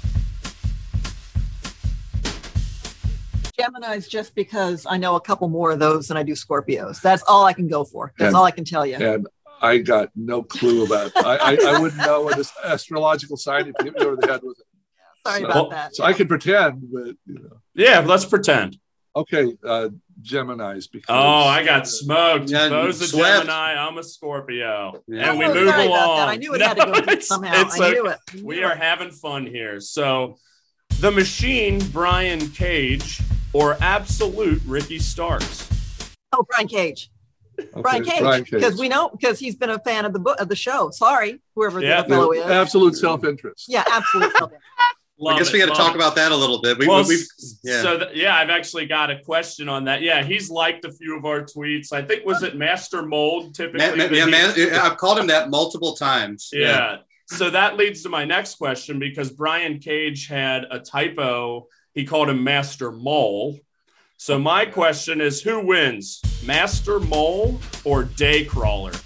[3.58, 7.02] Gemini's just because I know a couple more of those than I do Scorpios.
[7.02, 8.14] That's all I can go for.
[8.18, 8.96] That's And- all I can tell you.
[8.96, 9.28] And
[9.62, 11.12] I got no clue about.
[11.26, 14.28] I I, I wouldn't know what this astrological sign if you hit me over the
[14.28, 14.66] head with it.
[15.26, 15.96] Sorry so- about that.
[15.96, 17.58] So I can pretend, but you know.
[17.74, 18.78] Yeah, let's pretend.
[19.16, 19.90] Okay, uh,
[20.26, 22.50] Gemini's oh, because Oh, I got smoked.
[22.50, 23.42] Yeah, Bo's a swept.
[23.46, 23.74] Gemini.
[23.76, 25.04] I'm a Scorpio.
[25.08, 25.30] Yeah.
[25.30, 26.20] And we Oh, move along.
[26.30, 27.62] I knew it had to go it's- somehow.
[27.62, 27.94] it's I okay.
[27.94, 28.18] knew it.
[28.34, 29.80] I We knew are having fun here.
[29.80, 30.38] So,
[31.00, 33.22] the machine, Brian Cage,
[33.54, 35.70] or absolute Ricky Starks?
[36.34, 37.12] Oh, Brian Cage.
[37.60, 38.52] Okay, Brian Cage.
[38.52, 40.90] Because we know because he's been a fan of the book of the show.
[40.90, 42.02] Sorry, whoever Yeah.
[42.02, 42.44] the fellow is.
[42.46, 43.66] absolute self-interest.
[43.70, 43.84] Yeah,
[45.18, 45.34] absolutely.
[45.36, 46.78] I guess we got to talk about that a little bit.
[46.78, 47.82] We, well, we, s- yeah.
[47.82, 50.02] so th- yeah, I've actually got a question on that.
[50.02, 51.94] Yeah, he's liked a few of our tweets.
[51.94, 53.80] I think was it Master Mold typically.
[53.80, 56.50] man, man, yeah, man, I've called him that multiple times.
[56.52, 56.98] Yeah.
[57.28, 61.68] So that leads to my next question because Brian Cage had a typo.
[61.94, 63.58] He called him Master Mole.
[64.18, 69.02] So my question is who wins, Master Mole or Daycrawler?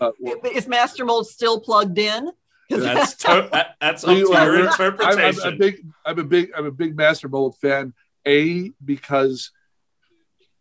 [0.00, 2.30] Uh, well, Is Master Mold still plugged in?
[2.70, 5.42] 'Cause That's to- that- that's up to your we're- I'm, interpretation.
[5.44, 7.94] I'm a big, I'm a big, I'm a big Master Mold fan.
[8.26, 9.52] A because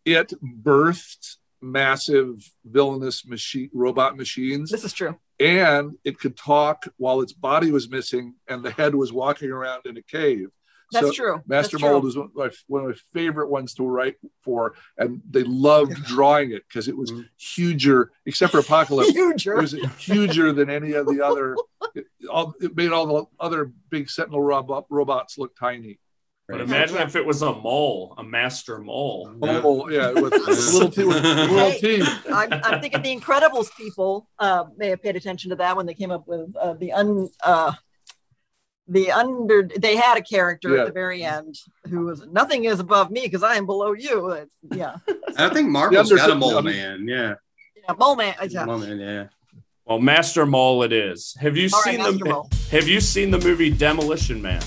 [0.06, 0.32] it
[0.64, 5.18] birthed massive villainous machine robot machines, this is true.
[5.40, 9.86] and it could talk while its body was missing and the head was walking around
[9.86, 10.50] in a cave.
[10.92, 11.42] That's So true.
[11.48, 12.10] Master That's Mold true.
[12.10, 15.96] is one of, my, one of my favorite ones to write for, and they loved
[16.06, 17.26] drawing it because it was Mhm.
[17.38, 19.10] huger, except for Apocalypse.
[19.10, 19.32] huger.
[19.32, 19.56] It Huger.
[19.58, 21.56] was huger than any of the other.
[21.94, 26.00] It, all, it made all the other big Sentinel robot, robots look tiny.
[26.48, 29.30] but imagine if it was a mole, a master mole.
[29.42, 31.06] Oh yeah, with little teeth.
[31.08, 31.80] With little Hey.
[31.82, 32.10] teeth.
[32.32, 35.94] I'm, I'm thinking the Incredibles people uh, may have paid attention to that when they
[35.94, 37.74] came up with uh, the un uh,
[38.88, 39.64] the under.
[39.64, 40.82] They had a character Yeah.
[40.82, 41.56] at the very end
[41.90, 44.30] who was nothing is above me because I am below you.
[44.32, 44.96] It's, yeah,
[45.38, 47.06] I think Marvel's The got a mole man.
[47.08, 47.36] Yeah.
[47.76, 48.36] yeah, Mole Man.
[48.50, 48.66] Yeah.
[48.66, 49.28] Mole man, yeah.
[49.86, 51.36] Well, Master Mole it is.
[51.40, 52.50] Have you All right, seen Master the Mole.
[52.72, 54.62] Have you seen the movie Demolition Man?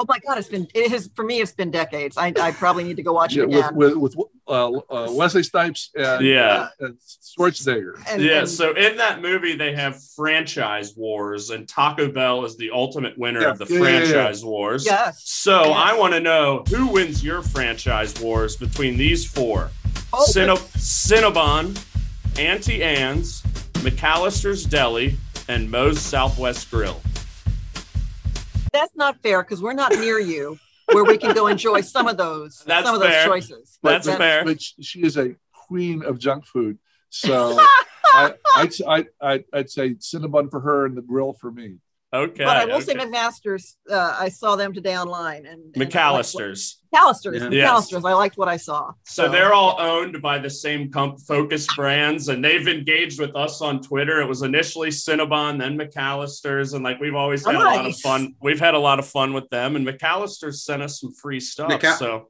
[0.00, 1.40] Oh my God, it's been it has for me.
[1.40, 2.16] It's been decades.
[2.16, 3.76] I, I probably need to go watch Yeah, it with again.
[3.76, 4.16] with, with
[4.52, 6.68] uh, uh, Wesley Snipes and Yeah.
[6.78, 6.96] and
[7.38, 7.94] Schwarzenegger.
[8.08, 12.56] And- yeah, and- so in that movie, they have franchise wars, and Taco Bell is
[12.56, 13.98] the ultimate winner Yeah, of the yeah, yeah, yeah.
[14.04, 14.84] franchise wars.
[14.84, 15.22] yes.
[15.24, 15.74] So Yes.
[15.76, 19.70] I want to know who wins your franchise wars between these four:
[20.12, 21.78] Oh, Cinna- Cinnabon,
[22.38, 23.42] Auntie Anne's,
[23.84, 25.16] McAllister's Deli,
[25.48, 27.00] and Moe's Southwest Grill.
[28.72, 32.16] that's not fair because we're not near you where we can go enjoy some of
[32.16, 33.26] those That's some of those fair.
[33.26, 33.78] choices.
[33.82, 34.44] That's But fair.
[34.44, 36.78] But she, she is a queen of junk food.
[37.10, 37.56] So
[38.14, 41.76] I, I'd, I'd, I'd, I'd say Cinnabon for her and the grill for me.
[42.14, 42.44] Okay.
[42.44, 42.84] But I will okay.
[42.84, 43.78] say McMaster's.
[43.90, 46.82] Uh, I saw them today online and, and McAllister's.
[46.94, 47.40] McAllister's.
[47.42, 47.48] Yeah.
[47.50, 47.70] Yes.
[47.90, 48.04] McAllister's.
[48.04, 48.92] I liked what I saw.
[49.04, 53.62] So they're all owned by the same com- focus brands, and they've engaged with us
[53.62, 54.20] on Twitter.
[54.20, 58.34] It was initially Cinnabon, then McAllister's, and like we've always had a lot of fun.
[58.42, 61.70] We've had a lot of fun with them, and McAllister's sent us some free stuff.
[61.70, 62.28] McA- so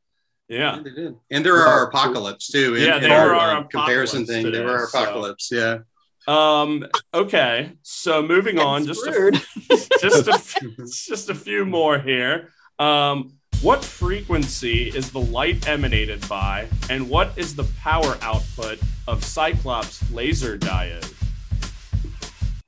[0.49, 1.17] yeah, Yeah, they did.
[1.33, 2.77] And there are our apocalypse too.
[2.77, 4.45] in- Yeah, in they our, were uh, our comparison apocalypse thing.
[4.45, 5.51] They today, were our so- apocalypse.
[5.51, 5.79] Yeah.
[6.27, 6.87] Um.
[7.13, 7.73] Okay.
[7.83, 9.43] So moving on, just a,
[10.01, 12.51] just a few, just a few more here.
[12.79, 13.35] Um.
[13.61, 20.11] What frequency is the light emanated by, and what is the power output of Cyclops
[20.11, 21.09] laser diode?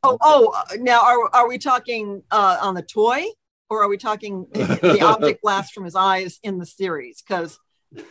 [0.04, 3.24] Oh, oh, uh, now are, are we talking uh, on the toy
[3.70, 7.22] or are we talking the optic blast from his eyes in the series?
[7.22, 7.58] Because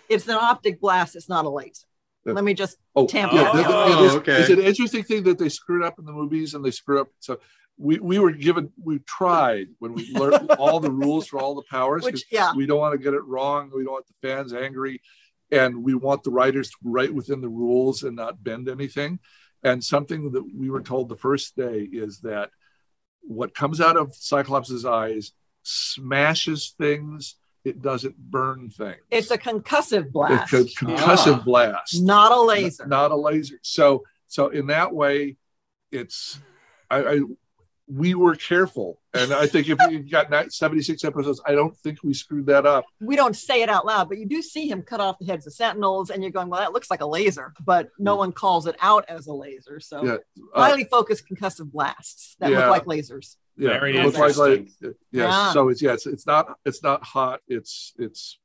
[0.10, 1.86] it's an optic blast, it's not a laser.
[2.26, 3.36] Let me just Oh, Tampa.
[3.36, 4.40] yeah, th- th- Oh, it is- oh, okay.
[4.40, 7.10] It's an interesting thing that they screwed up in the movies and they screw up.
[7.20, 7.40] So
[7.78, 11.64] we, we were given, we tried when we learned all the rules for all the
[11.70, 13.72] powers which yeah, we don't want to get it wrong.
[13.76, 15.02] We don't want the fans angry.
[15.52, 19.20] And we want the writers to write within the rules and not bend anything.
[19.64, 22.50] And something that we were told the first day is that
[23.22, 25.32] what comes out of Cyclops' eyes
[25.64, 27.36] smashes things,
[27.66, 28.98] it doesn't burn things.
[29.12, 31.44] it's a concussive blast, It's a concussive Ah.
[31.44, 32.86] blast not a laser.
[32.86, 33.60] not a laser.
[33.62, 35.38] So so in that way,
[35.92, 36.40] it's
[36.90, 37.20] I, I
[37.88, 42.14] we were careful, and I think if you got 76 episodes, I don't think we
[42.14, 42.86] screwed that up.
[43.02, 45.46] we don't say it out loud, but you do see him cut off the heads
[45.46, 48.68] of sentinels, and you're going, well, that looks like a laser, but no one calls
[48.68, 49.80] it out as a laser.
[49.82, 50.04] So.
[50.04, 50.14] Yeah,
[50.56, 52.60] uh, highly focused concussive blasts that Yeah.
[52.60, 53.36] look like lasers.
[53.58, 54.94] Yeah, Very it looks like, like yes.
[55.12, 55.54] Yeah.
[55.54, 57.42] So it's yeah, it's, it's not it's not hot.
[57.48, 58.40] It's it's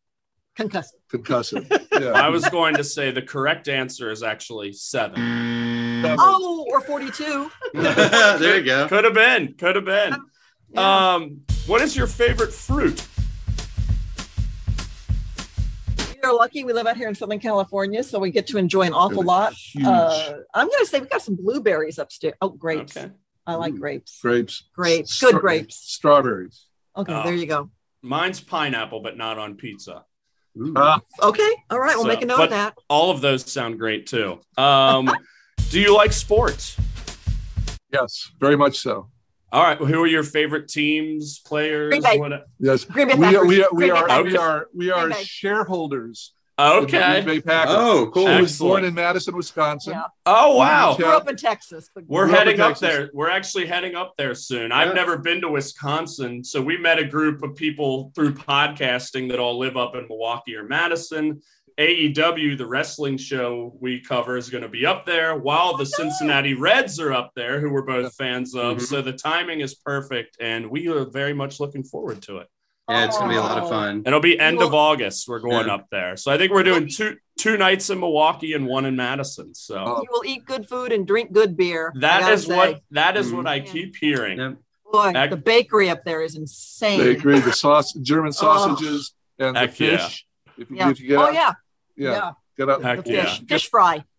[0.58, 0.92] Concussive.
[1.12, 1.84] concussive.
[1.98, 2.10] Yeah.
[2.10, 6.14] I was going to say the correct answer is actually seven.
[6.16, 7.50] Oh, or 42.
[7.74, 8.86] there you go.
[8.86, 9.54] Could have been.
[9.54, 10.14] Could have been.
[10.70, 11.14] Yeah.
[11.14, 11.40] Um.
[11.66, 13.04] What is your favorite fruit?
[16.22, 18.92] We're lucky we live out here in Southern California, so we get to enjoy an
[18.92, 19.54] awful lot.
[19.84, 22.34] Uh, I'm going to say we got some blueberries upstairs.
[22.40, 22.96] Oh, grapes.
[22.96, 23.10] Okay.
[23.48, 23.80] I like Mm.
[23.80, 24.18] grapes.
[24.20, 24.64] grapes.
[24.76, 25.18] Grapes.
[25.18, 25.74] Good Stra- grapes.
[25.76, 26.66] Strawberries.
[26.96, 27.22] Okay, Oh.
[27.24, 27.70] there you go.
[28.02, 30.04] Mine's pineapple, but not on pizza.
[30.60, 30.74] Ooh.
[30.76, 31.50] Ah, Okay.
[31.70, 31.94] All right.
[31.96, 32.74] We'll So, make a note but- of that.
[32.90, 34.40] All of those sound great too.
[34.58, 35.10] Um.
[35.70, 36.76] do you like sports?
[37.92, 39.08] yes, very much so.
[39.50, 39.80] All right.
[39.80, 41.88] Well, Who are your favorite teams, players?
[41.90, 42.18] Green Bay.
[42.18, 42.46] What?
[42.58, 45.12] Yes, Green Bay we are, we are, we Green Bay are, we are, we are
[45.24, 46.34] shareholders.
[46.58, 47.22] In the Okay.
[47.22, 47.74] Green Bay Packers.
[47.78, 48.26] Oh, cool.
[48.26, 49.92] I was born in Madison, Wisconsin.
[49.94, 50.04] Yeah.
[50.26, 50.94] Oh wow.
[50.96, 51.88] Grew up in Texas.
[51.94, 52.80] But We're Grew up in heading up Texas.
[52.80, 53.10] there.
[53.14, 54.72] We're actually heading up there soon.
[54.72, 59.38] I've never been to Wisconsin, so we met a group of people through podcasting that
[59.38, 61.40] all live up in Milwaukee or Madison.
[61.78, 66.54] AEW, the wrestling show we cover, is going to be up there, while the Cincinnati
[66.54, 68.78] Reds are up there, who we're both fans of.
[68.78, 68.82] Mhm.
[68.82, 72.48] So the timing is perfect, and we are very much looking forward to it.
[72.88, 74.02] Yeah, it's gonna be a lot of fun.
[74.06, 75.28] It'll be end of August.
[75.28, 75.74] We're going Yeah.
[75.74, 78.96] up there, so I think we're doing two two nights in Milwaukee and one in
[78.96, 79.54] Madison.
[79.54, 80.02] So Oh.
[80.02, 81.92] You will eat good food and drink good beer.
[81.94, 82.56] I that gotta is say.
[82.56, 83.36] what that is Mhm.
[83.36, 84.38] what I keep hearing.
[84.38, 84.52] Yeah.
[84.90, 86.98] Boy, Heck- the bakery up there is insane.
[86.98, 87.38] They agree.
[87.40, 89.96] The sauce, German sausages, and the Heck yeah.
[89.98, 90.26] fish.
[90.56, 90.90] If you, Yeah.
[90.90, 91.52] if you get oh out, yeah,
[91.96, 92.30] yeah, yeah.
[92.56, 92.82] get out.
[92.82, 93.24] Heck The yeah.
[93.26, 93.68] fish, fish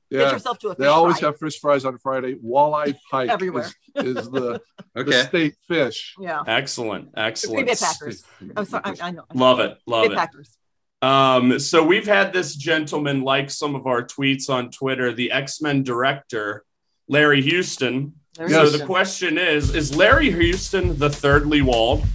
[0.10, 0.18] fry.
[0.20, 1.28] Get Yeah, yourself to a fish they always fry.
[1.30, 2.36] have fish fries on Friday.
[2.36, 3.70] Walleye pike Everywhere.
[3.96, 4.62] is, is the,
[4.96, 6.16] the state fish.
[6.20, 6.42] Yeah.
[6.48, 7.68] Excellent, The Green excellent.
[7.68, 8.24] Bay Packers.
[8.56, 8.84] I'm sorry.
[8.86, 9.24] I, I know.
[9.34, 10.16] Love it, love Green it.
[10.16, 10.58] Bay Packers.
[11.02, 15.84] Um, so we've had this gentleman like some of our tweets on Twitter, the X-Men
[15.84, 16.66] director,
[17.08, 18.14] Larry Houston.
[18.36, 22.06] There So you the question is, is Larry Houston the third Lewald?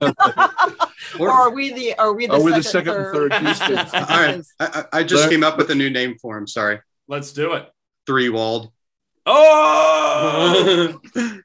[1.18, 3.78] or are we the are we the Are we the second, second and third Houston?
[3.78, 4.42] All right.
[4.58, 6.46] I, I I just Larry- came up with a new name for him.
[6.46, 6.80] Sorry.
[7.08, 7.70] Let's do it.
[8.06, 8.70] Three walled.
[9.26, 11.00] Oh,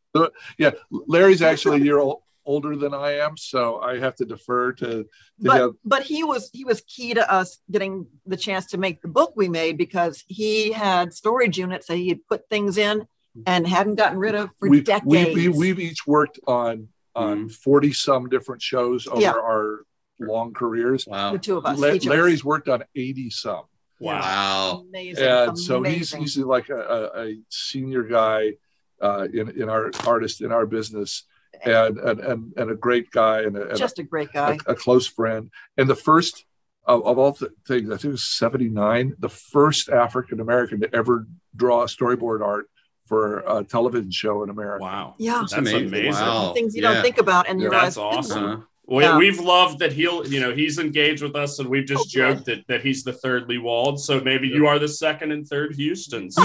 [0.57, 4.73] Yeah, Larry's actually a year old, older than I am, so I have to defer
[4.73, 5.05] to, to
[5.39, 5.77] but him.
[5.85, 9.33] but he was he was key to us getting the chance to make the book
[9.35, 13.07] we made because he had storage units that he had put things in
[13.45, 15.05] and hadn't gotten rid of for we, decades.
[15.05, 17.47] we, we, we've each worked on on mm-hmm.
[17.49, 19.31] 40 some different shows over Yeah.
[19.31, 19.85] our
[20.19, 21.05] long careers.
[21.07, 21.33] Wow.
[21.33, 21.77] the two of us.
[21.79, 22.17] La- each of us.
[22.17, 23.63] Larry's worked on 80 some.
[23.99, 24.19] Wow.
[24.19, 24.85] Wow.
[24.89, 25.23] amazing.
[25.25, 26.21] and so he's amazing.
[26.21, 28.53] he's like a, a, a senior guy
[29.01, 31.23] uh, in in our artist in our business,
[31.63, 34.57] and and and, and a great guy and, a, and just a great guy.
[34.65, 35.49] a close friend.
[35.77, 36.45] And the first
[36.85, 40.81] of, of all th- things, I think it was seventy nine, the first African American
[40.81, 42.69] to ever draw storyboard art
[43.05, 44.83] for a television show in America.
[44.83, 45.15] Wow.
[45.17, 45.39] Yeah.
[45.39, 46.11] That's amazing.
[46.11, 46.53] Wow.
[46.53, 46.93] Things you Yeah.
[46.93, 48.67] don't think about, and you That's realize awesome.
[48.89, 49.17] We, Yeah.
[49.17, 52.35] We've loved that he'll, you know, he's engaged with us, and we've just Oh, good.
[52.35, 53.99] joked that, that he's the third Lewald.
[53.99, 56.31] So maybe you are the second and third Houston.
[56.31, 56.41] So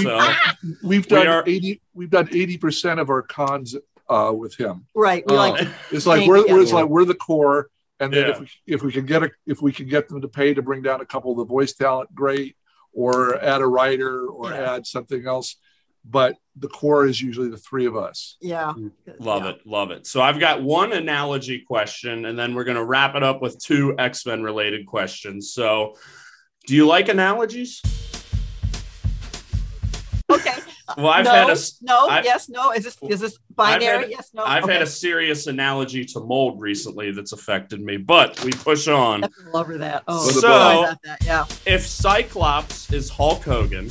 [0.83, 1.81] We've We done are- eighty.
[1.93, 3.75] We've done eighty percent of our cons
[4.09, 4.85] uh, with him.
[4.95, 5.23] right.
[5.27, 5.37] We Oh.
[5.37, 7.69] like It's like we're, we're it's like we're the core,
[7.99, 8.31] and then Yeah.
[8.33, 10.61] if we if we can get a if we can get them to pay to
[10.61, 12.55] bring down a couple of the voice talent, great,
[12.93, 14.75] or add a writer or Yeah.
[14.75, 15.55] add something else.
[16.07, 18.37] But the core is usually the three of us.
[18.41, 18.73] yeah.
[19.19, 19.49] love Yeah.
[19.49, 19.61] it.
[19.65, 20.05] Love it.
[20.07, 23.57] So I've got one analogy question, and then we're going to wrap it up with
[23.59, 25.51] two X Men related questions.
[25.51, 25.95] So,
[26.67, 27.81] do you like analogies?
[30.31, 30.53] Okay.
[30.97, 32.07] Well, I've no, had a no.
[32.07, 32.47] I've- yes.
[32.49, 32.71] No.
[32.71, 34.01] Is this is this binary?
[34.03, 34.29] had- yes.
[34.33, 34.43] No.
[34.43, 34.73] I've okay.
[34.73, 39.23] had a serious analogy to mold recently that's affected me, but we push on.
[39.23, 40.03] I love that.
[40.07, 41.23] Oh, So- sorry about that.
[41.25, 41.45] Yeah.
[41.65, 43.89] If Cyclops is Hulk Hogan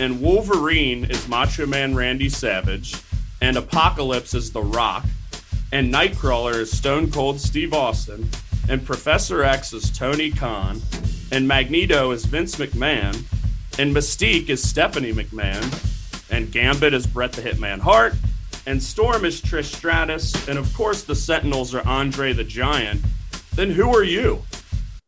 [0.00, 2.94] and Wolverine is Macho Man Randy Savage
[3.40, 5.04] and Apocalypse is The Rock
[5.72, 8.28] and Nightcrawler is Stone Cold Steve Austin
[8.68, 10.80] and Professor X is Tony Khan
[11.32, 13.14] and Magneto is Vince McMahon
[13.78, 18.14] and Mystique is Stephanie McMahon and Gambit is Brett the Hitman Hart
[18.66, 23.00] and Storm is Trish Stratus and of course the Sentinels are Andre the Giant,
[23.54, 24.42] then who are you?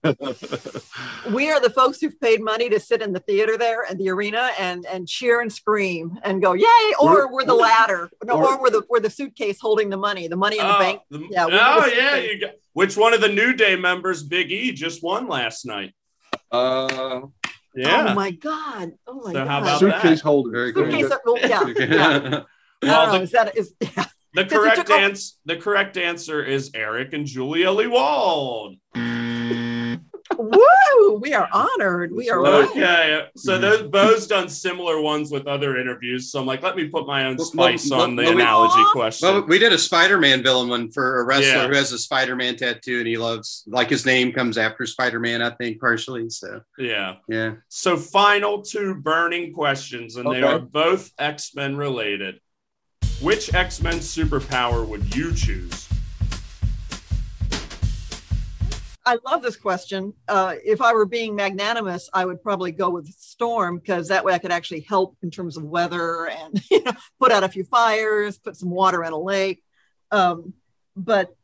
[0.03, 4.09] We are the folks who've paid money to sit in the theater there and the
[4.11, 6.67] arena and and cheer and scream and go yay,
[7.01, 9.97] or We're- we're, the ladder, no, or- or we're the we're the suitcase holding the
[9.99, 11.01] money, the money in the Oh, bank.
[11.11, 12.17] the- Yeah, oh yeah.
[12.17, 15.93] You got, which one of the New Day members, Big E, just won last night?
[16.51, 17.23] Uh,
[17.75, 18.09] Yeah.
[18.11, 18.93] Oh my god.
[19.07, 19.49] Oh my So god.
[19.49, 20.21] how about suitcase that?
[20.23, 20.51] holder.
[20.51, 20.91] Very good.
[20.91, 22.43] Suitcase, well, yeah, yeah.
[22.83, 24.07] Well, the, is that is yeah.
[24.33, 25.35] the correct took over- answer.
[25.45, 28.79] The correct answer is Eric and Julia Lewald.
[30.39, 31.15] Woo!
[31.21, 32.13] We are honored.
[32.13, 32.69] We are Right.
[32.71, 33.63] Okay, so mm-hmm.
[33.63, 36.31] those Bo's done similar ones with other interviews.
[36.31, 38.93] So I'm like, let me put my own spice well, on the well, analogy Aw.
[38.93, 39.29] question.
[39.29, 41.69] Well, we did a Spider-Man villain one for a wrestler Yeah.
[41.69, 45.51] who has a Spider-Man tattoo, and he loves like his name comes after Spider-Man, I
[45.51, 46.31] think partially.
[46.31, 47.17] So yeah.
[47.29, 52.41] yeah, So final two burning questions, and they are both X Men related.
[53.21, 55.89] Which X Men superpower would you choose?
[59.11, 60.13] I love this question.
[60.29, 64.33] Uh, if I were being magnanimous, I would probably go with storm because that way
[64.33, 67.65] I could actually help in terms of weather and you know, put out a few
[67.65, 69.63] fires, put some water in a lake.
[70.13, 70.55] Um,
[70.97, 71.35] but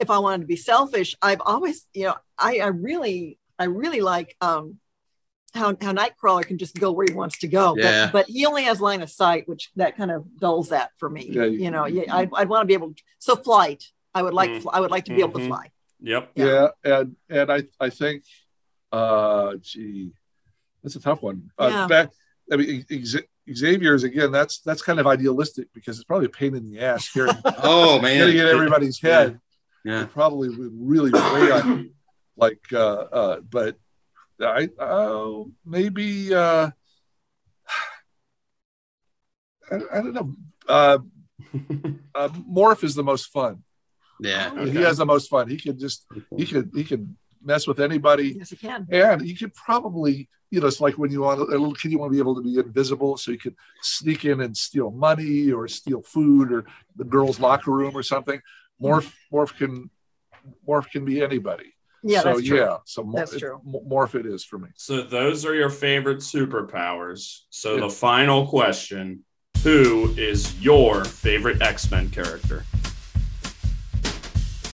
[0.00, 4.00] if I wanted to be selfish, I've always, you know, I, I really, I really
[4.00, 4.78] like um,
[5.54, 7.74] how how Nightcrawler can just go where he wants to go.
[7.76, 8.06] Yeah.
[8.06, 11.10] But, but he only has line of sight, which that kind of dulls that for
[11.10, 11.28] me.
[11.30, 12.94] Yeah, you- you know, yeah, I'd, I'd want to be able.
[12.94, 13.84] To, so flight,
[14.14, 14.70] I would like, Mm.
[14.72, 15.48] I would like to be able to Mhm.
[15.48, 15.70] fly.
[16.02, 16.32] Yep.
[16.34, 18.24] Yeah, and and I I think,
[18.90, 20.10] uh, gee,
[20.82, 21.50] that's a tough one.
[21.58, 21.86] Uh, Yeah.
[21.86, 22.10] back,
[22.50, 23.16] I mean, X-
[23.52, 24.32] Xavier's again.
[24.32, 28.00] That's that's kind of idealistic because it's probably a pain in the ass getting, oh
[28.00, 29.38] man, getting in everybody's head.
[29.84, 30.02] yeah.
[30.02, 31.90] It probably would really weigh on,
[32.36, 33.76] like, uh, uh, but
[34.40, 36.70] I uh, maybe uh,
[39.70, 40.34] I, I don't know.
[40.68, 40.98] Uh,
[42.14, 43.62] uh, Morph is the most fun.
[44.20, 44.50] Yeah.
[44.52, 44.70] Oh, okay.
[44.70, 45.48] He has the most fun.
[45.48, 46.06] He could just
[46.36, 48.86] he could he could mess with anybody Yes, he can.
[48.90, 51.98] and he could probably you know, it's like when you want a little kid, you
[51.98, 55.50] want to be able to be invisible, so you could sneak in and steal money
[55.50, 56.66] or steal food or
[56.96, 58.38] the girls' locker room or something.
[58.78, 59.88] Morph, morph can,
[60.68, 61.72] morph can be anybody.
[62.02, 62.58] Yeah, so that's true.
[62.58, 63.62] yeah, so mor- That's true.
[63.66, 64.68] m- morph it is for me.
[64.76, 67.40] So those are your favorite superpowers.
[67.48, 67.80] So Yeah.
[67.82, 69.24] the final question:
[69.62, 72.66] Who is your favorite X Men character?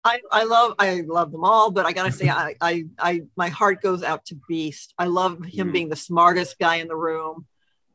[0.06, 3.49] I, I love I love them all, but I gotta say I, I I my
[3.49, 4.94] heart goes out to Beast.
[4.98, 5.73] I love him Mhm.
[5.73, 7.48] being the smartest guy in the room,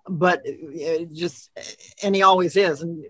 [0.08, 1.50] but uh, just
[2.02, 3.04] and he always is, and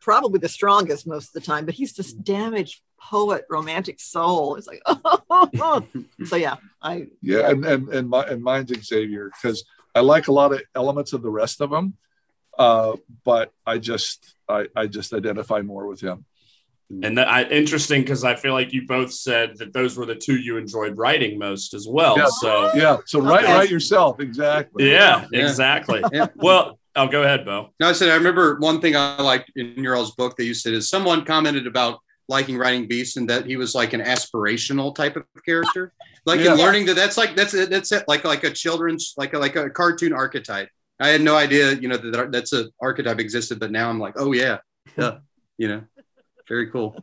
[0.00, 1.66] probably the strongest most of the time.
[1.66, 4.56] But he's this damaged poet, romantic soul.
[4.56, 5.86] It's like oh,
[6.24, 6.56] so yeah.
[6.82, 9.64] I Yeah, and and and my and mine's Xavier because
[9.94, 11.94] I like a lot of elements of the rest of them,
[12.58, 16.24] uh, but I just I I just identify more with him.
[16.92, 17.04] Mm-hmm.
[17.04, 20.16] And that, I, interesting because I feel like you both said that those were the
[20.16, 22.16] two you enjoyed writing most as well.
[22.18, 22.26] Yeah.
[22.40, 23.52] So Yeah, so write Okay.
[23.54, 24.90] write yourself exactly.
[24.90, 25.46] yeah, Yeah.
[25.46, 26.02] exactly.
[26.12, 26.26] Yeah.
[26.34, 27.70] Well, oh, go ahead, Bo.
[27.78, 30.54] No, I said I remember one thing I liked in your all's book that you
[30.54, 34.92] said is someone commented about liking writing Beast and that he was like an aspirational
[34.94, 35.92] type of character.
[36.26, 36.52] Like Yeah.
[36.52, 39.54] in learning that that's like that's that's it like like a children's like a, like
[39.56, 40.68] a cartoon archetype.
[40.98, 44.14] I had no idea, you know, that that's an archetype existed, but now I'm like,
[44.16, 44.58] oh yeah,
[44.98, 45.18] yeah,
[45.56, 45.82] you know,
[46.50, 46.96] very cool.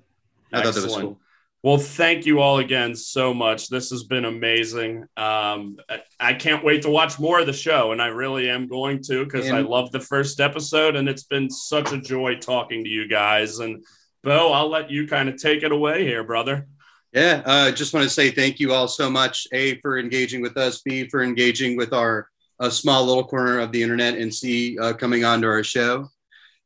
[0.53, 1.03] I thought that was Excellent.
[1.03, 1.19] cool.
[1.63, 3.69] Well, thank you all again so much.
[3.69, 5.03] This has been amazing.
[5.17, 8.67] Um, I, I can't wait to watch more of the show, and I really am
[8.67, 12.83] going to because I love the first episode, and it's been such a joy talking
[12.83, 13.59] to you guys.
[13.59, 13.83] And
[14.23, 16.67] Bo, I'll let you kind of take it away here, brother.
[17.13, 19.47] Yeah, uh, just want to say thank you all so much.
[19.53, 20.81] A for engaging with us.
[20.81, 22.27] B for engaging with our
[22.59, 26.09] uh, small little corner of the internet, and C uh, coming on to our show.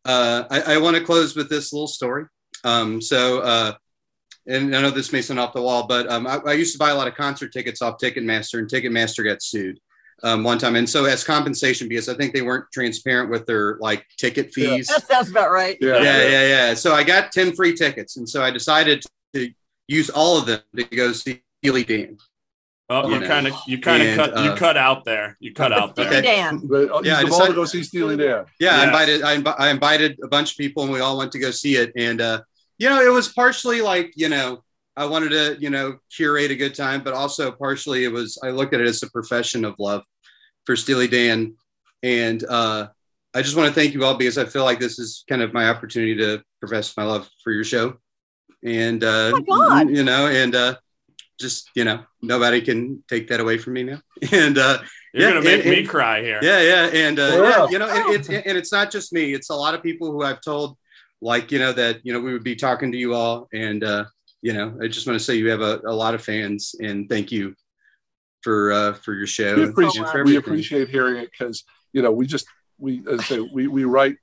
[0.03, 2.25] Uh, I, I want to close with this little story.
[2.63, 3.73] Um, so, uh,
[4.47, 6.79] and I know this may sound off the wall, but um, I, I used to
[6.79, 9.79] buy a lot of concert tickets off Ticketmaster, and Ticketmaster got sued
[10.23, 10.75] um, one time.
[10.75, 14.75] And so, as compensation, because I think they weren't transparent with their like ticket Yeah.
[14.75, 15.77] fees that sounds about right.
[15.79, 16.01] Yeah.
[16.01, 16.73] yeah, yeah, yeah.
[16.73, 18.17] So I got 10 free tickets.
[18.17, 19.51] And so I decided to
[19.87, 22.17] use all of them to go see Steely Dan.
[22.89, 25.37] Oh, you You kind of, you kind of and, cut, you uh, cut out there.
[25.39, 26.07] You cut out there.
[26.07, 26.21] Okay.
[26.21, 26.59] Dan.
[26.65, 28.45] But uh, Yeah, I use them all to go see Steely Dan.
[28.59, 31.31] Yeah, I invited I, invi- I invited a bunch of people and we all went
[31.33, 31.93] to go see it.
[31.95, 32.41] And uh,
[32.81, 34.63] you know, it was partially like, you know,
[34.97, 38.49] I wanted to, you know, curate a good time, but also partially it was I
[38.49, 40.03] looked at it as a profession of love
[40.65, 41.55] for Steely Dan.
[42.01, 42.87] And uh
[43.33, 45.53] I just want to thank you all because I feel like this is kind of
[45.53, 47.85] my opportunity to profess my love for your show.
[48.63, 49.89] And uh Oh my God.
[49.97, 50.75] you know, and uh
[51.39, 54.01] just, you know, nobody can take that away from me now.
[54.31, 54.79] And uh
[55.13, 56.39] You're Yeah, gonna make and- me and- cry here.
[56.41, 57.49] yeah, yeah, and uh, Yeah.
[57.49, 59.23] yeah, you know, and it's and it's not just me.
[59.37, 60.77] It's a lot of people who I've told,
[61.21, 64.05] like you know, that you know we would be talking to you all, and uh,
[64.41, 67.07] you know, I just want to say you have a, a lot of fans, and
[67.07, 67.55] thank you
[68.41, 69.55] for uh, for your show.
[69.55, 72.45] We appreciate for we appreciate hearing it because you know we just
[72.79, 74.17] we as I say we we write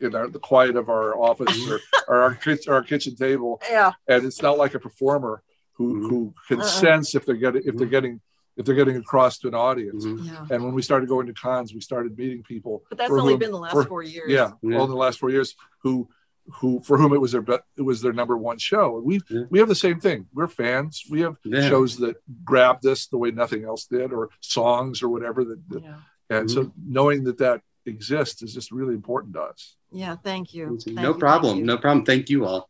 [0.00, 3.92] in our, the quiet of our office or, or our kitchen our kitchen table, Yeah.
[4.08, 5.42] and it's not like a performer
[5.72, 6.08] who Mhm.
[6.10, 6.66] who can Uh-uh.
[6.66, 8.20] sense if they're getting if they're getting
[8.58, 10.04] if they're getting across to an audience.
[10.04, 10.26] Mhm.
[10.26, 10.46] Yeah.
[10.54, 12.84] And when we started going to cons, we started meeting people.
[12.90, 14.30] But that's only whom- been the last for- four years.
[14.30, 14.76] Yeah, Yeah.
[14.78, 16.08] all in the last four years, who
[16.54, 19.00] who for whom it was their be- it was their number one show.
[19.04, 19.42] We Yeah.
[19.50, 20.26] we have the same thing.
[20.32, 21.02] We're fans.
[21.10, 21.68] We have Yeah.
[21.68, 25.44] shows that grabbed us the way nothing else did, or songs or whatever.
[25.44, 25.96] That, that- Yeah.
[26.30, 29.76] and so knowing that that exists is just really important to us.
[29.92, 30.16] Yeah.
[30.16, 30.78] Thank you.
[30.78, 31.64] Thank No you, problem, you.
[31.64, 32.04] no problem.
[32.04, 32.68] Thank you all.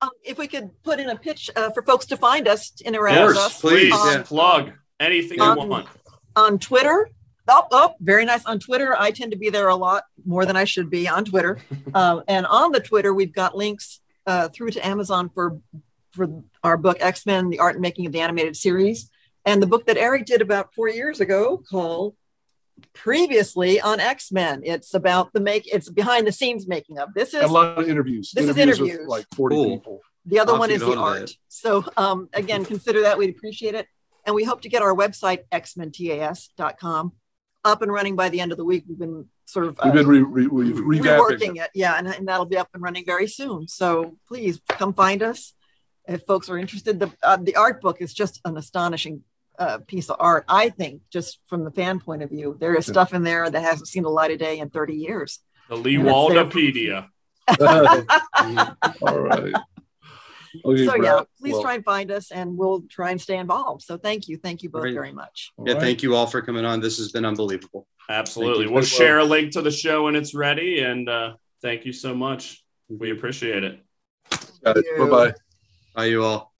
[0.00, 2.84] Um, if we could put in a pitch uh, for folks to find us, to
[2.84, 4.22] interact Of with us please, on, yeah.
[4.24, 5.86] Plug anything you Um, want.
[6.34, 7.08] on Twitter.
[7.48, 8.44] Oh, oh, very nice.
[8.46, 11.24] On Twitter, I tend to be there a lot more than I should be on
[11.24, 11.58] Twitter.
[11.94, 15.58] um, and on the Twitter, we've got links uh, through to Amazon for
[16.12, 16.28] for
[16.62, 19.10] our book X Men: The Art and Making of the Animated Series,
[19.44, 22.14] and the book that Eric did about four years ago called
[22.92, 24.62] Previously on X Men.
[24.64, 25.66] It's about the make.
[25.72, 27.12] It's behind the scenes making of.
[27.14, 28.30] This is a lot of interviews.
[28.34, 29.06] This is with interviews.
[29.08, 29.78] like forty Cool.
[29.78, 30.00] people.
[30.26, 31.26] The other I'll one is the get hold of art.
[31.28, 31.36] that.
[31.48, 33.18] So um, again, consider that.
[33.18, 33.88] We'd appreciate it.
[34.24, 37.12] And we hope to get our website, xmentas.com,
[37.64, 38.84] up and running by the end of the week.
[38.88, 41.18] We've been sort of uh, We've been re, re, we've revamping.
[41.18, 41.70] reworking it.
[41.74, 43.68] Yeah, and, and that'll be up and running very soon.
[43.68, 45.54] So please come find us
[46.08, 46.98] if folks are interested.
[47.00, 49.22] The, uh, the art book is just an astonishing
[49.58, 52.56] uh, piece of art, I think, just from the fan point of view.
[52.58, 52.92] There is Yeah.
[52.92, 55.38] stuff in there that hasn't seen the light of day in 30 years.
[55.68, 57.08] The Lee and it's there for- Waldopedia.
[59.02, 59.54] All right.
[60.64, 63.82] Okay, so yeah, please Well, try and find us and we'll try and stay involved.
[63.82, 64.36] So thank you.
[64.36, 64.94] Thank you both Great.
[64.94, 65.52] very much.
[65.64, 65.82] Yeah, right.
[65.82, 66.80] thank you all for coming on.
[66.80, 67.86] This has been unbelievable.
[68.08, 68.66] Absolutely.
[68.66, 70.80] We'll share a link to the show when it's ready.
[70.80, 72.62] And uh, thank you so much.
[72.88, 73.80] We appreciate it.
[74.64, 74.84] Got it.
[74.84, 75.06] you.
[75.06, 75.34] Bye-bye.
[75.94, 76.51] Bye, you all.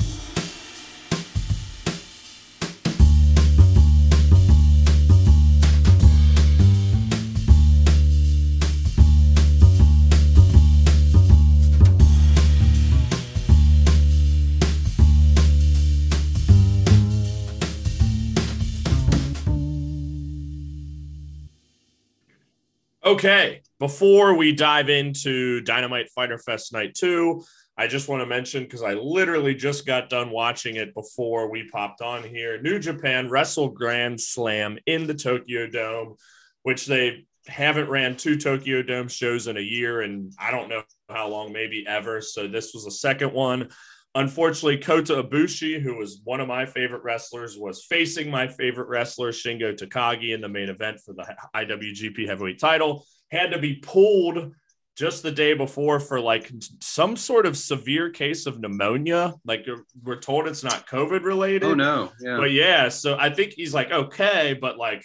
[23.13, 27.45] Okay, before we dive into Dynamite Fyter Fest Night 2,
[27.77, 31.69] I just want to mention because I literally just got done watching it before we
[31.69, 32.63] popped on here.
[32.63, 36.17] New Japan Wrestle Grand Slam in the Tokyo Dome,
[36.63, 40.83] which they haven't ran two Tokyo Dome shows in a year, and I don't know
[41.11, 42.23] how long, maybe ever.
[42.23, 43.69] So this was the second one.
[44.15, 49.33] Unfortunately, Kota Ibushi, who was one of my favorite wrestlers, was facing my favorite wrestler,
[49.33, 51.25] Shingo Takagi, in the main event for the
[51.57, 53.07] IWGP Heavyweight title.
[53.31, 54.53] Had to be pulled
[54.97, 59.33] just the day before for like some sort of severe case of pneumonia.
[59.45, 59.67] Like
[60.03, 61.65] we're told it's not COVID related.
[61.65, 62.13] Oh no.
[62.21, 62.37] Yeah.
[62.37, 65.05] But yeah, so I think he's like okay, but like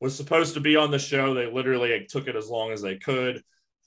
[0.00, 1.32] was supposed to be on the show.
[1.32, 3.42] They literally took it as long as they could.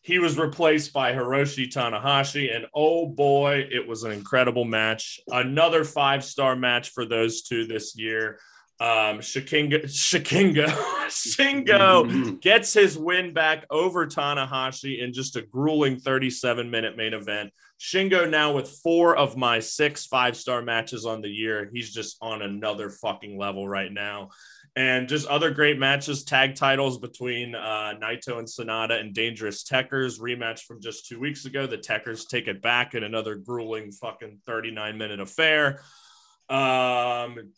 [0.09, 5.19] He was replaced by Hiroshi Tanahashi, and oh boy, it was an incredible match.
[5.27, 8.39] Another five star match for those two this year.
[8.79, 10.65] Um, Shakinga, Shakinga,
[11.09, 17.51] Shingo gets his win back over Tanahashi in just a grueling 37 minute main event.
[17.79, 21.69] Shingo now with four of my six five star matches on the year.
[21.71, 24.29] He's just on another fucking level right now
[24.79, 30.21] and just other great matches, tag titles between uh, Naito and Sanada and Dangerous Tekkers
[30.21, 31.67] rematch from just two weeks ago.
[31.67, 35.81] The Tekkers take it back in another grueling fucking 39 minute affair.
[36.47, 37.51] Um,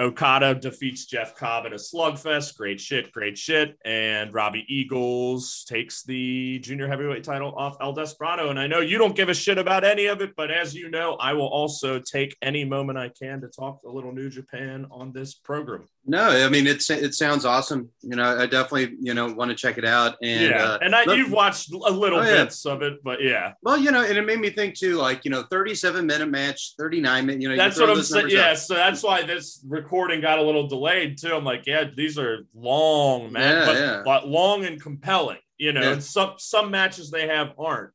[0.00, 2.56] Okada defeats Jeff Cobb in a slugfest.
[2.56, 3.76] Great shit, great shit.
[3.84, 8.48] And Robbie Eagles takes the junior heavyweight title off El Desperado.
[8.48, 10.90] And I know you don't give a shit about any of it, but as you
[10.90, 14.86] know, I will also take any moment I can to talk a little New Japan
[14.90, 15.86] on this program.
[16.04, 17.88] No, I mean it's it sounds awesome.
[18.02, 20.16] You know, I definitely you know want to check it out.
[20.20, 22.42] And yeah, uh, and I, look- you've watched a little Oh, yeah.
[22.44, 24.96] bits of it, but yeah, well, you know, and it made me think too.
[24.96, 27.40] Like you know, thirty-seven minute match, thirty-nine minute.
[27.40, 28.24] You know, that's throw what I'm saying.
[28.26, 28.32] out.
[28.32, 31.32] Yeah, so that's why this recording got a little delayed too.
[31.34, 34.02] I'm like, yeah, these are long, man, Yeah, but, yeah.
[34.04, 35.38] but long and compelling.
[35.58, 37.92] You know, some some matches they have aren't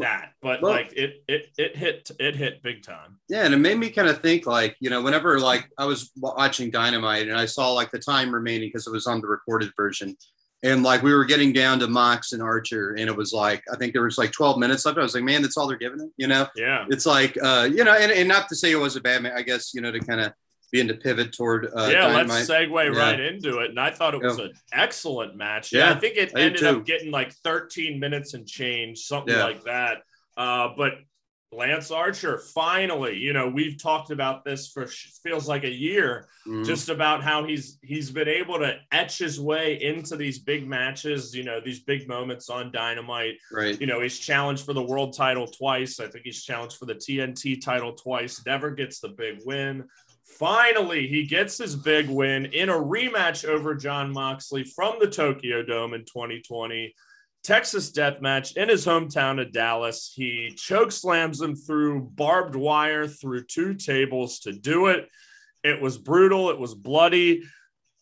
[0.00, 3.18] that, but Well- like it it it hit it hit big time.
[3.28, 6.10] Yeah, and it made me kind of think like, you know, whenever like I was
[6.16, 9.70] watching Dynamite and I saw like the time remaining because it was on the recorded
[9.76, 10.16] version.
[10.62, 13.76] And like we were getting down to Mox and Archer, and it was like I
[13.76, 14.98] think there was like 12 minutes left.
[14.98, 16.46] I was like, man, that's all they're giving it, you know.
[16.54, 19.22] Yeah, It's like uh, you know, and, and not to say it was a bad
[19.22, 20.32] man, I guess, you know, to kind of
[20.70, 22.08] begin to pivot toward uh yeah.
[22.08, 22.28] Dynamite.
[22.28, 23.00] Let's segue Yeah.
[23.00, 24.44] right into it, and I thought it was Yeah.
[24.46, 25.72] an excellent match.
[25.72, 29.34] Yeah, Yeah, I think it I ended up getting like 13 minutes and change, something
[29.36, 30.02] like that.
[30.36, 30.94] Uh, but
[31.52, 36.26] Lance Archer, finally, you know, we've talked about this for feels like a year.
[36.46, 36.64] Mhm.
[36.64, 41.34] just about how he's he's been able to etch his way into these big matches,
[41.36, 43.36] you know, these big moments on Dynamite.
[43.52, 43.78] right.
[43.78, 46.00] You know, he's challenged for the world title twice.
[46.00, 48.40] I think he's challenged for the TNT title twice.
[48.46, 49.84] Never gets the big win.
[50.40, 55.62] Finally, he gets his big win in a rematch over John Moxley from the Tokyo
[55.62, 56.94] Dome in 2020.
[57.44, 60.10] Texas death match in his hometown of Dallas.
[60.16, 65.10] He choke slams him through barbed wire through two tables to do it.
[65.62, 66.48] It was brutal.
[66.48, 67.42] It was bloody.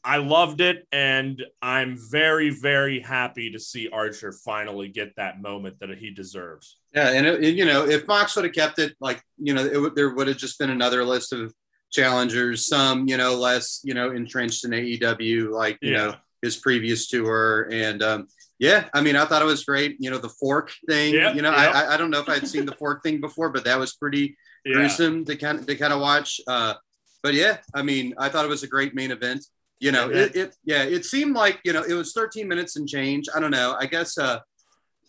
[0.04, 5.80] I loved it, and I'm very, very happy to see Archer finally get that moment
[5.80, 6.78] that he deserves.
[6.94, 9.96] Yeah, and it, you know, if Mox would have kept it, like you know, it
[9.96, 11.52] there would have just been another list of
[11.90, 12.66] challengers.
[12.66, 15.96] Some, you know, less, you know, entrenched in AEW, like you Yeah.
[15.98, 18.28] know, his previous tour, and um,
[18.60, 19.96] yeah, I mean, I thought it was great.
[20.00, 21.14] You know, the fork thing.
[21.14, 21.74] Yep, you know, yep.
[21.74, 24.36] I I don't know if I'd seen the fork thing before, but that was pretty
[24.64, 26.40] Yeah, gruesome to kind of to kind of watch.
[26.46, 26.74] Uh,
[27.22, 29.44] but yeah, I mean, I thought it was a great main event.
[29.80, 30.22] You know, Yeah.
[30.22, 33.26] it, it yeah, it seemed like you know it was 13 minutes and change.
[33.34, 33.76] I don't know.
[33.78, 34.38] I guess uh,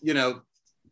[0.02, 0.42] you know,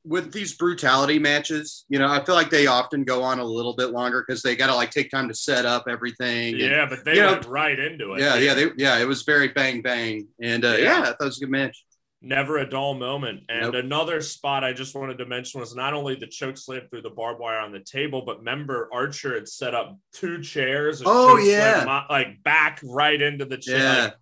[0.08, 3.76] with these brutality matches, you know, I feel like they often go on a little
[3.76, 6.54] bit longer because they got to like take time to set up everything.
[6.54, 8.22] and- yeah, but they you know, went right into it.
[8.22, 8.98] yeah, yeah, they, yeah.
[9.00, 10.78] It was very bang bang, and uh, Yeah.
[10.78, 11.84] yeah, I thought it was a good match.
[12.20, 13.42] Never a dull moment.
[13.48, 13.76] And Nope.
[13.76, 17.12] another spot I just wanted to mention was not only the choke slam through the
[17.12, 21.04] barbed wire on the table, but member Archer had set up two chairs.
[21.06, 22.06] Oh, yeah.
[22.10, 23.78] like back right into the chair.
[23.78, 24.04] Yeah.
[24.04, 24.14] Like,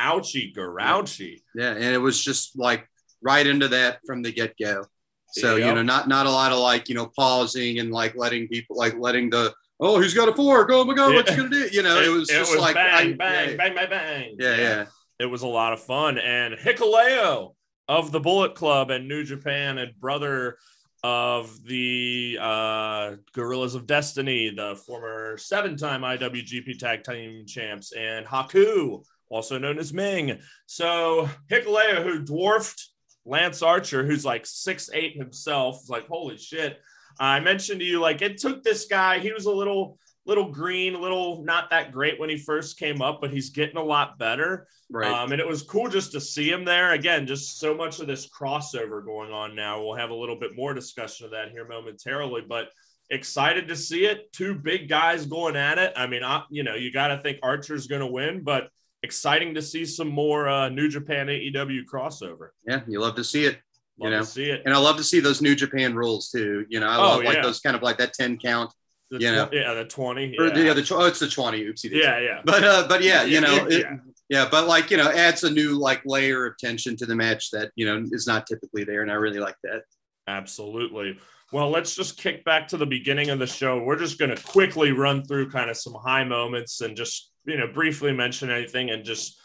[0.00, 1.42] ouchie, grouchy.
[1.54, 2.86] Yeah, and it was just like
[3.22, 4.84] right into that from the get go.
[5.32, 5.66] So Yep.
[5.66, 8.76] you know, not not a lot of like you know pausing and like letting people
[8.76, 11.42] like letting the oh he's got a fork oh my god what's he Yeah.
[11.48, 14.36] gonna do you know it, was just like bang, I- bang, yeah, bang, bang, bang.
[14.38, 14.84] yeah yeah
[15.18, 16.18] It was a lot of fun.
[16.18, 17.54] And Hikuleo
[17.88, 20.56] of the Bullet Club and New Japan and brother
[21.04, 29.02] of the uh, Guerrillas of Destiny, the former seven-time IWGP Tag Team Champs, and Haku,
[29.28, 30.38] also known as Meng.
[30.66, 32.91] So Hikuleo, who dwarfed
[33.24, 36.80] Lance Archer, who's like six eight himself, is like, holy shit.
[37.20, 40.94] I mentioned to you, like, it took this guy, he was a little little green,
[40.94, 44.18] a little not that great when he first came up, but he's getting a lot
[44.18, 44.68] better.
[44.90, 45.10] Right.
[45.10, 46.92] Um, and it was cool just to see him there.
[46.92, 49.82] Again, just so much of this crossover going on now.
[49.82, 52.68] We'll have a little bit more discussion of that here momentarily, but
[53.10, 54.32] excited to see it.
[54.32, 55.92] Two big guys going at it.
[55.96, 58.68] I mean, I, you know, you got to think Archer's going to win, but
[59.02, 62.48] exciting to see some more uh, New Japan AEW crossover.
[62.66, 63.58] yeah, you love to see it.
[63.98, 64.62] Love know, to see it.
[64.64, 66.64] And I love to see those New Japan rules too.
[66.68, 68.72] You know, I Oh, love like those kind of like that 10 count.
[69.10, 69.46] The you know.
[69.46, 70.36] tw- yeah, the 20.
[70.38, 71.64] Or Yeah, the tw- oh, it's the 20.
[71.64, 71.90] Oopsie.
[71.92, 72.40] yeah, yeah.
[72.44, 73.96] But uh, but yeah, you know, it, Yeah.
[74.30, 77.50] yeah, but like you know, adds a new like layer of tension to the match
[77.50, 79.82] that you know is not typically there, and I really like that.
[80.26, 81.18] Absolutely.
[81.52, 83.78] Well, let's just kick back to the beginning of the show.
[83.82, 87.56] We're just going to quickly run through kind of some high moments and just, you
[87.56, 88.90] know, briefly mention anything.
[88.90, 89.40] And just,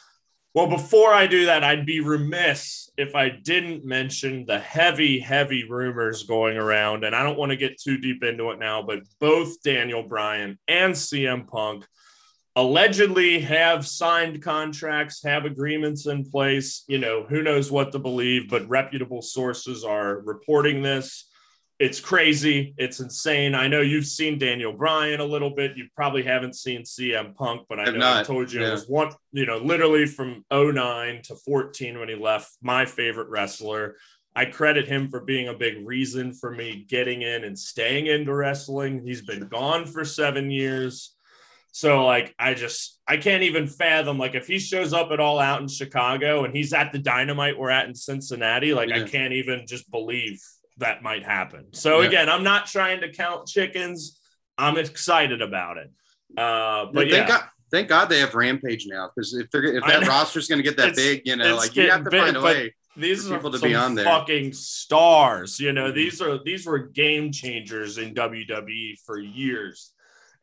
[0.53, 5.64] well, before I do that, I'd be remiss if I didn't mention the heavy, heavy
[5.69, 7.03] rumors going around.
[7.03, 10.57] And I don't want to get too deep into it now, but both Daniel Bryan
[10.68, 11.86] and CM Punk
[12.56, 16.84] allegedly have signed contracts, have agreements in place.
[16.88, 21.27] You know, who knows what to believe, but reputable sources are reporting this.
[21.80, 22.74] It's crazy.
[22.78, 23.54] It's insane.
[23.54, 25.78] I know you've seen Daniel Bryan a little bit.
[25.78, 29.12] You probably haven't seen CM Punk, but I know I told you it was one,
[29.32, 33.98] you know, literally from 09 to 14 when he left, my favorite wrestler.
[34.36, 38.34] I credit him for being a big reason for me getting in and staying into
[38.34, 39.04] wrestling.
[39.06, 41.16] He's been gone for seven years.
[41.72, 45.38] So like I just I can't even fathom like if he shows up at all
[45.38, 49.34] out in Chicago and he's at the dynamite we're at in Cincinnati, like I can't
[49.34, 50.41] even just believe
[50.78, 51.66] that might happen.
[51.74, 52.08] So Yeah.
[52.08, 54.20] again, I'm not trying to count chickens.
[54.58, 55.91] I'm excited about it.
[56.38, 59.84] Uh but thank yeah, God, thank God they have Rampage now because if they're if
[59.86, 62.22] that roster's going to get that It's- big, you know, like you have to big,
[62.22, 62.76] find a way.
[62.95, 64.06] these for are people to be on there.
[64.06, 65.60] fucking stars.
[65.60, 65.95] You know, Mhm.
[65.95, 69.91] these are these were game changers in WWE for years,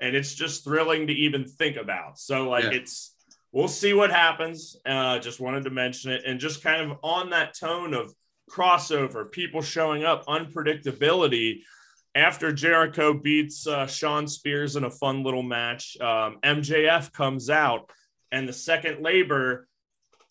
[0.01, 2.19] and it's just thrilling to even think about.
[2.19, 2.71] So, like, Yeah.
[2.81, 3.15] it's
[3.53, 4.77] we'll see what happens.
[4.85, 8.13] Uh, just wanted to mention it, and just kind of on that tone of
[8.51, 11.61] crossover, people showing up, unpredictability.
[12.15, 17.91] After Jericho beats uh, Shawn Spears in a fun little match, um, MJF comes out,
[18.31, 19.67] and the second labor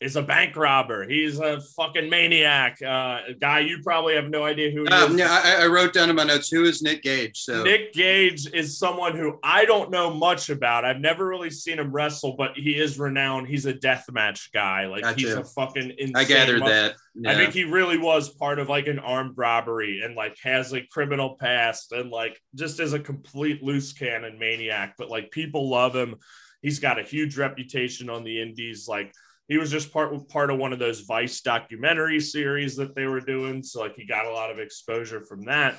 [0.04, 1.08] is a bank robber.
[1.08, 2.82] He's a fucking maniac.
[2.82, 5.20] Uh, guy you probably have no idea who he Um, is.
[5.20, 7.38] yeah, I, I wrote down in my notes who is Nick Gage.
[7.40, 10.84] So Nick Gage is someone who I don't know much about.
[10.86, 13.48] I've never really seen him wrestle, but he is renowned.
[13.48, 14.88] He's a deathmatch guy.
[14.88, 16.16] Like he's a fucking insane.
[16.16, 16.96] I gathered mu- that.
[17.26, 20.82] I think he really was part of like an armed robbery and like has a
[20.82, 24.96] criminal past and like just is a complete loose cannon maniac.
[24.98, 26.16] But like people love him.
[26.62, 28.88] He's got a huge reputation on the indies.
[28.88, 29.14] Like
[29.48, 33.20] he was just part part of one of those Vice documentary series that they were
[33.20, 33.62] doing.
[33.64, 35.76] So like he got a lot of exposure from that.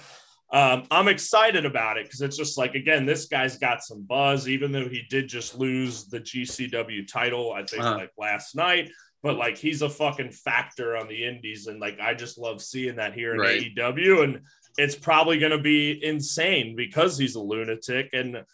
[0.53, 4.49] Um, I'm excited about it because it's just like again, this guy's got some buzz,
[4.49, 7.97] even though he did just lose the GCW title, I think Uh-huh.
[7.97, 8.91] like last night.
[9.23, 12.97] But like he's a fucking factor on the indies, and like I just love seeing
[12.97, 13.73] that here in Right.
[13.75, 14.41] AEW, and
[14.77, 18.45] it's probably going to be insane because he's a lunatic and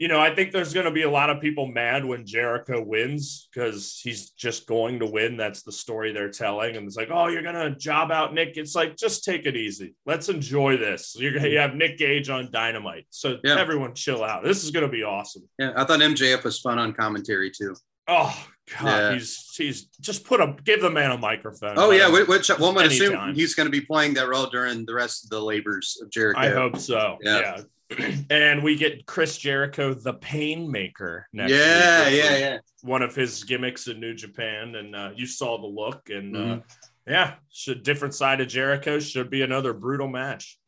[0.00, 2.82] you know, I think there's going to be a lot of people mad when Jericho
[2.82, 5.36] wins because he's just going to win.
[5.36, 6.74] That's the story they're telling.
[6.76, 8.56] And it's like, oh, you're going to job out Nick.
[8.56, 9.94] It's like, just take it easy.
[10.06, 11.14] Let's enjoy this.
[11.18, 13.04] You're going to have Nick Gage on Dynamite.
[13.10, 13.60] So Yeah.
[13.60, 14.42] everyone chill out.
[14.42, 15.42] This is going to be awesome.
[15.58, 17.76] yeah, I thought MJF was fun on commentary too.
[18.08, 18.34] Oh,
[18.78, 18.86] God.
[18.86, 19.12] Yeah.
[19.12, 21.74] He's, he's just put a, give the man a microphone.
[21.76, 24.86] Oh yeah, him- which one would assume he's going to be playing that role during
[24.86, 26.40] the rest of the labors of Jericho.
[26.40, 27.18] I hope so.
[27.22, 27.40] Yeah.
[27.40, 27.60] Yeah.
[28.30, 31.52] and we get Chris Jericho, the Painmaker, next.
[31.52, 32.58] Yeah, week, yeah, yeah.
[32.82, 36.40] One of his gimmicks in New Japan, and uh, you saw the look, and uh,
[36.40, 36.62] Mhm.
[37.06, 40.58] yeah, should different side of Jericho should be another brutal match.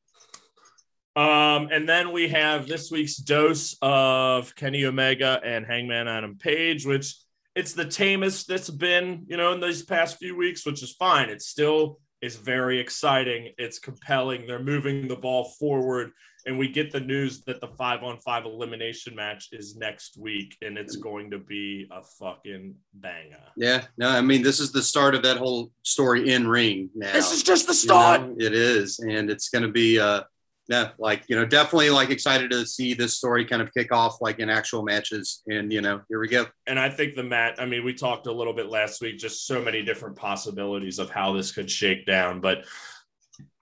[1.14, 6.86] Um, and then we have this week's dose of Kenny Omega and Hangman Adam Page,
[6.86, 7.14] which
[7.54, 11.28] it's the tamest that's been, you know, in these past few weeks, which is fine.
[11.28, 13.52] It still is very exciting.
[13.58, 14.46] It's compelling.
[14.46, 16.12] They're moving the ball forward,
[16.46, 20.56] and we get the news that the five on five elimination match is next week,
[20.62, 23.38] and it's going to be a fucking banger.
[23.56, 26.90] Yeah, no, I mean this is the start of that whole story in ring.
[26.94, 28.20] Now This is just the You start.
[28.22, 30.22] know, it is, and it's going to be, uh,
[30.68, 34.20] yeah, like you know, definitely like excited to see this story kind of kick off
[34.20, 36.46] like in actual matches, and you know, here we go.
[36.66, 37.56] and I think the mat.
[37.58, 41.10] I mean, we talked a little bit last week, just so many different possibilities of
[41.10, 42.40] how this could shake down.
[42.40, 42.64] But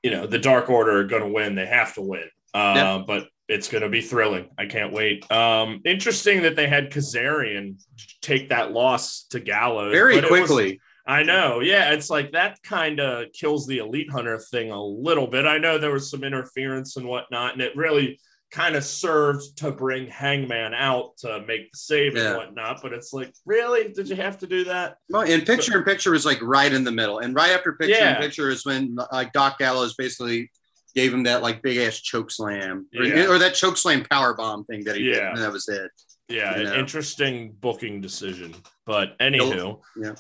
[0.02, 2.28] you know, the Dark Order are going to win; they have to win.
[2.54, 3.02] Uh, Yeah.
[3.06, 4.48] But it's going to be thrilling.
[4.58, 5.28] I can't wait.
[5.30, 7.82] Um, interesting that they had Kazarian
[8.22, 10.80] take that loss to Gallows Very it was- quickly.
[11.06, 11.58] I know.
[11.58, 15.44] Yeah, it's like that kind of kills the elite hunter thing a little bit.
[15.46, 18.20] I know there was some interference and whatnot, and it really
[18.52, 22.28] kind of served to bring Hangman out to make the save Yeah.
[22.28, 22.80] and whatnot.
[22.82, 23.92] But it's like, really?
[23.92, 24.98] Did you have to do that?
[25.08, 27.96] Well, and picture in picture was like right in the middle, and right after picture
[27.96, 28.14] Yeah.
[28.16, 30.50] in picture is when like Doc Gallows basically
[30.94, 33.26] gave him that like big ass choke slam, or, Yeah.
[33.28, 35.30] or that choke slam power bomb thing that he did, Yeah.
[35.30, 35.90] and that was it.
[36.28, 36.74] Yeah, You know.
[36.74, 38.54] interesting booking decision.
[38.86, 40.14] But anywho, Yeah.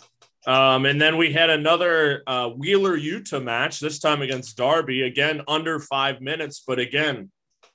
[0.46, 5.02] Um, and then we had another uh, Wheeler Yuta match, this time against Darby.
[5.02, 7.30] Again, under five minutes, but again,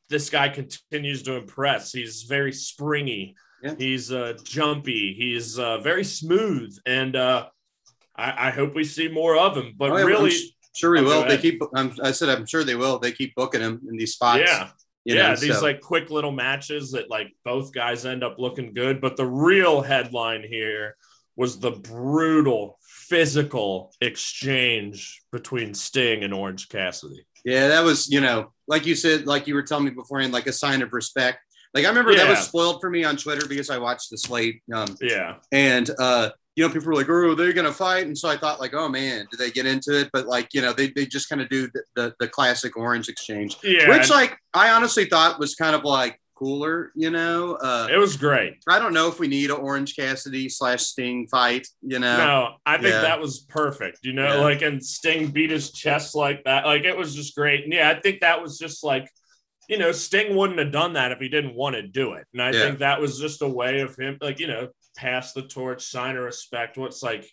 [0.10, 1.92] this guy continues to impress.
[1.92, 3.36] He's very springy.
[3.62, 3.76] Yeah.
[3.78, 5.14] He's uh, jumpy.
[5.14, 7.48] He's uh, very smooth, and uh,
[8.16, 9.74] I, I hope we see more of him.
[9.78, 10.32] But Oh, yeah, really,
[10.76, 11.26] sure we will.
[11.26, 11.62] They keep.
[11.74, 13.00] I'm, I said I'm sure they will.
[13.00, 14.44] They keep booking him in these spots.
[14.46, 14.70] yeah,
[15.06, 18.74] yeah, know, these so- like quick little matches that like both guys end up looking
[18.74, 19.02] good.
[19.02, 20.96] But the real headline here
[21.36, 27.26] was the brutal physical exchange between Sting and Orange Cassidy.
[27.44, 30.48] Yeah, that was, you know, like you said, like you were telling me beforehand, like
[30.48, 31.40] a sign of respect.
[31.74, 34.64] Like I remember that was spoiled for me on Twitter because I watched the slate.
[34.74, 38.30] Um, Yeah, and uh, you know, people were like, "Oh, they're gonna fight," and so
[38.30, 40.90] I thought, like, "Oh man, did they get into it?" But like, you know, they,
[40.90, 44.70] they just kind of do the, the the classic orange exchange, yeah, which like I
[44.70, 46.92] honestly thought was kind of like cooler.
[46.96, 48.58] You know, uh, it was great.
[48.68, 51.68] I don't know if we need an Orange Cassidy slash Sting fight.
[51.82, 53.02] You know, No, I think Yeah.
[53.02, 54.00] that was perfect.
[54.04, 54.42] You know, Yeah.
[54.42, 56.66] like and Sting beat his chest like that.
[56.66, 57.64] Like it was just great.
[57.66, 59.10] And yeah, I think that was just like,
[59.70, 62.26] you know, Sting wouldn't have done that if he didn't want to do it.
[62.34, 62.62] And I Yeah.
[62.66, 66.18] think that was just a way of him, like, you know, pass the torch, sign
[66.18, 66.78] of respect.
[66.78, 67.30] What's like,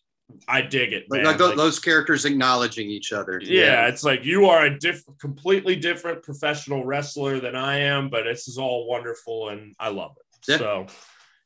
[0.49, 3.41] I dig it, like, like tho- Like, those characters acknowledging each other.
[3.45, 8.25] yeah, it's like you are a diff- completely different professional wrestler than I am, but
[8.25, 10.51] this is all wonderful and I love it.
[10.51, 10.59] Yeah.
[10.59, 10.87] So,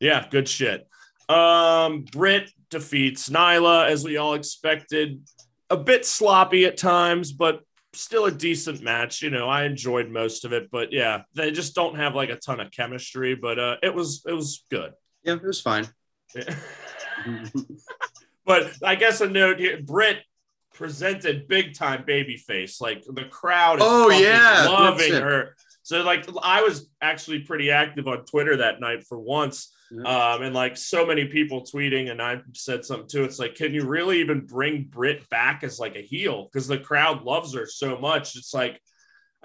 [0.00, 0.86] yeah, good shit.
[1.28, 5.20] Um, Britt defeats Nyla as we all expected.
[5.70, 7.62] A bit sloppy at times, but
[7.92, 9.20] still a decent match.
[9.22, 12.36] You know, I enjoyed most of it, but yeah, they just don't have like a
[12.36, 13.34] ton of chemistry.
[13.34, 14.92] But uh, it was it was good.
[15.24, 15.88] yeah, it was fine.
[18.46, 20.18] But I guess a note here: Britt
[20.72, 22.80] presented big time babyface.
[22.80, 25.56] Like the crowd is Oh, yeah, loving her.
[25.82, 29.72] So like I was actually pretty active on Twitter that night for once.
[29.90, 30.02] Yeah.
[30.02, 33.24] Um, and like so many people tweeting, and I said something too.
[33.24, 36.44] It's like, can you really even bring Britt back as like a heel?
[36.44, 38.36] Because the crowd loves her so much.
[38.36, 38.80] It's like,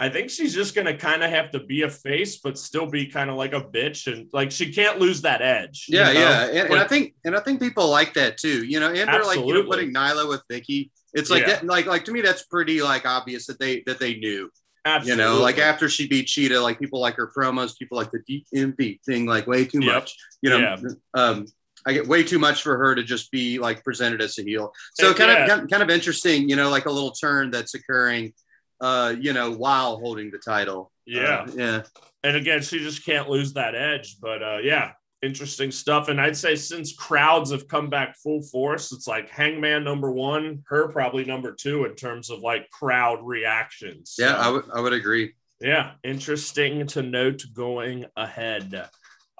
[0.01, 3.05] I think she's just gonna kind of have to be a face, but still be
[3.05, 5.85] kind of like a bitch, and like she can't lose that edge.
[5.87, 6.19] you Yeah, know?
[6.19, 8.65] yeah, and, and I think and I think people like that too.
[8.65, 10.89] You know, and they're like you know putting Nyla with Vickie.
[11.13, 11.57] It's like Yeah.
[11.57, 14.49] that, like like to me that's pretty like obvious that they that they knew.
[14.83, 15.23] Absolutely.
[15.23, 18.41] You know, like after she beat Shida, like people like her promos, people like the
[18.55, 19.93] DMD thing, like way too Yep.
[19.93, 20.15] much.
[20.41, 20.77] You know, Yeah.
[21.13, 21.45] um,
[21.85, 24.73] I get way too much for her to just be like presented as a heel.
[24.95, 25.61] So kind yeah.
[25.61, 28.33] of kind of interesting, you know, like a little turn that's occurring,
[28.81, 30.91] uh, you know, while holding the title.
[31.05, 31.45] Yeah.
[31.47, 31.81] Uh, yeah,
[32.23, 34.17] and again, she just can't lose that edge.
[34.21, 34.91] But uh, yeah,
[35.21, 36.09] interesting stuff.
[36.09, 40.63] And I'd say since crowds have come back full force, it's like Hangman number one,
[40.67, 44.15] her probably number two in terms of like crowd reactions.
[44.19, 45.33] yeah, So, I would I would agree.
[45.59, 48.87] yeah, interesting to note going ahead.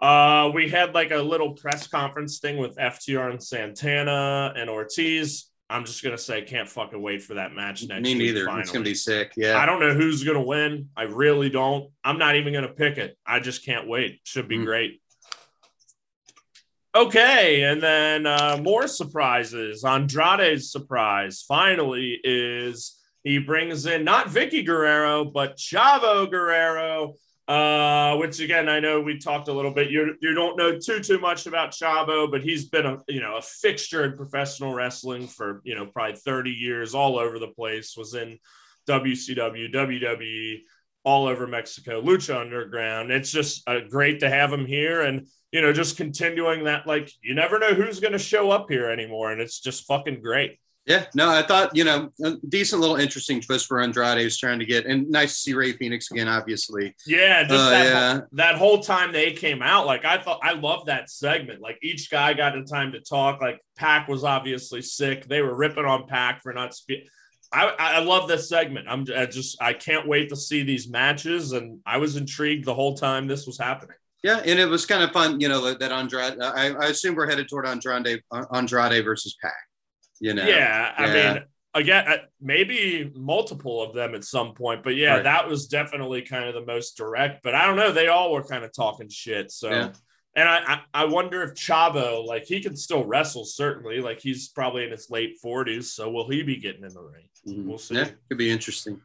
[0.02, 5.51] Uh, we had like a little press conference thing with FTR and Santana and Ortiz.
[5.72, 8.04] I'm just gonna say, can't fucking wait for that match next.
[8.04, 8.60] Me week, neither.
[8.60, 9.34] It's gonna be sick.
[9.38, 9.58] Yeah.
[9.58, 10.90] I don't know who's going to win.
[10.98, 11.90] I really don't.
[12.04, 13.18] I'm not even going to pick it.
[13.26, 14.20] I just can't wait.
[14.24, 14.66] Should be Mm.
[14.66, 15.02] great.
[16.94, 19.86] Okay, and then uh, more surprises.
[19.86, 27.14] Andrade's surprise finally is he brings in not Vickie Guerrero, but Chavo Guerrero.
[27.52, 29.92] Uh, which again, I know we talked a little bit.
[29.92, 33.36] You you don't know too too much about Chavo, but he's been a you know
[33.36, 37.98] a fixture in professional wrestling for you know probably 30 years, all over the place.
[37.98, 38.40] Was in
[38.88, 40.62] WCW, WWE,
[41.04, 43.12] all over Mexico, Lucha Underground.
[43.12, 47.12] It's just uh, great to have him here and, you know, just continuing that, like,
[47.22, 49.32] you never know who's going to show up here anymore.
[49.32, 50.60] And it's just fucking great.
[50.88, 54.58] Yeah, no, I thought you know a decent little interesting twist for Andrade was trying
[54.60, 56.28] to get, and nice to see Rey Fenix again.
[56.28, 58.20] Obviously, Yeah, just Uh, that, yeah.
[58.32, 61.62] that whole time they came out, like I thought, I love that segment.
[61.62, 63.42] Like each guy got a time to talk.
[63.42, 65.28] Like Pac was obviously sick.
[65.28, 67.08] They were ripping on Pac for not speaking.
[67.54, 68.88] I, I love this segment.
[68.90, 72.74] I'm I just I can't wait to see these matches, and I was intrigued the
[72.74, 73.98] whole time this was happening.
[74.24, 75.40] yeah, and it was kind of fun.
[75.40, 76.42] You know that, Andrade.
[76.42, 79.54] I, I assume we're headed toward Andrade Andrade versus Pac.
[80.22, 81.34] You know, Yeah, I Yeah.
[81.34, 81.44] mean,
[81.74, 85.24] again, uh, maybe multiple of them at some point, but yeah, Right.
[85.24, 87.42] that was definitely kind of the most direct.
[87.44, 89.52] But I don't know, they all were kind of talking shit.
[89.52, 89.92] So, Yeah.
[90.36, 94.00] and I, I, wonder if Chavo, like, he can still wrestle, certainly.
[94.00, 95.92] Like, he's probably in his late 40s.
[95.92, 97.28] So, will he be getting in the ring?
[97.48, 97.66] Mhm.
[97.66, 97.96] We'll see.
[97.96, 99.02] Yeah, could be interesting.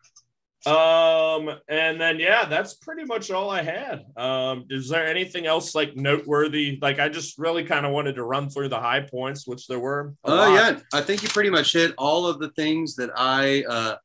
[0.66, 4.04] Um, and then yeah, that's pretty much all I had.
[4.16, 6.78] Um, is there anything else like noteworthy?
[6.82, 9.78] Like I just really kind of wanted to run through the high points, which there
[9.78, 10.14] were.
[10.24, 10.52] Oh lot.
[10.54, 13.64] yeah, I think you pretty much hit all of the things that I.
[13.68, 13.96] Uh,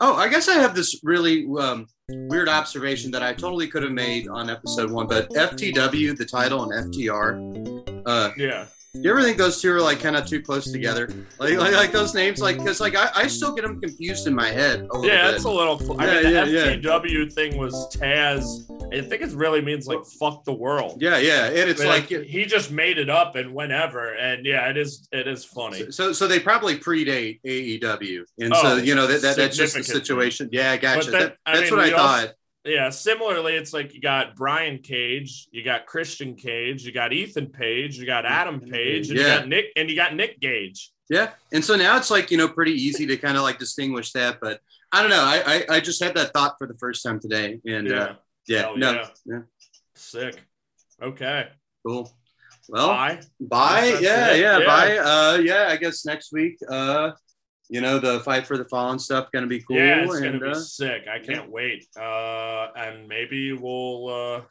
[0.00, 3.92] oh, I guess I have this really um, weird observation that I totally could have
[3.92, 8.02] made on episode one, but FTW, the title, and FTR.
[8.06, 8.66] Uh, yeah.
[8.94, 11.08] You ever think those two are like kind of too close together?
[11.38, 14.34] Like, like, like those names, like because like I, I still get them confused in
[14.34, 14.88] my head.
[15.02, 15.78] Yeah, it's a little.
[15.78, 16.50] Cl- I Yeah, mean, yeah, the
[17.12, 17.28] yeah.
[17.28, 18.64] Thing was Taz.
[18.92, 22.24] I think it really means like "fuck the world." yeah, yeah, and it's Like, like
[22.24, 25.06] he just made it up and whenever, and yeah, it is.
[25.12, 25.90] It is funny.
[25.90, 29.74] So, so they probably predate AEW, and so Oh, you know that, that that's just
[29.74, 30.48] the situation.
[30.52, 31.10] Yeah, I gotcha.
[31.10, 32.34] But that- that, I that's mean, what I also- thought.
[32.68, 32.90] Yeah.
[32.90, 37.98] Similarly, it's like you got Brian Cage, you got Christian Cage, you got Ethan Page,
[37.98, 40.92] you got Adam Page, and you got Nick, and you got Nick Gage.
[41.10, 44.12] Yeah, and so now it's like you know pretty easy to kind of like distinguish
[44.12, 44.60] that, but
[44.92, 45.22] I don't know.
[45.24, 48.02] I, I I just had that thought for the first time today, and Yeah.
[48.02, 48.14] uh,
[48.46, 49.08] yeah, no, yeah.
[49.24, 49.38] yeah,
[49.94, 50.42] Sick.
[51.02, 51.48] Okay.
[51.86, 52.12] cool.
[52.68, 53.20] Well, Bye.
[53.40, 53.98] bye.
[54.02, 54.66] Yeah, yeah, Yeah.
[54.66, 54.98] bye.
[54.98, 56.58] Uh, yeah, I guess next week.
[56.68, 57.12] Uh,
[57.68, 59.76] you know the fight for the fallen stuff gonna be cool.
[59.76, 61.06] yeah, it's and, gonna be uh, sick.
[61.10, 61.86] I can't wait.
[61.98, 64.42] Uh, and maybe we'll uh,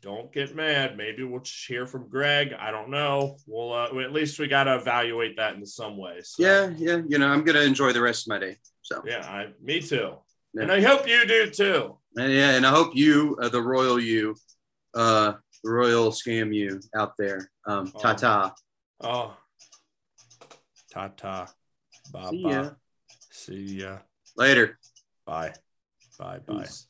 [0.00, 0.96] don't get mad.
[0.96, 2.54] Maybe we'll just hear from Greg.
[2.58, 3.36] I don't know.
[3.46, 6.20] We'll uh, at least we gotta evaluate that in some way.
[6.24, 7.00] So, yeah, yeah.
[7.06, 8.56] You know, I'm gonna enjoy the rest of my day.
[8.82, 9.26] So yeah.
[9.28, 10.16] I, me too.
[10.54, 10.62] Yeah.
[10.62, 11.98] And I hope you do too.
[12.16, 14.34] And yeah, and I hope you, uh, the royal you,
[14.94, 15.34] uh,
[15.64, 17.50] the royal scam you out there.
[17.66, 17.98] Um, Oh.
[18.00, 18.54] ta ta.
[19.00, 19.36] Oh,
[20.92, 21.46] ta ta.
[22.12, 22.50] Bye See bye.
[22.52, 22.70] ya.
[23.30, 23.98] See ya.
[24.36, 24.78] Later.
[25.24, 25.52] Bye.
[26.18, 26.62] Bye bye.
[26.62, 26.86] Peace.